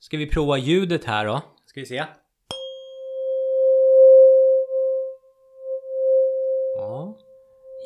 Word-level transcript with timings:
Ska 0.00 0.16
vi 0.16 0.26
prova 0.26 0.58
ljudet 0.58 1.04
här 1.04 1.26
då? 1.26 1.42
Ska 1.66 1.80
vi 1.80 1.86
se. 1.86 2.04
Ja. 6.76 7.18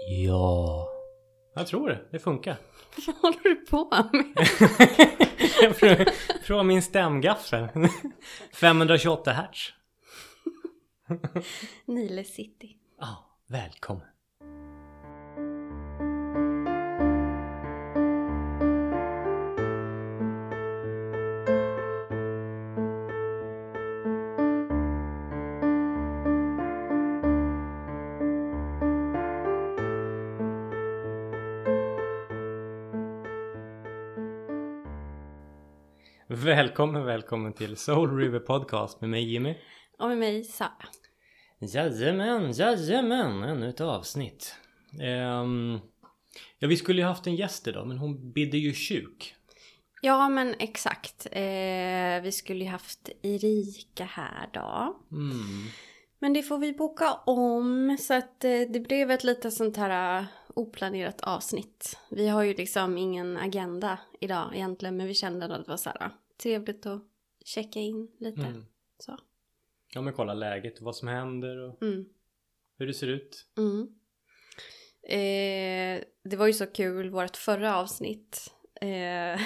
Ja. 0.08 0.88
Jag 1.54 1.66
tror 1.66 1.88
det. 1.88 2.00
Det 2.10 2.18
funkar. 2.18 2.56
Vad 3.06 3.16
håller 3.16 3.42
du 3.42 3.54
på 3.56 3.88
med? 4.12 4.24
Jag 5.62 5.78
provar- 5.78 6.42
provar 6.46 6.64
min 6.64 6.82
stämgaffel. 6.82 7.68
528 8.54 9.32
hertz. 9.32 9.72
Nile 11.86 12.24
City. 12.24 12.76
Ja, 13.00 13.24
välkommen. 13.48 14.06
Välkommen, 36.54 37.04
välkommen 37.04 37.52
till 37.52 37.76
Soul 37.76 38.16
River 38.16 38.38
Podcast 38.38 39.00
med 39.00 39.10
mig 39.10 39.32
Jimmy. 39.32 39.54
Och 39.98 40.08
med 40.08 40.18
mig 40.18 40.44
Sara. 40.44 40.70
Jajamän, 41.58 42.52
jajamän, 42.52 43.42
ännu 43.42 43.68
ett 43.68 43.80
avsnitt. 43.80 44.56
Ehm, 45.02 45.78
ja, 46.58 46.68
vi 46.68 46.76
skulle 46.76 47.00
ju 47.02 47.06
haft 47.06 47.26
en 47.26 47.36
gäst 47.36 47.68
idag, 47.68 47.86
men 47.86 47.98
hon 47.98 48.32
bidde 48.32 48.58
ju 48.58 48.72
sjuk. 48.74 49.34
Ja 50.02 50.28
men 50.28 50.54
exakt. 50.58 51.26
Eh, 51.32 52.22
vi 52.22 52.30
skulle 52.32 52.64
ju 52.64 52.70
haft 52.70 53.08
Erika 53.22 54.04
här 54.04 54.48
då. 54.52 54.96
Mm. 55.12 55.66
Men 56.18 56.32
det 56.32 56.42
får 56.42 56.58
vi 56.58 56.72
boka 56.72 57.12
om. 57.26 57.96
Så 58.00 58.14
att 58.14 58.44
eh, 58.44 58.60
det 58.68 58.80
blev 58.88 59.10
ett 59.10 59.24
lite 59.24 59.50
sånt 59.50 59.76
här 59.76 60.26
oplanerat 60.56 61.20
avsnitt. 61.20 61.98
Vi 62.10 62.28
har 62.28 62.42
ju 62.42 62.54
liksom 62.54 62.98
ingen 62.98 63.36
agenda 63.36 63.98
idag 64.20 64.50
egentligen. 64.54 64.96
Men 64.96 65.06
vi 65.06 65.14
kände 65.14 65.44
att 65.56 65.64
det 65.64 65.70
var 65.70 65.76
så 65.76 65.90
här 65.90 66.10
trevligt 66.42 66.86
att 66.86 67.02
checka 67.44 67.78
in 67.80 68.08
lite. 68.18 68.40
Mm. 68.40 68.66
Så. 68.98 69.18
Ja, 69.94 70.00
men 70.00 70.12
kolla 70.12 70.34
läget, 70.34 70.80
vad 70.80 70.96
som 70.96 71.08
händer 71.08 71.56
och 71.58 71.82
Mm. 71.82 72.04
hur 72.78 72.86
det 72.86 72.94
ser 72.94 73.06
ut. 73.08 73.46
Mm. 73.58 73.88
Eh, 75.08 76.04
det 76.24 76.36
var 76.36 76.46
ju 76.46 76.52
så 76.52 76.66
kul, 76.66 77.10
vårt 77.10 77.36
förra 77.36 77.76
avsnitt. 77.76 78.54
Eh, 78.80 78.86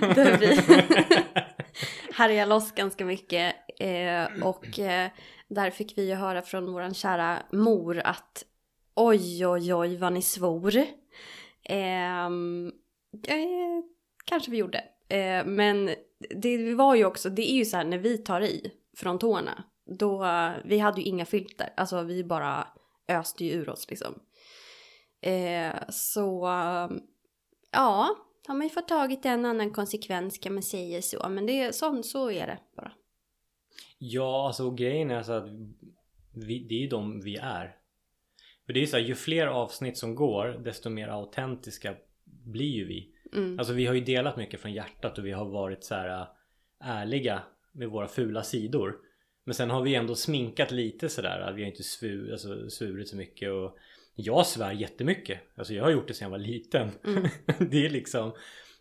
där 0.00 0.38
vi 0.38 0.56
härjade 2.14 2.48
loss 2.48 2.72
ganska 2.72 3.04
mycket. 3.04 3.54
Eh, 3.80 4.42
och 4.42 4.78
eh, 4.78 5.10
där 5.48 5.70
fick 5.70 5.98
vi 5.98 6.08
ju 6.08 6.14
höra 6.14 6.42
från 6.42 6.72
våran 6.72 6.94
kära 6.94 7.42
mor 7.52 7.98
att 7.98 8.44
oj, 8.96 9.46
oj, 9.46 9.74
oj 9.74 9.96
vad 9.96 10.12
ni 10.12 10.22
svor. 10.22 10.76
Eh, 11.62 12.26
eh, 13.28 13.82
kanske 14.24 14.50
vi 14.50 14.56
gjorde. 14.56 14.84
Eh, 15.08 15.46
men 15.46 15.90
det 16.42 16.74
var 16.74 16.94
ju 16.94 17.04
också, 17.04 17.30
det 17.30 17.50
är 17.50 17.54
ju 17.54 17.64
så 17.64 17.76
här 17.76 17.84
när 17.84 17.98
vi 17.98 18.18
tar 18.18 18.40
i 18.40 18.72
från 18.96 19.18
tårna. 19.18 19.64
Då, 19.98 20.26
vi 20.64 20.78
hade 20.78 21.00
ju 21.00 21.06
inga 21.06 21.24
filter, 21.24 21.72
alltså 21.76 22.02
vi 22.02 22.24
bara 22.24 22.68
öste 23.08 23.44
ju 23.44 23.52
ur 23.52 23.68
oss 23.68 23.90
liksom. 23.90 24.14
Eh, 25.20 25.74
så 25.88 26.46
ja, 27.72 28.16
har 28.46 28.54
man 28.54 28.62
ju 28.62 28.70
fått 28.70 28.88
tagit 28.88 29.26
en 29.26 29.44
annan 29.44 29.70
konsekvens 29.70 30.38
kan 30.38 30.54
man 30.54 30.62
säga 30.62 31.02
så. 31.02 31.28
Men 31.28 31.46
det 31.46 31.60
är 31.60 31.72
sånt, 31.72 32.06
så 32.06 32.30
är 32.30 32.46
det 32.46 32.58
bara. 32.76 32.92
Ja, 33.98 34.46
alltså 34.46 34.70
grejen 34.70 35.10
är 35.10 35.22
så 35.22 35.32
att 35.32 35.48
vi, 36.34 36.66
det 36.68 36.74
är 36.74 36.80
ju 36.80 36.88
de 36.88 37.20
vi 37.20 37.36
är. 37.36 37.76
För 38.66 38.72
det 38.72 38.78
är 38.78 38.80
ju 38.80 38.86
så 38.86 38.96
här, 38.96 39.04
ju 39.04 39.14
fler 39.14 39.46
avsnitt 39.46 39.98
som 39.98 40.14
går, 40.14 40.60
desto 40.64 40.90
mer 40.90 41.08
autentiska 41.08 41.94
blir 42.24 42.70
ju 42.70 42.86
vi. 42.86 43.10
Mm. 43.32 43.58
Alltså 43.58 43.74
vi 43.74 43.86
har 43.86 43.94
ju 43.94 44.00
delat 44.00 44.36
mycket 44.36 44.60
från 44.60 44.72
hjärtat 44.72 45.18
och 45.18 45.26
vi 45.26 45.32
har 45.32 45.44
varit 45.44 45.84
så 45.84 45.94
här 45.94 46.20
äh, 46.20 46.26
ärliga 46.80 47.42
med 47.72 47.88
våra 47.88 48.08
fula 48.08 48.42
sidor. 48.42 48.96
Men 49.44 49.54
sen 49.54 49.70
har 49.70 49.82
vi 49.82 49.94
ändå 49.94 50.14
sminkat 50.14 50.70
lite 50.70 51.08
sådär. 51.08 51.40
att 51.40 51.54
Vi 51.54 51.62
har 51.62 51.70
inte 51.70 51.82
svu, 51.82 52.32
alltså, 52.32 52.70
svurit 52.70 53.08
så 53.08 53.16
mycket 53.16 53.50
och 53.50 53.76
jag 54.14 54.46
svär 54.46 54.72
jättemycket. 54.72 55.40
Alltså 55.54 55.74
jag 55.74 55.84
har 55.84 55.90
gjort 55.90 56.08
det 56.08 56.14
sedan 56.14 56.26
jag 56.26 56.30
var 56.30 56.46
liten. 56.46 56.90
Mm. 57.04 57.28
det 57.70 57.86
är 57.86 57.90
liksom 57.90 58.32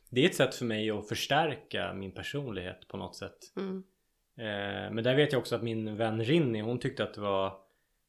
Det 0.09 0.21
är 0.21 0.25
ett 0.25 0.35
sätt 0.35 0.55
för 0.55 0.65
mig 0.65 0.91
att 0.91 1.07
förstärka 1.07 1.93
min 1.93 2.11
personlighet 2.11 2.87
på 2.87 2.97
något 2.97 3.15
sätt. 3.15 3.37
Mm. 3.57 3.83
Eh, 4.37 4.93
men 4.93 5.03
där 5.03 5.15
vet 5.15 5.31
jag 5.31 5.39
också 5.39 5.55
att 5.55 5.63
min 5.63 5.97
vän 5.97 6.23
Rinny 6.23 6.61
hon 6.61 6.79
tyckte 6.79 7.03
att 7.03 7.13
det 7.13 7.21
var 7.21 7.64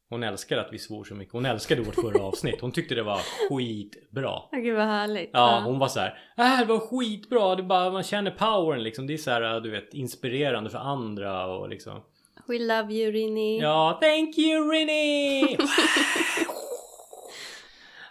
Hon 0.09 0.22
älskade 0.22 0.61
att 0.61 0.72
vi 0.72 0.78
svor 0.78 1.05
så 1.05 1.15
mycket. 1.15 1.33
Hon 1.33 1.47
älskade 1.47 1.83
vårt 1.83 1.94
förra 1.94 2.22
avsnitt. 2.22 2.61
Hon 2.61 2.72
tyckte 2.72 2.94
det 2.94 3.03
var 3.03 3.21
skitbra. 3.49 4.43
Gud 4.53 4.77
vad 4.77 4.87
härligt. 4.87 5.31
Ja, 5.33 5.62
hon 5.65 5.78
var 5.78 5.89
så 5.89 6.00
här. 6.00 6.19
Äh, 6.37 6.59
det 6.59 6.65
var 6.65 6.78
skitbra. 6.78 7.55
Det 7.55 7.62
är 7.62 7.67
bara, 7.67 7.91
man 7.91 8.03
känner 8.03 8.31
powern 8.31 8.83
liksom. 8.83 9.06
Det 9.06 9.15
är 9.15 9.19
så 9.19 9.31
här, 9.31 9.61
du 9.61 9.71
vet, 9.71 9.95
inspirerande 9.95 10.71
för 10.71 10.78
andra 10.78 11.47
och 11.47 11.69
liksom. 11.69 12.03
We 12.49 12.59
love 12.59 12.95
you 12.95 13.12
Rini. 13.12 13.61
Ja, 13.61 13.99
thank 14.03 14.39
you 14.39 14.71
Rinny! 14.71 15.56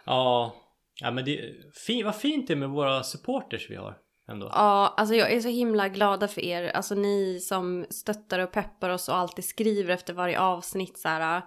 ja, 0.05 0.55
ja 1.01 1.11
men 1.11 1.25
det 1.25 1.53
fin, 1.87 2.05
vad 2.05 2.15
fint 2.15 2.47
det 2.47 2.53
är 2.53 2.57
med 2.57 2.69
våra 2.69 3.03
supporters 3.03 3.69
vi 3.69 3.75
har 3.75 3.97
ändå. 4.27 4.49
Ja, 4.51 4.93
alltså 4.97 5.15
jag 5.15 5.31
är 5.31 5.39
så 5.41 5.47
himla 5.49 5.89
glada 5.89 6.27
för 6.27 6.41
er. 6.41 6.63
Alltså 6.69 6.95
ni 6.95 7.39
som 7.39 7.85
stöttar 7.89 8.39
och 8.39 8.51
peppar 8.51 8.89
oss 8.89 9.09
och 9.09 9.15
alltid 9.15 9.45
skriver 9.45 9.93
efter 9.93 10.13
varje 10.13 10.39
avsnitt 10.39 10.97
så 10.97 11.07
här. 11.09 11.41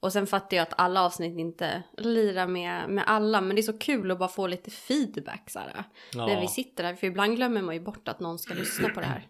Och 0.00 0.12
sen 0.12 0.26
fattar 0.26 0.56
jag 0.56 0.62
att 0.62 0.74
alla 0.80 1.02
avsnitt 1.04 1.38
inte 1.38 1.82
lirar 1.98 2.46
med, 2.46 2.88
med 2.90 3.04
alla. 3.06 3.40
Men 3.40 3.56
det 3.56 3.60
är 3.60 3.62
så 3.62 3.78
kul 3.78 4.10
att 4.10 4.18
bara 4.18 4.28
få 4.28 4.46
lite 4.46 4.70
feedback 4.70 5.50
så 5.50 5.58
här. 5.58 5.84
När 6.14 6.40
vi 6.40 6.48
sitter 6.48 6.84
här. 6.84 6.94
För 6.94 7.06
ibland 7.06 7.36
glömmer 7.36 7.62
man 7.62 7.74
ju 7.74 7.80
bort 7.80 8.08
att 8.08 8.20
någon 8.20 8.38
ska 8.38 8.54
lyssna 8.54 8.88
på 8.88 9.00
det 9.00 9.06
här. 9.06 9.28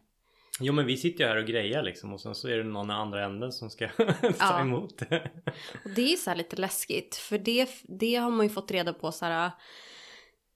Jo 0.60 0.72
men 0.72 0.86
vi 0.86 0.96
sitter 0.96 1.24
ju 1.24 1.30
här 1.30 1.36
och 1.36 1.46
grejar 1.46 1.82
liksom 1.82 2.12
och 2.12 2.20
sen 2.20 2.34
så 2.34 2.48
är 2.48 2.56
det 2.56 2.64
någon 2.64 2.90
i 2.90 2.92
andra 2.92 3.24
änden 3.24 3.52
som 3.52 3.70
ska 3.70 3.88
ta 3.96 4.04
Ja. 4.38 4.60
emot 4.60 4.98
det. 4.98 5.30
Och 5.84 5.90
det 5.96 6.12
är 6.12 6.16
så 6.16 6.30
här 6.30 6.36
lite 6.36 6.56
läskigt. 6.56 7.16
För 7.16 7.38
det, 7.38 7.68
det 7.82 8.14
har 8.14 8.30
man 8.30 8.46
ju 8.46 8.50
fått 8.50 8.70
reda 8.70 8.92
på 8.92 9.12
så 9.12 9.24
här. 9.24 9.50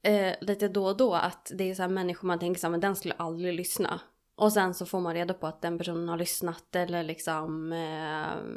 Eh, 0.03 0.35
lite 0.41 0.69
då 0.69 0.85
och 0.85 0.97
då 0.97 1.15
att 1.15 1.53
det 1.55 1.71
är 1.71 1.75
så 1.75 1.83
här 1.83 1.89
människor 1.89 2.29
man 2.29 2.39
tänker 2.39 2.61
så 2.61 2.67
här, 2.67 2.71
men 2.71 2.81
den 2.81 2.97
skulle 2.97 3.15
aldrig 3.15 3.55
lyssna. 3.55 4.01
Och 4.37 4.53
sen 4.53 4.75
så 4.75 4.87
får 4.87 5.01
man 5.01 5.15
reda 5.15 5.35
på 5.35 5.47
att 5.47 5.63
den 5.63 5.79
personen 5.79 6.09
har 6.09 6.17
lyssnat 6.17 6.77
eller 6.77 7.03
liksom 7.03 7.73
eh, 7.73 8.53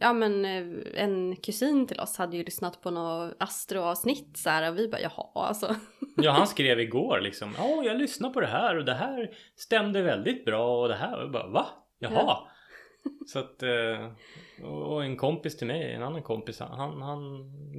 Ja 0.00 0.12
men 0.12 0.44
eh, 0.44 1.02
en 1.02 1.36
kusin 1.36 1.86
till 1.86 2.00
oss 2.00 2.16
hade 2.16 2.36
ju 2.36 2.44
lyssnat 2.44 2.82
på 2.82 2.90
något 2.90 3.34
astroavsnitt 3.38 4.36
så 4.36 4.50
här 4.50 4.70
och 4.70 4.78
vi 4.78 4.88
bara 4.88 5.00
jaha 5.00 5.30
alltså. 5.34 5.76
Ja 6.16 6.30
han 6.30 6.46
skrev 6.56 6.80
igår 6.80 7.20
liksom. 7.20 7.54
Ja 7.58 7.82
jag 7.84 7.96
lyssnade 7.96 8.34
på 8.34 8.40
det 8.40 8.46
här 8.46 8.78
och 8.78 8.84
det 8.84 8.94
här 8.94 9.30
stämde 9.56 10.02
väldigt 10.02 10.44
bra 10.44 10.82
och 10.82 10.88
det 10.88 10.94
här. 10.94 11.24
Och 11.24 11.30
bara 11.30 11.46
va? 11.48 11.66
Jaha. 11.98 12.12
Ja. 12.14 12.48
Så 13.26 13.38
att 13.38 13.62
eh, 13.62 14.12
och 14.66 15.04
en 15.04 15.16
kompis 15.16 15.56
till 15.56 15.66
mig, 15.66 15.92
en 15.92 16.02
annan 16.02 16.22
kompis, 16.22 16.60
han, 16.60 17.02
han 17.02 17.20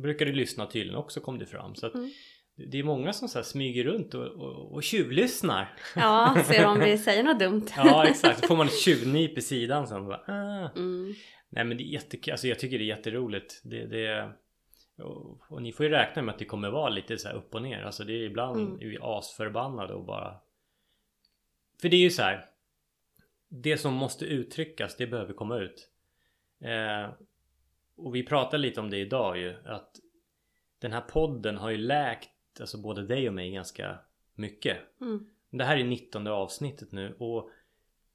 brukade 0.01 0.31
lyssna 0.31 0.65
tydligen 0.65 0.99
också 0.99 1.19
kom 1.19 1.39
det 1.39 1.45
fram. 1.45 1.75
Så 1.75 1.87
att 1.87 1.93
Mm. 1.93 2.09
Det 2.55 2.79
är 2.79 2.83
många 2.83 3.13
som 3.13 3.27
så 3.27 3.43
smyger 3.43 3.83
runt 3.83 4.13
och, 4.13 4.27
och, 4.27 4.73
och 4.73 4.83
tjuvlyssnar. 4.83 5.77
Ja, 5.95 6.37
ser 6.45 6.65
om 6.65 6.79
vi 6.79 6.97
säger 6.97 7.23
något 7.23 7.39
dumt. 7.39 7.67
Ja 7.77 8.05
exakt, 8.07 8.39
så 8.39 8.47
får 8.47 8.55
man 8.55 8.67
ett 8.67 8.79
tjuvnyp 8.79 9.37
i 9.37 9.41
sidan 9.41 9.87
sen. 9.87 10.05
Bara, 10.05 10.21
ah. 10.27 10.69
Mm. 10.75 11.13
Nej 11.49 11.63
men 11.63 11.77
det 11.77 11.83
är 11.83 11.85
jättekul, 11.93 12.31
alltså 12.31 12.47
jag 12.47 12.59
tycker 12.59 12.77
det 12.77 12.83
är 12.83 12.95
jätteroligt. 12.97 13.61
Det, 13.63 13.85
det, 13.85 14.31
och, 14.97 15.51
och 15.51 15.61
ni 15.61 15.73
får 15.73 15.85
ju 15.85 15.91
räkna 15.91 16.21
med 16.21 16.33
att 16.33 16.39
det 16.39 16.45
kommer 16.45 16.69
vara 16.69 16.89
lite 16.89 17.17
så 17.17 17.27
här 17.27 17.35
upp 17.35 17.55
och 17.55 17.61
ner. 17.61 17.83
Alltså 17.83 18.03
det 18.03 18.13
är 18.13 18.23
ibland 18.23 18.59
Mm. 18.61 18.81
är 18.81 18.85
vi 18.85 18.97
asförbannade 19.01 19.93
och 19.93 20.05
bara... 20.05 20.39
För 21.81 21.89
det 21.89 21.95
är 21.95 22.01
ju 22.01 22.09
så 22.09 22.21
här. 22.21 22.45
Det 23.49 23.77
som 23.77 23.93
måste 23.93 24.25
uttryckas, 24.25 24.97
det 24.97 25.07
behöver 25.07 25.33
komma 25.33 25.57
ut. 25.57 25.89
Eh, 26.61 27.13
och 27.95 28.15
vi 28.15 28.23
pratade 28.23 28.57
lite 28.57 28.79
om 28.79 28.89
det 28.89 28.97
idag 28.97 29.37
ju. 29.37 29.55
Att 29.65 29.91
den 30.79 30.91
här 30.91 31.01
podden 31.01 31.57
har 31.57 31.69
ju 31.69 31.77
läkt 31.77 32.29
alltså 32.59 32.77
både 32.77 33.07
dig 33.07 33.27
och 33.27 33.33
mig 33.33 33.51
ganska 33.51 33.99
mycket. 34.35 34.77
Mm. 35.01 35.29
Det 35.49 35.63
här 35.63 35.77
är 35.77 35.83
19 35.83 36.27
avsnittet 36.27 36.91
nu 36.91 37.15
och 37.19 37.49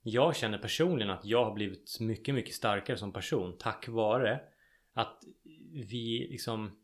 jag 0.02 0.37
känner 0.37 0.58
personligen 0.58 1.11
att 1.11 1.25
jag 1.25 1.44
har 1.44 1.55
blivit 1.55 2.00
mycket, 2.00 2.35
mycket 2.35 2.55
starkare 2.55 2.96
som 2.96 3.12
person 3.12 3.56
tack 3.58 3.88
vare 3.88 4.40
att 4.93 5.25
vi 5.73 6.29
liksom 6.31 6.79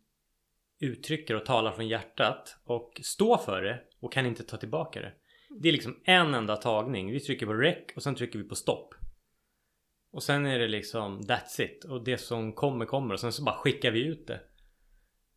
uttrycker 0.81 1.35
och 1.35 1.47
talar 1.47 1.73
från 1.73 1.89
hjärtat 1.89 2.57
och 2.65 3.01
står 3.05 3.37
för 3.37 3.63
det 3.63 3.81
och 4.01 4.13
kan 4.13 4.27
inte 4.27 4.43
ta 4.43 4.57
tillbaka 4.57 5.01
det. 5.01 5.13
Det 5.61 5.69
är 5.69 5.73
liksom 5.73 6.01
en 6.05 6.35
enda 6.35 6.57
tagning. 6.57 7.13
Vi 7.13 7.21
trycker 7.21 7.47
på 7.47 7.53
rec 7.53 7.79
och 7.97 8.03
sen 8.03 8.15
trycker 8.15 8.39
vi 8.39 8.45
på 8.45 8.55
stopp. 8.55 8.95
Och 10.11 10.23
sen 10.23 10.47
är 10.47 10.59
det 10.59 10.69
liksom 10.69 11.21
that's 11.21 11.63
it. 11.63 11.85
Och 11.85 12.05
det 12.05 12.19
som 12.19 12.53
kommer 12.53 12.87
kommer 12.87 13.15
och 13.15 13.21
sen 13.21 13.33
så 13.33 13.43
bara 13.43 13.57
skickar 13.57 13.91
vi 13.91 14.05
ut 14.05 14.27
det. 14.27 14.41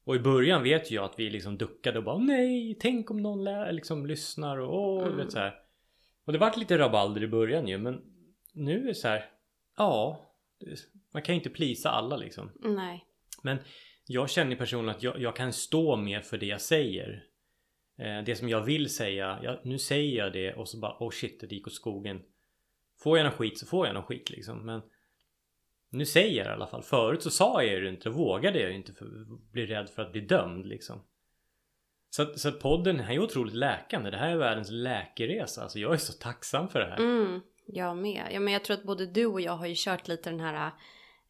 Och 0.07 0.15
i 0.15 0.19
början 0.19 0.63
vet 0.63 0.91
jag 0.91 1.05
att 1.05 1.19
vi 1.19 1.29
liksom 1.29 1.57
duckade 1.57 1.97
och 1.97 2.03
bara 2.05 2.17
nej, 2.17 2.77
tänk 2.79 3.11
om 3.11 3.17
någon 3.17 3.43
liksom 3.75 4.05
lyssnar 4.05 4.57
och 4.57 4.75
åh, 4.75 5.03
Mm. 5.05 5.17
vet 5.17 5.31
så 5.31 5.39
här. 5.39 5.55
Och 6.25 6.33
det 6.33 6.39
vart 6.39 6.57
lite 6.57 6.77
rabalder 6.77 7.23
i 7.23 7.27
början 7.27 7.67
ju 7.67 7.77
men 7.77 8.01
nu 8.53 8.81
är 8.81 8.87
det 8.87 8.95
så 8.95 9.07
här. 9.07 9.25
Ja, 9.77 10.25
man 11.13 11.21
kan 11.21 11.35
ju 11.35 11.39
inte 11.39 11.49
plisa 11.49 11.89
alla 11.89 12.17
liksom. 12.17 12.51
Nej. 12.59 13.05
Men 13.43 13.57
jag 14.07 14.29
känner 14.29 14.55
personligen 14.55 14.95
att 14.95 15.03
jag, 15.03 15.21
jag 15.21 15.35
kan 15.35 15.53
stå 15.53 15.95
mer 15.95 16.21
för 16.21 16.37
det 16.37 16.45
jag 16.45 16.61
säger. 16.61 17.23
Eh, 17.99 18.23
det 18.25 18.35
som 18.35 18.49
jag 18.49 18.61
vill 18.61 18.89
säga, 18.89 19.39
jag, 19.43 19.59
nu 19.65 19.79
säger 19.79 20.17
jag 20.17 20.33
det 20.33 20.53
och 20.53 20.69
så 20.69 20.79
bara 20.79 20.97
oh 20.99 21.09
shit 21.11 21.39
det 21.39 21.55
gick 21.55 21.67
åt 21.67 21.73
skogen. 21.73 22.21
Får 23.03 23.17
jag 23.17 23.25
någon 23.25 23.33
skit 23.33 23.59
så 23.59 23.65
får 23.65 23.85
jag 23.87 23.93
någon 23.93 24.03
skit 24.03 24.29
liksom. 24.29 24.65
Men 24.65 24.81
nu 25.89 26.05
säger 26.05 26.37
jag 26.37 26.45
det 26.45 26.49
i 26.49 26.53
alla 26.53 26.67
fall. 26.67 26.83
Förut 26.83 27.23
så 27.23 27.29
sa 27.29 27.63
jag 27.63 27.83
det 27.83 27.89
inte, 27.89 28.09
vågade 28.09 28.59
jag 28.59 28.71
inte 28.71 28.93
för, 28.93 29.05
bli 29.51 29.65
rädd 29.65 29.89
för 29.89 30.01
att 30.01 30.11
bli 30.11 30.21
dömd 30.21 30.65
liksom. 30.65 31.03
Så 32.09 32.21
att, 32.21 32.39
så 32.39 32.49
att 32.49 32.59
podden 32.59 32.99
här 32.99 33.13
är 33.13 33.19
otroligt 33.19 33.53
läkande. 33.53 34.09
Det 34.09 34.17
här 34.17 34.31
är 34.31 34.37
världens 34.37 34.69
läkeresa. 34.71 35.63
Alltså 35.63 35.79
jag 35.79 35.93
är 35.93 35.97
så 35.97 36.13
tacksam 36.13 36.69
för 36.69 36.79
det 36.79 36.85
här. 36.85 36.97
Mm, 36.97 37.41
jag 37.65 37.97
med. 37.97 38.27
Ja, 38.31 38.39
men 38.39 38.53
jag 38.53 38.63
tror 38.63 38.77
att 38.77 38.83
både 38.83 39.05
du 39.05 39.25
och 39.25 39.41
jag 39.41 39.57
har 39.57 39.67
ju 39.67 39.75
kört 39.77 40.07
lite 40.07 40.29
den 40.29 40.39
här 40.39 40.71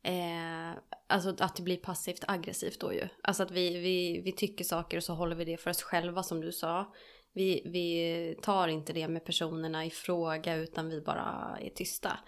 Eh, 0.04 0.78
alltså 1.08 1.36
att 1.40 1.56
det 1.56 1.64
blir 1.64 1.78
passivt 1.78 2.24
aggressivt 2.28 2.80
då 2.80 2.94
ju. 2.94 3.08
Alltså 3.24 3.44
att 3.44 3.52
vi, 3.52 3.78
vi, 3.78 4.22
vi 4.22 4.32
tycker 4.32 4.64
saker 4.64 4.98
och 4.98 5.04
så 5.04 5.14
håller 5.14 5.36
vi 5.36 5.46
det 5.46 5.58
för 5.58 5.70
oss 5.70 5.84
själva 5.84 6.24
som 6.24 6.42
du 6.42 6.52
sa. 6.52 6.94
Vi, 7.34 7.62
vi 7.66 8.36
tar 8.42 8.68
inte 8.68 8.94
det 8.94 9.08
med 9.08 9.26
personerna 9.26 9.86
i 9.86 9.90
fråga 9.90 10.56
utan 10.56 10.90
vi 10.90 11.02
bara 11.02 11.58
är 11.62 11.70
tysta. 11.70 12.20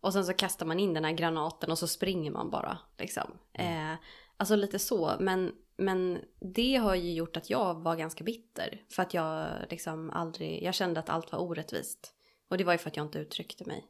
Och 0.00 0.12
sen 0.12 0.24
så 0.24 0.32
kastar 0.32 0.66
man 0.66 0.80
in 0.80 0.94
den 0.94 1.04
här 1.04 1.12
granaten 1.12 1.70
och 1.70 1.78
så 1.78 1.86
springer 1.86 2.30
man 2.30 2.50
bara. 2.50 2.78
Liksom. 2.98 3.38
Mm. 3.52 3.92
Eh, 3.92 3.98
alltså 4.36 4.56
lite 4.56 4.78
så. 4.78 5.16
Men, 5.20 5.52
men 5.76 6.18
det 6.54 6.76
har 6.76 6.94
ju 6.94 7.12
gjort 7.12 7.36
att 7.36 7.50
jag 7.50 7.82
var 7.82 7.96
ganska 7.96 8.24
bitter. 8.24 8.82
För 8.90 9.02
att 9.02 9.14
jag 9.14 9.48
liksom 9.70 10.10
aldrig, 10.10 10.62
jag 10.62 10.74
kände 10.74 11.00
att 11.00 11.08
allt 11.08 11.32
var 11.32 11.38
orättvist. 11.38 12.14
Och 12.50 12.58
det 12.58 12.64
var 12.64 12.72
ju 12.72 12.78
för 12.78 12.90
att 12.90 12.96
jag 12.96 13.06
inte 13.06 13.18
uttryckte 13.18 13.64
mig. 13.64 13.84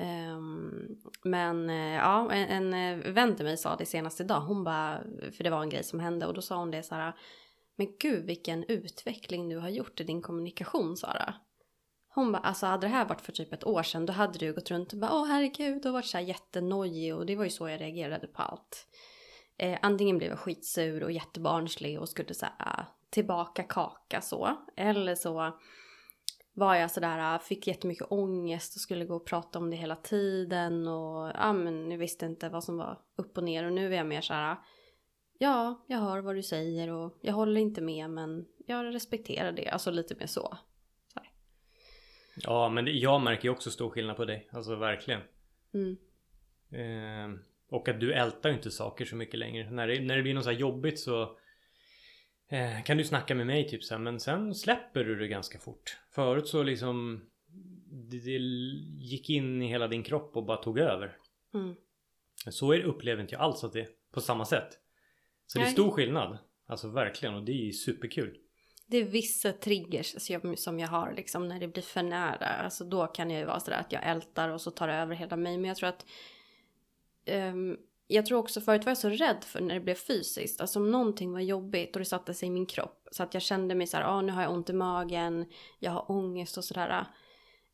Um, 0.00 0.96
men 1.24 1.70
uh, 1.70 1.94
ja, 1.94 2.32
en, 2.32 2.72
en 2.72 3.00
eh, 3.00 3.12
vän 3.12 3.36
till 3.36 3.44
mig 3.44 3.56
sa 3.56 3.76
det 3.76 3.86
senast 3.86 4.20
idag. 4.20 4.40
Hon 4.40 4.64
bara, 4.64 5.02
för 5.36 5.44
det 5.44 5.50
var 5.50 5.62
en 5.62 5.68
grej 5.68 5.84
som 5.84 6.00
hände 6.00 6.26
och 6.26 6.34
då 6.34 6.42
sa 6.42 6.56
hon 6.56 6.70
det 6.70 6.82
så 6.82 6.94
här. 6.94 7.12
Men 7.76 7.96
gud 8.00 8.24
vilken 8.24 8.64
utveckling 8.68 9.48
du 9.48 9.58
har 9.58 9.68
gjort 9.68 10.00
i 10.00 10.04
din 10.04 10.22
kommunikation 10.22 10.96
Sara. 10.96 11.34
Hon 12.18 12.32
bara, 12.32 12.42
alltså 12.42 12.66
hade 12.66 12.86
det 12.86 12.90
här 12.90 13.04
varit 13.04 13.20
för 13.20 13.32
typ 13.32 13.52
ett 13.52 13.66
år 13.66 13.82
sedan 13.82 14.06
då 14.06 14.12
hade 14.12 14.38
du 14.38 14.52
gått 14.52 14.70
runt 14.70 14.92
och 14.92 14.98
bara 14.98 15.14
åh 15.14 15.26
herregud 15.26 15.86
och 15.86 15.92
varit 15.92 16.06
så 16.06 16.16
här 16.16 16.24
jättenojig 16.24 17.14
och 17.14 17.26
det 17.26 17.36
var 17.36 17.44
ju 17.44 17.50
så 17.50 17.68
jag 17.68 17.80
reagerade 17.80 18.26
på 18.26 18.42
allt. 18.42 18.86
Eh, 19.58 19.78
antingen 19.82 20.18
blev 20.18 20.30
jag 20.30 20.38
skitsur 20.38 21.02
och 21.02 21.12
jättebarnslig 21.12 22.00
och 22.00 22.08
skulle 22.08 22.34
säga 22.34 22.52
ah, 22.58 22.82
tillbaka 23.10 23.62
kaka 23.62 24.20
så. 24.20 24.56
Eller 24.76 25.14
så 25.14 25.52
var 26.54 26.74
jag 26.74 26.90
sådär, 26.90 27.34
ah, 27.34 27.38
fick 27.38 27.66
jättemycket 27.66 28.06
ångest 28.10 28.74
och 28.74 28.80
skulle 28.80 29.04
gå 29.04 29.16
och 29.16 29.26
prata 29.26 29.58
om 29.58 29.70
det 29.70 29.76
hela 29.76 29.96
tiden 29.96 30.88
och 30.88 31.30
ja 31.34 31.52
men 31.52 31.90
jag 31.90 31.98
visste 31.98 32.26
inte 32.26 32.48
vad 32.48 32.64
som 32.64 32.76
var 32.76 32.98
upp 33.16 33.38
och 33.38 33.44
ner 33.44 33.64
och 33.64 33.72
nu 33.72 33.92
är 33.92 33.96
jag 33.96 34.06
mer 34.06 34.20
såhär 34.20 34.56
Ja, 35.38 35.84
jag 35.86 35.98
hör 35.98 36.18
vad 36.18 36.34
du 36.34 36.42
säger 36.42 36.88
och 36.88 37.18
jag 37.20 37.34
håller 37.34 37.60
inte 37.60 37.80
med 37.80 38.10
men 38.10 38.46
jag 38.66 38.94
respekterar 38.94 39.52
det, 39.52 39.68
alltså 39.68 39.90
lite 39.90 40.14
mer 40.14 40.26
så 40.26 40.58
ja 42.42 42.68
men 42.68 42.98
jag 42.98 43.20
märker 43.20 43.44
ju 43.44 43.50
också 43.50 43.70
stor 43.70 43.90
skillnad 43.90 44.16
på 44.16 44.24
dig, 44.24 44.48
alltså 44.52 44.76
verkligen. 44.76 45.20
Mm. 45.74 45.96
Eh, 46.70 47.40
och 47.70 47.88
att 47.88 48.00
du 48.00 48.12
ältar 48.12 48.48
ju 48.48 48.54
inte 48.54 48.70
saker 48.70 49.04
så 49.04 49.16
mycket 49.16 49.38
längre. 49.38 49.70
När 49.70 49.88
det, 49.88 50.00
när 50.00 50.16
det 50.16 50.22
blir 50.22 50.34
något 50.34 50.44
så 50.44 50.50
här 50.50 50.58
jobbigt 50.58 50.98
så 50.98 51.38
Eh, 52.48 52.82
kan 52.82 52.96
du 52.96 53.04
snacka 53.04 53.34
med 53.34 53.46
mig 53.46 53.68
typ 53.68 53.84
så 53.84 53.94
här, 53.94 54.00
men 54.00 54.20
sen 54.20 54.54
släpper 54.54 55.04
du 55.04 55.16
det 55.16 55.28
ganska 55.28 55.58
fort. 55.58 55.96
Förut 56.10 56.48
så 56.48 56.62
liksom 56.62 57.24
det, 57.86 58.18
det 58.18 58.38
gick 58.98 59.30
in 59.30 59.62
i 59.62 59.68
hela 59.68 59.88
din 59.88 60.02
kropp 60.02 60.36
och 60.36 60.44
bara 60.44 60.56
tog 60.56 60.78
över. 60.78 61.16
Mm. 61.54 61.74
Så 62.50 62.72
är, 62.72 62.82
upplever 62.82 63.22
inte 63.22 63.34
jag 63.34 63.42
alls 63.42 63.64
att 63.64 63.72
det 63.72 63.80
är 63.80 63.88
på 64.12 64.20
samma 64.20 64.44
sätt. 64.44 64.68
Så 65.46 65.58
Nej. 65.58 65.66
det 65.66 65.70
är 65.70 65.72
stor 65.72 65.90
skillnad. 65.90 66.38
Alltså 66.66 66.88
verkligen 66.88 67.34
och 67.34 67.42
det 67.42 67.68
är 67.68 67.72
superkul. 67.72 68.38
Det 68.90 68.96
är 68.96 69.04
vissa 69.04 69.52
triggers 69.52 70.14
som 70.56 70.78
jag 70.78 70.88
har 70.88 71.12
liksom 71.12 71.48
när 71.48 71.60
det 71.60 71.68
blir 71.68 71.82
för 71.82 72.02
nära. 72.02 72.46
Alltså 72.46 72.84
då 72.84 73.06
kan 73.06 73.30
jag 73.30 73.40
ju 73.40 73.46
vara 73.46 73.60
sådär 73.60 73.78
att 73.78 73.92
jag 73.92 74.06
ältar 74.06 74.48
och 74.48 74.60
så 74.60 74.70
tar 74.70 74.88
det 74.88 74.94
över 74.94 75.14
hela 75.14 75.36
mig. 75.36 75.58
Men 75.58 75.68
jag 75.68 75.76
tror 75.76 75.88
att 75.88 76.06
um, 77.26 77.76
jag 78.06 78.26
tror 78.26 78.38
också 78.38 78.60
förut 78.60 78.84
var 78.84 78.90
jag 78.90 78.98
så 78.98 79.08
rädd 79.08 79.44
för 79.44 79.60
när 79.60 79.74
det 79.74 79.80
blev 79.80 79.94
fysiskt. 79.94 80.60
Alltså 80.60 80.78
om 80.78 80.90
någonting 80.90 81.32
var 81.32 81.40
jobbigt 81.40 81.96
och 81.96 82.00
det 82.00 82.04
satte 82.04 82.34
sig 82.34 82.48
i 82.48 82.50
min 82.50 82.66
kropp. 82.66 83.08
Så 83.10 83.22
att 83.22 83.34
jag 83.34 83.42
kände 83.42 83.74
mig 83.74 83.86
så 83.86 83.96
här, 83.96 84.04
ah, 84.04 84.20
nu 84.20 84.32
har 84.32 84.42
jag 84.42 84.52
ont 84.52 84.70
i 84.70 84.72
magen, 84.72 85.46
jag 85.78 85.90
har 85.90 86.10
ångest 86.10 86.56
och 86.56 86.64
sådär. 86.64 87.06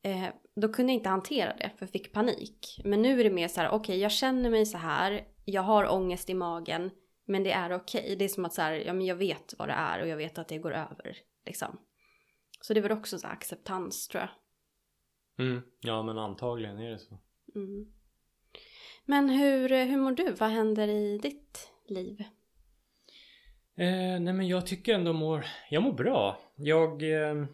Eh, 0.03 0.25
då 0.57 0.69
kunde 0.69 0.93
jag 0.93 0.99
inte 0.99 1.09
hantera 1.09 1.57
det 1.57 1.71
för 1.79 1.87
jag 1.87 1.91
fick 1.91 2.13
panik. 2.13 2.81
Men 2.85 3.03
nu 3.03 3.21
är 3.21 3.25
det 3.25 3.31
mer 3.31 3.49
så 3.49 3.61
här, 3.61 3.69
okej 3.69 3.79
okay, 3.79 3.97
jag 3.97 4.13
känner 4.13 4.51
mig 4.51 4.67
så 4.67 4.79
här, 4.79 5.25
jag 5.45 5.63
har 5.63 5.93
ångest 5.93 6.31
i 6.31 6.35
magen. 6.35 6.91
Men 7.25 7.43
det 7.43 7.53
är 7.53 7.73
okej. 7.73 8.03
Okay. 8.03 8.17
Det 8.17 8.25
är 8.25 8.29
som 8.29 8.45
att 8.45 8.55
så 8.55 8.63
här, 8.63 8.73
ja 8.73 8.93
men 8.93 9.07
jag 9.07 9.17
vet 9.17 9.55
vad 9.59 9.69
det 9.69 9.73
är 9.73 10.03
och 10.03 10.09
jag 10.09 10.17
vet 10.17 10.39
att 10.39 10.49
det 10.49 10.59
går 10.59 10.73
över. 10.73 11.17
Liksom. 11.47 11.79
Så 12.61 12.75
det 12.75 12.81
var 12.81 12.93
också 12.93 13.19
så 13.19 13.27
här 13.27 13.35
acceptans 13.35 14.09
tror 14.09 14.23
jag. 14.23 14.31
Mm, 15.47 15.63
ja 15.81 16.03
men 16.03 16.19
antagligen 16.19 16.79
är 16.79 16.91
det 16.91 16.99
så. 16.99 17.21
Mm. 17.55 17.93
Men 19.05 19.29
hur, 19.29 19.85
hur 19.85 19.97
mår 19.97 20.13
du? 20.13 20.33
Vad 20.33 20.51
händer 20.51 20.89
i 20.89 21.19
ditt 21.19 21.71
liv? 21.89 22.21
Eh, 23.77 24.21
nej 24.21 24.33
men 24.33 24.49
jag 24.49 24.67
tycker 24.67 24.95
ändå 24.95 25.13
mår, 25.13 25.45
jag 25.71 25.83
mår 25.83 25.93
bra. 25.93 26.41
Jag 26.57 27.03
eh, 27.03 27.47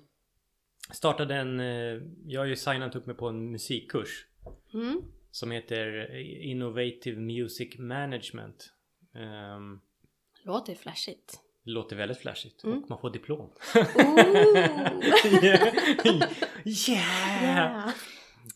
startade 0.93 1.35
en, 1.35 1.61
eh, 1.61 2.03
jag 2.27 2.41
har 2.41 2.47
ju 2.47 2.57
signat 2.57 2.97
upp 2.97 3.07
mig 3.07 3.17
på 3.17 3.29
en 3.29 3.51
musikkurs. 3.51 4.27
Mm. 4.75 5.03
Som 5.31 5.51
heter 5.51 6.17
Innovative 6.43 7.21
Music 7.21 7.79
Management. 7.79 8.73
Um, 9.15 9.81
låter 10.45 10.75
flashigt. 10.75 11.41
Låter 11.65 11.97
väldigt 11.97 12.19
flashigt 12.19 12.65
mm. 12.65 12.79
och 12.79 12.91
man 12.91 12.99
får 12.99 13.11
diplom. 13.11 13.51
yeah! 15.43 17.05
yeah. 17.45 17.91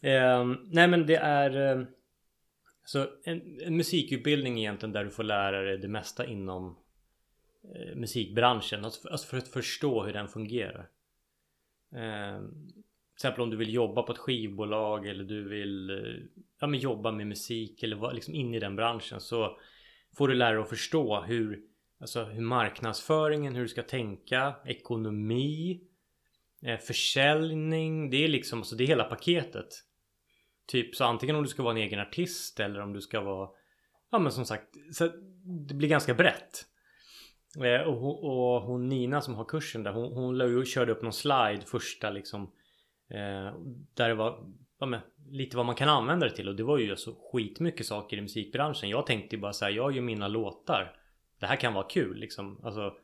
yeah. 0.02 0.40
Um, 0.40 0.68
nej 0.70 0.88
men 0.88 1.06
det 1.06 1.16
är 1.16 1.78
eh, 1.78 1.86
så 2.84 3.06
en, 3.24 3.60
en, 3.60 3.76
musikutbildning 3.76 4.58
egentligen 4.58 4.92
där 4.92 5.04
du 5.04 5.10
får 5.10 5.22
lära 5.22 5.62
dig 5.62 5.78
det 5.78 5.88
mesta 5.88 6.26
inom 6.26 6.76
eh, 7.74 7.96
musikbranschen. 7.96 8.84
Alltså 8.84 9.00
för, 9.02 9.08
alltså 9.08 9.26
för, 9.26 9.38
att 9.38 9.48
förstå 9.48 10.02
hur 10.02 10.12
den 10.12 10.28
fungerar. 10.28 10.88
Eh, 11.94 12.40
till 13.14 13.16
exempel 13.16 13.42
om 13.42 13.50
du 13.50 13.56
vill 13.56 13.74
jobba 13.74 14.02
på 14.02 14.12
ett 14.12 14.18
skivbolag 14.18 15.06
eller 15.06 15.24
du 15.24 15.48
vill 15.48 15.90
eh, 15.90 16.40
ja, 16.60 16.66
men 16.66 16.80
jobba 16.80 17.12
med 17.12 17.26
musik 17.26 17.82
eller 17.82 17.96
vara 17.96 18.12
liksom 18.12 18.34
inne 18.34 18.56
i 18.56 18.60
den 18.60 18.76
branschen 18.76 19.20
så 19.20 19.58
får 20.16 20.28
du 20.28 20.34
lära 20.34 20.52
dig 20.52 20.62
att 20.62 20.68
förstå 20.68 21.20
hur, 21.20 21.60
alltså 22.00 22.24
hur 22.24 22.42
marknadsföringen, 22.42 23.54
hur 23.54 23.62
du 23.62 23.68
ska 23.68 23.82
tänka, 23.82 24.54
ekonomi, 24.64 25.80
eh, 26.62 26.78
försäljning. 26.78 28.10
Det 28.10 28.24
är 28.24 28.28
liksom 28.28 28.58
alltså 28.58 28.76
det 28.76 28.84
är 28.84 28.88
hela 28.88 29.04
paketet. 29.04 29.68
Typ 30.66 30.94
så 30.94 31.04
antingen 31.04 31.36
om 31.36 31.42
du 31.42 31.48
ska 31.48 31.62
vara 31.62 31.74
en 31.74 31.82
egen 31.82 32.00
artist 32.00 32.60
eller 32.60 32.80
om 32.80 32.92
du 32.92 33.00
ska 33.00 33.20
vara 33.20 33.48
Ja 34.10 34.18
men 34.18 34.32
som 34.32 34.44
sagt 34.44 34.76
så 34.92 35.08
Det 35.68 35.74
blir 35.74 35.88
ganska 35.88 36.14
brett 36.14 36.64
eh, 37.64 37.80
och, 37.80 38.24
och, 38.24 38.62
hon 38.62 38.88
Nina 38.88 39.20
som 39.20 39.34
har 39.34 39.44
kursen 39.44 39.82
där 39.82 39.92
hon, 39.92 40.12
hon 40.12 40.64
körde 40.64 40.92
upp 40.92 41.02
någon 41.02 41.12
slide 41.12 41.62
första 41.66 42.10
liksom 42.10 42.42
eh, 43.10 43.60
Där 43.94 44.08
det 44.08 44.14
var 44.14 44.52
ja, 44.84 44.88
men, 44.88 45.00
lite 45.30 45.56
vad 45.56 45.66
man 45.66 45.74
kan 45.74 45.88
använda 45.88 46.26
det 46.26 46.36
till 46.36 46.48
och 46.48 46.56
det 46.56 46.62
var 46.62 46.78
ju 46.78 46.90
alltså 46.90 47.14
skitmycket 47.32 47.86
saker 47.86 48.16
i 48.16 48.20
musikbranschen 48.20 48.88
Jag 48.88 49.06
tänkte 49.06 49.36
ju 49.36 49.42
bara 49.42 49.52
så 49.52 49.64
här, 49.64 49.72
jag 49.72 49.96
gör 49.96 50.02
mina 50.02 50.28
låtar 50.28 50.96
Det 51.40 51.46
här 51.46 51.56
kan 51.56 51.74
vara 51.74 51.88
kul 51.88 52.16
liksom 52.16 52.60
Alltså 52.64 52.94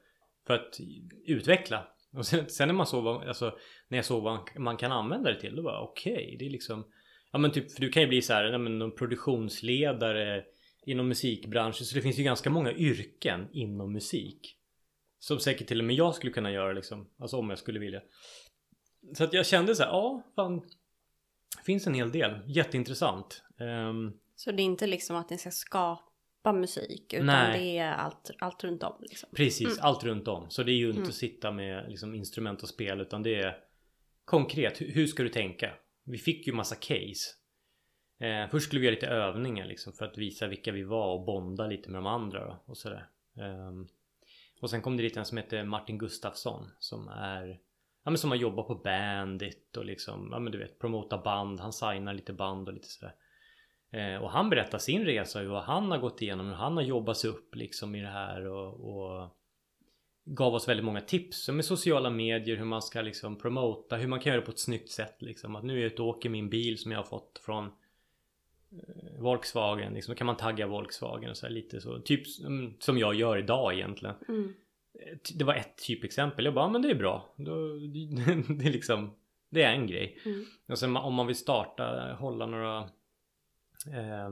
För 0.47 0.55
att 0.55 0.81
utveckla 1.27 1.89
och 2.17 2.27
sen, 2.27 2.49
sen 2.49 2.69
när 2.69 2.75
man 2.75 2.87
såg 2.87 3.05
vad, 3.05 3.29
alltså 3.29 3.59
När 3.89 3.99
jag 3.99 4.05
såg 4.05 4.23
vad 4.23 4.41
man 4.57 4.77
kan 4.77 4.93
använda 4.93 5.31
det 5.31 5.41
till 5.41 5.57
då 5.57 5.63
var 5.63 5.81
okej 5.81 6.13
okay, 6.13 6.37
det 6.37 6.47
är 6.47 6.51
liksom 6.51 6.85
Ja 7.33 7.39
men 7.39 7.51
typ 7.51 7.73
för 7.73 7.81
du 7.81 7.89
kan 7.89 8.03
ju 8.03 8.09
bli 8.09 8.23
så 8.23 8.33
här, 8.33 8.59
men 8.59 8.79
någon 8.79 8.95
produktionsledare 8.95 10.45
inom 10.87 11.09
musikbranschen. 11.09 11.87
Så 11.87 11.95
det 11.95 12.03
finns 12.03 12.19
ju 12.19 12.23
ganska 12.23 12.51
många 12.51 12.73
yrken 12.73 13.49
inom 13.53 13.93
musik. 13.93 14.57
Som 15.19 15.41
säkert 15.41 15.69
till 15.69 15.79
och 15.79 15.85
med 15.85 15.97
jag 15.97 16.15
skulle 16.15 16.33
kunna 16.33 16.53
göra 16.53 16.73
liksom. 16.73 17.11
Alltså 17.19 17.37
om 17.37 17.51
jag 17.51 17.59
skulle 17.59 17.81
vilja. 17.81 18.01
Så 19.15 19.25
att 19.25 19.33
jag 19.33 19.47
kände 19.47 19.75
så 19.75 19.83
här, 19.83 19.91
ja 19.91 20.23
fan. 20.37 20.63
Finns 21.65 21.87
en 21.87 21.95
hel 21.95 22.13
del. 22.13 22.41
Jätteintressant. 22.47 23.43
Um, 23.59 24.13
så 24.37 24.53
det 24.53 24.63
är 24.63 24.65
inte 24.65 24.87
liksom 24.87 25.17
att 25.17 25.31
ni 25.31 25.39
ska 25.39 25.51
skapa 25.51 26.53
musik 26.53 27.13
utan 27.13 27.27
nej. 27.27 27.59
det 27.59 27.79
är 27.79 27.93
allt, 27.93 28.31
allt 28.39 28.65
runt 28.65 28.83
om. 28.83 28.97
Liksom. 29.01 29.29
Precis, 29.33 29.67
mm. 29.67 29.79
allt 29.81 30.05
runt 30.05 30.29
om. 30.29 30.51
Så 30.51 30.63
det 30.63 30.73
är 30.73 30.77
ju 30.77 30.87
inte 30.87 30.99
mm. 30.99 31.09
att 31.09 31.15
sitta 31.15 31.51
med 31.51 31.89
liksom, 31.89 32.15
instrument 32.15 32.63
och 32.63 32.69
spel 32.69 33.01
utan 33.01 33.23
det 33.23 33.35
är 33.35 33.59
konkret. 34.25 34.81
Hur 34.81 35.07
ska 35.07 35.23
du 35.23 35.29
tänka? 35.29 35.73
Vi 36.05 36.19
fick 36.19 36.47
ju 36.47 36.53
massa 36.53 36.75
case. 36.75 37.31
Eh, 38.21 38.51
först 38.51 38.67
skulle 38.67 38.81
vi 38.81 38.87
göra 38.87 38.95
lite 38.95 39.07
övningar 39.07 39.67
liksom 39.67 39.93
för 39.93 40.05
att 40.05 40.19
visa 40.19 40.47
vilka 40.47 40.73
vi 40.73 40.83
var 40.83 41.15
och 41.15 41.25
bonda 41.25 41.67
lite 41.67 41.91
med 41.91 41.99
de 41.99 42.07
andra 42.07 42.47
då, 42.47 42.63
och 42.67 42.77
sådär. 42.77 43.09
Eh, 43.37 43.73
och 44.61 44.71
sen 44.71 44.83
kom 44.83 44.97
det 44.97 45.03
dit 45.03 45.17
en 45.17 45.25
som 45.25 45.37
heter 45.37 45.65
Martin 45.65 45.99
Gustafsson 45.99 46.71
som 46.79 47.09
är 47.09 47.61
Ja 48.05 48.11
men 48.11 48.19
som 48.19 48.31
har 48.31 48.37
jobbat 48.37 48.67
på 48.67 48.75
Bandit 48.75 49.77
och 49.77 49.85
liksom, 49.85 50.29
ja 50.33 50.39
men 50.39 50.53
du 50.53 50.59
vet 50.59 50.79
promota 50.79 51.19
band. 51.19 51.61
Han 51.61 51.73
signar 51.73 52.15
lite 52.15 52.33
band 52.33 52.69
och 52.69 52.75
lite 52.75 52.89
sådär. 52.89 53.15
Eh, 53.91 54.23
och 54.23 54.31
han 54.31 54.51
berättar 54.51 54.79
sin 54.79 55.05
resa, 55.05 55.41
hur 55.41 55.55
han 55.55 55.91
har 55.91 55.99
gått 55.99 56.23
igenom, 56.23 56.47
hur 56.47 56.55
han 56.55 56.77
har 56.77 56.83
jobbat 56.83 57.17
sig 57.17 57.31
upp 57.31 57.55
liksom 57.55 57.95
i 57.95 58.01
det 58.01 58.09
här 58.09 58.47
och, 58.47 58.75
och 58.91 59.37
gav 60.25 60.55
oss 60.55 60.69
väldigt 60.69 60.85
många 60.85 61.01
tips 61.01 61.49
med 61.49 61.65
sociala 61.65 62.11
medier, 62.11 62.57
hur 62.57 62.65
man 62.65 62.83
ska 62.83 63.01
liksom 63.01 63.39
promota, 63.39 63.97
hur 63.97 64.09
man 64.09 64.21
kan 64.21 64.31
göra 64.31 64.41
det 64.41 64.47
på 64.47 64.53
ett 64.53 64.59
snyggt 64.59 64.91
sätt 64.91 65.23
liksom. 65.23 65.57
Att 65.57 65.65
nu 65.65 65.73
är 65.73 65.77
jag 65.79 65.87
ute 65.87 66.03
och 66.03 66.09
åker 66.09 66.29
min 66.29 66.49
bil 66.49 66.79
som 66.79 66.93
jag 66.93 66.99
har 66.99 67.05
fått 67.05 67.41
från 67.45 67.65
eh, 67.65 69.19
Volkswagen, 69.19 69.93
liksom, 69.93 70.15
då 70.15 70.19
kan 70.19 70.27
man 70.27 70.37
tagga 70.37 70.67
Volkswagen 70.67 71.31
och 71.31 71.37
så 71.37 71.47
här, 71.47 71.53
lite 71.53 71.81
så. 71.81 71.99
Typ 71.99 72.23
mm, 72.41 72.75
som 72.79 72.99
jag 72.99 73.15
gör 73.15 73.37
idag 73.37 73.75
egentligen. 73.75 74.15
Mm. 74.29 74.55
Det 75.35 75.45
var 75.45 75.55
ett 75.55 75.77
typexempel. 75.87 76.45
Jag 76.45 76.55
bara, 76.55 76.69
men 76.69 76.83
det 76.83 76.91
är 76.91 76.95
bra. 76.95 77.29
Det 77.37 78.67
är 78.67 78.73
liksom, 78.73 79.15
det 79.51 79.63
är 79.63 79.73
en 79.73 79.87
grej. 79.87 80.19
Mm. 80.25 80.45
Och 80.69 80.79
sen 80.79 80.97
om 80.97 81.15
man 81.15 81.27
vill 81.27 81.37
starta, 81.37 82.17
hålla 82.21 82.47
några 82.47 82.79
eh, 83.87 84.31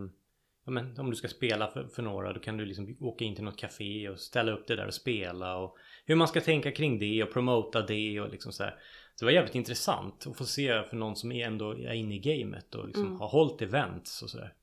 ja, 0.65 0.71
men 0.71 0.99
om 0.99 1.11
du 1.11 1.17
ska 1.17 1.29
spela 1.29 1.69
för, 1.69 1.89
för 1.89 2.03
några 2.03 2.33
då 2.33 2.41
kan 2.41 2.57
du 2.57 2.65
liksom 2.65 2.97
åka 3.01 3.25
in 3.25 3.35
till 3.35 3.45
något 3.45 3.57
café 3.57 4.09
och 4.09 4.21
ställa 4.21 4.53
upp 4.53 4.67
det 4.67 4.77
där 4.77 4.87
och 4.87 4.95
spela 4.95 5.57
och 5.57 5.77
hur 6.07 6.15
man 6.15 6.29
ska 6.29 6.41
tänka 6.41 6.71
kring 6.73 6.99
det 6.99 7.23
och 7.23 7.33
promota 7.33 7.83
det 7.83 8.21
och 8.21 8.31
liksom 8.31 8.53
så 8.53 8.63
här. 8.65 8.79
Det 9.19 9.25
var 9.25 9.33
jävligt 9.33 9.55
intressant 9.55 10.27
att 10.27 10.37
få 10.37 10.45
se 10.45 10.83
för 10.83 10.97
någon 10.97 11.17
som 11.17 11.33
är 11.33 11.47
ändå 11.47 11.73
är 11.73 11.93
inne 11.93 12.15
i 12.15 12.19
gamet 12.19 12.75
och 12.75 12.87
liksom 12.87 13.07
Mm. 13.07 13.21
har 13.21 13.29
hållit 13.29 13.63
events 13.63 14.23
och 14.23 14.31
sådär. 14.31 14.55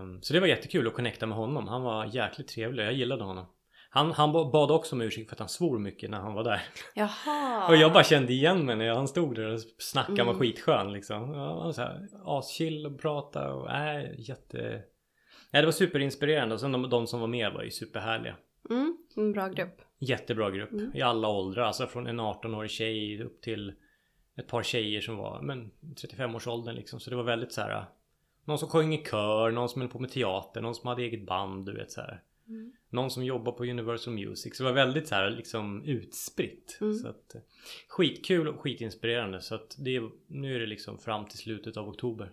Um, 0.00 0.22
så 0.22 0.32
det 0.32 0.40
var 0.40 0.46
jättekul 0.46 0.86
att 0.86 0.94
connecta 0.94 1.26
med 1.26 1.38
honom. 1.38 1.68
Han 1.68 1.82
var 1.82 2.04
jäkligt 2.14 2.48
trevlig. 2.48 2.84
Jag 2.84 2.92
gillade 2.92 3.24
honom. 3.24 3.46
Han, 3.92 4.12
han 4.12 4.32
bad 4.32 4.70
också 4.70 4.94
om 4.96 5.00
ursäkt 5.02 5.28
för 5.28 5.34
att 5.36 5.40
han 5.40 5.48
svor 5.48 5.78
mycket 5.78 6.10
när 6.10 6.18
han 6.18 6.34
var 6.34 6.44
där. 6.44 6.62
Jaha. 6.94 7.68
Och 7.68 7.76
jag 7.76 7.92
bara 7.92 8.04
kände 8.04 8.32
igen 8.32 8.66
mig 8.66 8.76
när 8.76 8.94
han 8.94 9.08
stod 9.08 9.34
där 9.34 9.52
och 9.52 9.60
snackade 9.78 10.22
Mm. 10.22 10.26
med 10.26 10.36
skitskön 10.36 10.92
liksom. 10.92 11.34
Ja, 11.34 11.72
så 11.72 11.80
här 11.82 12.08
aschill 12.24 12.86
och 12.86 13.00
prata 13.00 13.52
och 13.54 13.66
nej, 13.68 14.14
jätte... 14.18 14.82
Nej, 15.52 15.62
det 15.62 15.66
var 15.66 15.72
superinspirerande 15.72 16.54
och 16.54 16.60
sen 16.60 16.72
de, 16.72 16.90
de 16.90 17.06
som 17.06 17.20
var 17.20 17.26
med 17.26 17.52
var 17.52 17.62
ju 17.62 17.70
superhärliga. 17.70 18.36
Mm, 18.70 18.96
en 19.16 19.32
bra 19.32 19.48
grupp. 19.48 19.80
Jättebra 19.98 20.50
grupp 20.50 20.72
Mm. 20.72 20.90
i 20.94 21.02
alla 21.02 21.28
åldrar, 21.28 21.62
alltså 21.62 21.86
från 21.86 22.06
en 22.06 22.20
18-årig 22.20 22.70
tjej 22.70 23.22
upp 23.22 23.42
till 23.42 23.72
ett 24.36 24.48
par 24.48 24.62
tjejer 24.62 25.00
som 25.00 25.16
var 25.16 25.40
men 25.40 25.70
35-årsåldern 25.80 26.74
liksom. 26.74 27.00
Så 27.00 27.10
det 27.10 27.16
var 27.16 27.22
väldigt 27.22 27.52
så 27.52 27.60
här. 27.60 27.84
Någon 28.44 28.58
som 28.58 28.68
sjöng 28.68 28.94
i 28.94 29.04
kör, 29.04 29.50
någon 29.50 29.68
som 29.68 29.80
höll 29.80 29.90
på 29.90 29.98
med 29.98 30.10
teater, 30.10 30.60
någon 30.60 30.74
som 30.74 30.88
hade 30.88 31.02
eget 31.02 31.26
band, 31.26 31.66
du 31.66 31.72
vet 31.76 31.90
så 31.90 32.00
här. 32.00 32.22
Mm. 32.50 32.72
Någon 32.88 33.10
som 33.10 33.24
jobbar 33.24 33.52
på 33.52 33.64
Universal 33.64 34.14
Music. 34.14 34.56
Så 34.56 34.62
det 34.62 34.68
var 34.68 34.74
väldigt 34.74 35.08
så 35.08 35.14
här 35.14 35.30
liksom 35.30 35.84
utspritt. 35.84 36.78
Mm. 36.80 36.94
Så 36.94 37.08
att, 37.08 37.34
eh, 37.34 37.40
skitkul 37.88 38.48
och 38.48 38.60
skitinspirerande. 38.60 39.40
Så 39.40 39.54
att 39.54 39.76
det, 39.78 40.02
nu 40.26 40.54
är 40.54 40.60
det 40.60 40.66
liksom 40.66 40.98
fram 40.98 41.26
till 41.26 41.38
slutet 41.38 41.76
av 41.76 41.88
oktober. 41.88 42.32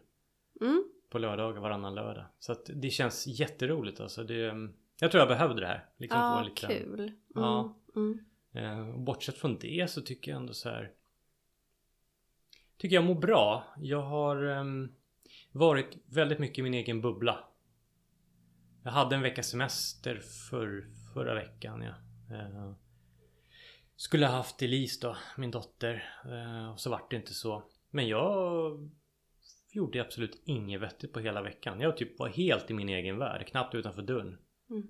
Mm. 0.61 0.83
På 1.09 1.19
lördagar, 1.19 1.61
varannan 1.61 1.95
lördag. 1.95 2.25
Så 2.39 2.51
att 2.51 2.69
det 2.75 2.89
känns 2.89 3.27
jätteroligt 3.27 3.99
alltså. 3.99 4.23
Det, 4.23 4.69
jag 4.99 5.11
tror 5.11 5.19
jag 5.19 5.27
behövde 5.27 5.61
det 5.61 5.67
här. 5.67 5.85
Liksom 5.97 6.19
Ja, 6.19 6.39
en 6.39 6.45
liten, 6.45 6.69
kul. 6.69 6.99
Mm. 6.99 7.13
Ja. 7.35 7.77
Mm. 7.95 8.19
Eh, 8.53 8.89
och 8.89 8.99
bortsett 8.99 9.37
från 9.37 9.57
det 9.59 9.89
så 9.89 10.01
tycker 10.01 10.31
jag 10.31 10.39
ändå 10.39 10.53
så 10.53 10.69
här. 10.69 10.91
Tycker 12.77 12.95
jag 12.95 13.03
mår 13.03 13.15
bra. 13.15 13.63
Jag 13.77 14.01
har 14.01 14.43
ehm, 14.43 14.91
varit 15.51 15.97
väldigt 16.05 16.39
mycket 16.39 16.59
i 16.59 16.61
min 16.61 16.73
egen 16.73 17.01
bubbla. 17.01 17.39
Jag 18.87 18.91
hade 18.91 19.15
en 19.15 19.21
veckas 19.21 19.49
semester 19.49 20.19
för, 20.49 20.87
förra 21.13 21.33
veckan. 21.33 21.81
Ja. 21.81 21.93
Eh, 22.35 22.73
skulle 23.95 24.25
ha 24.25 24.33
haft 24.33 24.61
Elise 24.61 25.07
då, 25.07 25.17
min 25.37 25.51
dotter. 25.51 26.13
Eh, 26.25 26.71
och 26.71 26.79
så 26.79 26.89
vart 26.89 27.09
det 27.11 27.15
inte 27.15 27.33
så. 27.33 27.63
Men 27.89 28.07
jag 28.07 28.89
gjorde 29.71 30.01
absolut 30.01 30.41
inget 30.45 30.81
vettigt 30.81 31.13
på 31.13 31.19
hela 31.19 31.41
veckan. 31.41 31.79
Jag 31.81 31.97
typ 31.97 32.19
var 32.19 32.27
helt 32.27 32.71
i 32.71 32.73
min 32.73 32.89
egen 32.89 33.17
värld. 33.17 33.47
Knappt 33.47 33.75
utanför 33.75 34.01
dörren. 34.01 34.37
Mm. 34.69 34.89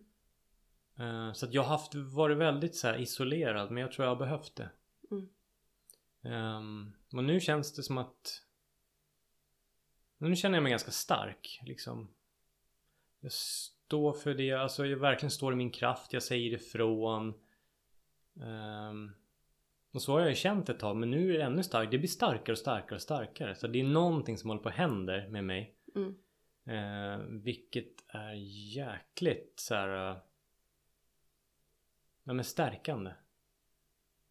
Eh, 0.98 1.34
Så 1.34 1.46
att 1.46 1.54
jag 1.54 1.62
har 1.62 1.70
haft, 1.70 1.96
varit 1.96 2.38
väldigt 2.38 2.76
så 2.76 2.96
isolerad 2.96 3.72
men 3.72 3.82
jag 3.82 3.92
tror 3.92 4.06
jag 4.06 4.12
har 4.16 4.20
behövt 4.20 4.56
det. 4.56 4.70
Mm. 5.12 5.30
Ehm, 6.24 6.94
och 7.14 7.24
nu 7.24 7.40
känns 7.40 7.74
det 7.74 7.84
som 7.84 7.98
att 7.98 8.44
Nu 10.18 10.36
känner 10.36 10.56
jag 10.56 10.64
mig 10.64 10.70
ganska 10.70 10.92
stark 10.92 11.60
liksom. 11.64 12.14
Jag 13.20 13.32
står 13.88 14.14
för 14.14 14.34
det, 14.34 14.52
alltså 14.52 14.86
jag 14.86 14.98
verkligen 14.98 15.32
står 15.32 15.54
i 15.54 15.56
min 15.56 15.72
kraft, 15.72 16.14
jag 16.14 16.24
säger 16.24 16.54
ifrån. 16.54 17.34
Ehm, 18.42 19.12
och 19.92 20.02
så 20.02 20.12
har 20.12 20.20
jag 20.20 20.30
ju 20.30 20.36
känt 20.36 20.70
ett 20.70 20.80
tag 20.80 20.98
men 20.98 21.12
nu 21.12 21.30
är 21.30 21.38
det 21.38 21.44
ännu 21.44 21.64
starkare, 21.64 21.92
det 21.92 21.98
blir 21.98 22.08
starkare 22.08 22.52
och 22.52 22.58
starkare 22.58 22.96
och 22.96 23.02
starkare. 23.02 23.56
Så 23.56 23.68
det 23.68 23.80
är 23.80 23.84
någonting 23.84 24.38
som 24.38 24.50
håller 24.50 24.64
på 24.64 24.70
att 24.70 24.76
hända 24.76 25.28
med 25.28 25.44
mig. 25.44 25.76
Mm. 25.96 26.16
Eh, 26.66 27.26
vilket 27.44 27.94
är 28.08 28.34
jäkligt 28.76 29.54
så 29.60 29.76
här. 29.76 30.12
eh, 30.12 30.18
Ja 32.24 32.34
men 32.34 32.46
stärkande. 32.46 33.12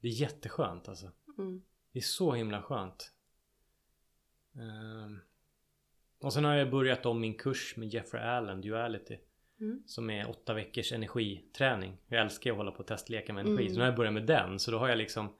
Det 0.00 0.08
är 0.08 0.12
jätteskönt 0.12 0.88
alltså. 0.88 1.10
Mm. 1.38 1.62
Det 1.92 1.98
är 1.98 2.02
så 2.02 2.32
himla 2.32 2.62
skönt. 2.62 3.12
Ehm, 4.54 5.20
och 6.20 6.32
sen 6.32 6.44
har 6.44 6.54
jag 6.54 6.70
börjat 6.70 7.06
om 7.06 7.20
min 7.20 7.34
kurs 7.34 7.76
med 7.76 7.88
Jeffrey 7.88 8.22
Allen, 8.22 8.60
Duality. 8.60 9.18
Mm. 9.60 9.82
Som 9.86 10.10
är 10.10 10.30
åtta 10.30 10.54
veckors 10.54 10.92
energiträning. 10.92 11.96
Jag 12.08 12.20
älskar 12.20 12.50
att 12.50 12.56
hålla 12.56 12.70
på 12.70 12.78
och 12.78 12.86
testleka 12.86 13.32
med 13.32 13.46
energi. 13.46 13.62
Mm. 13.62 13.72
Så 13.74 13.78
nu 13.78 13.80
har 13.80 13.88
jag 13.88 13.96
börjat 13.96 14.14
med 14.14 14.26
den. 14.26 14.58
Så 14.58 14.70
då 14.70 14.78
har 14.78 14.88
jag 14.88 14.98
liksom 14.98 15.34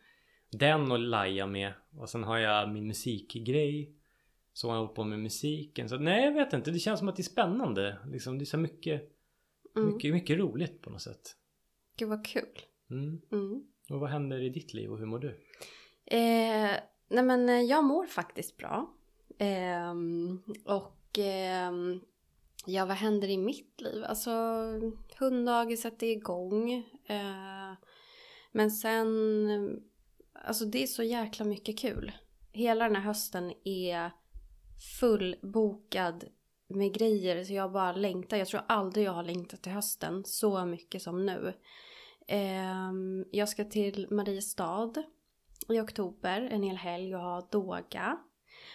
den 0.51 0.93
och 0.93 0.99
laja 0.99 1.47
med. 1.47 1.73
Och 1.97 2.09
sen 2.09 2.25
har 2.25 2.39
jag 2.39 2.71
min 2.73 2.87
musikgrej. 2.87 3.93
Så 4.53 4.71
har 4.71 4.77
jag 4.77 4.95
på 4.95 5.05
med 5.05 5.19
musiken. 5.19 5.89
Så 5.89 5.99
nej 5.99 6.25
jag 6.25 6.33
vet 6.33 6.53
inte. 6.53 6.71
Det 6.71 6.79
känns 6.79 6.99
som 6.99 7.09
att 7.09 7.17
det 7.17 7.21
är 7.21 7.25
spännande. 7.25 7.99
Liksom, 8.07 8.39
det 8.39 8.43
är 8.43 8.47
så 8.47 8.59
mycket, 8.59 9.13
Mm. 9.77 9.93
mycket, 9.95 10.13
mycket 10.15 10.39
roligt 10.39 10.83
på 10.83 10.91
något 10.91 11.03
sätt. 11.03 11.37
Gud 11.97 12.09
vad 12.09 12.27
kul. 12.27 12.59
Mm. 12.91 13.21
Mm. 13.33 13.63
Och 13.91 14.01
vad 14.01 14.11
händer 14.11 14.43
i 14.43 14.49
ditt 14.49 14.75
liv 14.75 14.93
och 14.93 14.99
hur 14.99 15.07
mår 15.07 15.19
du? 15.19 15.29
Eh, 16.07 16.77
nej 17.09 17.25
men 17.25 17.49
eh, 17.49 17.61
jag 17.61 17.85
mår 17.85 18.07
faktiskt 18.07 18.57
bra. 18.57 18.95
Ehm, 19.39 20.43
och 20.65 21.19
ehm, 21.19 22.01
ja, 22.67 22.87
vad 22.87 22.97
händer 22.97 23.29
i 23.29 23.39
mitt 23.39 23.81
liv? 23.81 24.05
Alltså 24.05 24.31
hunddagiset 25.19 26.03
är 26.03 26.11
igång. 26.11 26.73
Eh, 27.07 27.73
men 28.53 28.71
sen, 28.71 29.83
alltså 30.33 30.65
det 30.65 30.83
är 30.83 30.87
så 30.87 31.03
jäkla 31.03 31.45
mycket 31.45 31.79
kul. 31.79 32.13
Hela 32.53 32.85
den 32.85 32.97
här 32.97 33.03
hösten 33.03 33.53
är 33.65 34.11
fullbokad 35.01 36.25
med 36.69 36.95
grejer 36.95 37.45
så 37.45 37.53
jag 37.53 37.73
bara 37.73 37.93
längtar. 37.93 38.37
Jag 38.37 38.49
tror 38.49 38.63
aldrig 38.69 39.07
jag 39.07 39.13
har 39.13 39.25
längtat 39.25 39.63
till 39.63 39.73
hösten 39.73 40.25
så 40.25 40.65
mycket 40.65 41.03
som 41.03 41.27
nu. 41.27 41.53
Eh, 42.29 42.93
jag 43.31 43.49
ska 43.49 43.65
till 43.65 44.07
Mariestad 44.11 44.93
i 45.69 45.81
oktober, 45.81 46.41
en 46.41 46.63
hel 46.63 46.77
helg 46.77 47.15
och 47.15 47.23
ha 47.23 47.49
Doga. 47.51 48.19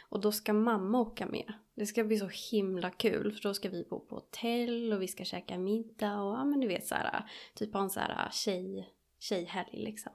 Och 0.09 0.19
då 0.19 0.31
ska 0.31 0.53
mamma 0.53 0.99
åka 0.99 1.25
med. 1.25 1.53
Det 1.75 1.85
ska 1.85 2.03
bli 2.03 2.17
så 2.17 2.29
himla 2.51 2.89
kul 2.89 3.31
för 3.31 3.41
då 3.41 3.53
ska 3.53 3.69
vi 3.69 3.87
bo 3.89 3.99
på 3.99 4.15
hotell 4.15 4.93
och 4.93 5.01
vi 5.01 5.07
ska 5.07 5.23
käka 5.23 5.57
middag 5.57 6.21
och 6.21 6.33
ja 6.33 6.45
men 6.45 6.59
du 6.59 6.67
vet 6.67 6.87
så 6.87 6.95
här 6.95 7.25
typ 7.53 7.73
ha 7.73 7.81
en 7.81 7.89
så 7.89 7.99
här 7.99 8.29
tjej, 8.31 8.89
tjejhelg 9.19 9.69
liksom. 9.71 10.11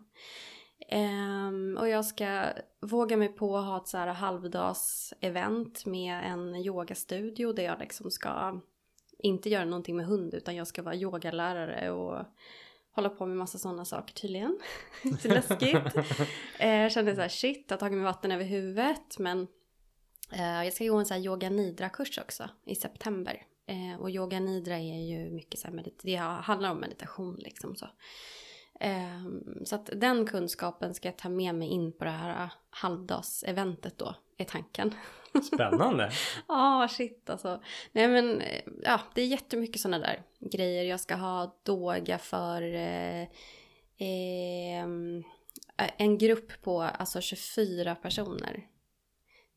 Ehm, 0.89 1.77
och 1.81 1.89
jag 1.89 2.05
ska 2.05 2.45
våga 2.81 3.17
mig 3.17 3.29
på 3.29 3.59
att 3.59 3.65
ha 3.65 3.77
ett 3.77 3.89
så 3.89 3.99
här 3.99 4.07
halvdags 4.07 5.15
event 5.21 5.87
med 5.87 6.33
en 6.33 6.55
yogastudio 6.55 7.53
där 7.53 7.63
jag 7.63 7.79
liksom 7.79 8.11
ska 8.11 8.61
inte 9.19 9.51
göra 9.51 9.65
någonting 9.65 9.97
med 9.97 10.07
hund 10.07 10.35
utan 10.35 10.57
jag 10.57 10.67
ska 10.67 10.83
vara 10.83 10.95
yogalärare 10.95 11.91
och 11.91 12.25
hålla 12.93 13.09
på 13.09 13.27
med 13.27 13.37
massa 13.37 13.59
sådana 13.59 13.85
saker 13.85 14.15
tydligen. 14.15 14.59
så 15.21 15.29
läskigt. 15.29 15.77
Eh, 16.59 16.77
jag 16.77 16.93
kände 16.93 17.15
så 17.15 17.21
här 17.21 17.29
shit, 17.29 17.65
jag 17.69 17.77
har 17.77 17.79
tagit 17.79 17.97
mig 17.97 18.05
vatten 18.05 18.33
över 18.33 18.45
huvudet 18.45 19.19
men 19.19 19.47
jag 20.31 20.73
ska 20.73 20.85
gå 20.85 20.97
en 20.97 21.07
så 21.07 21.15
här 21.15 21.21
yoga 21.21 21.51
nidra 21.51 21.89
kurs 21.89 22.19
också 22.19 22.49
i 22.65 22.75
september. 22.75 23.43
Eh, 23.67 24.01
och 24.01 24.11
yoga 24.11 24.41
nidra 24.41 24.75
är 24.75 25.01
ju 25.01 25.31
mycket 25.31 25.61
så 25.61 25.69
här 25.69 25.85
det 26.03 26.17
handlar 26.17 26.71
om 26.71 26.79
meditation 26.79 27.37
liksom 27.39 27.77
så. 27.77 27.89
Eh, 28.81 29.25
så 29.65 29.75
att 29.75 29.91
den 29.93 30.27
kunskapen 30.27 30.95
ska 30.95 31.09
jag 31.09 31.17
ta 31.17 31.29
med 31.29 31.55
mig 31.55 31.69
in 31.69 31.93
på 31.93 32.05
det 32.05 32.11
här 32.11 32.51
halvdags-eventet 32.71 33.99
då, 33.99 34.15
är 34.37 34.45
tanken. 34.45 34.95
Spännande! 35.55 36.11
Ja, 36.49 36.85
ah, 36.85 36.89
shit 36.89 37.31
alltså. 37.31 37.63
Nej 37.93 38.09
men, 38.09 38.41
eh, 38.41 38.63
ja, 38.83 39.01
det 39.15 39.23
är 39.23 39.27
jättemycket 39.27 39.81
sådana 39.81 40.07
där 40.07 40.23
grejer. 40.41 40.85
Jag 40.85 41.01
ska 41.01 41.15
ha 41.15 41.57
doga 41.63 42.19
för 42.19 42.63
eh, 42.75 43.27
ehm, 43.99 45.25
en 45.77 46.19
grupp 46.19 46.63
på 46.63 46.83
alltså 46.83 47.21
24 47.21 47.95
personer. 47.95 48.67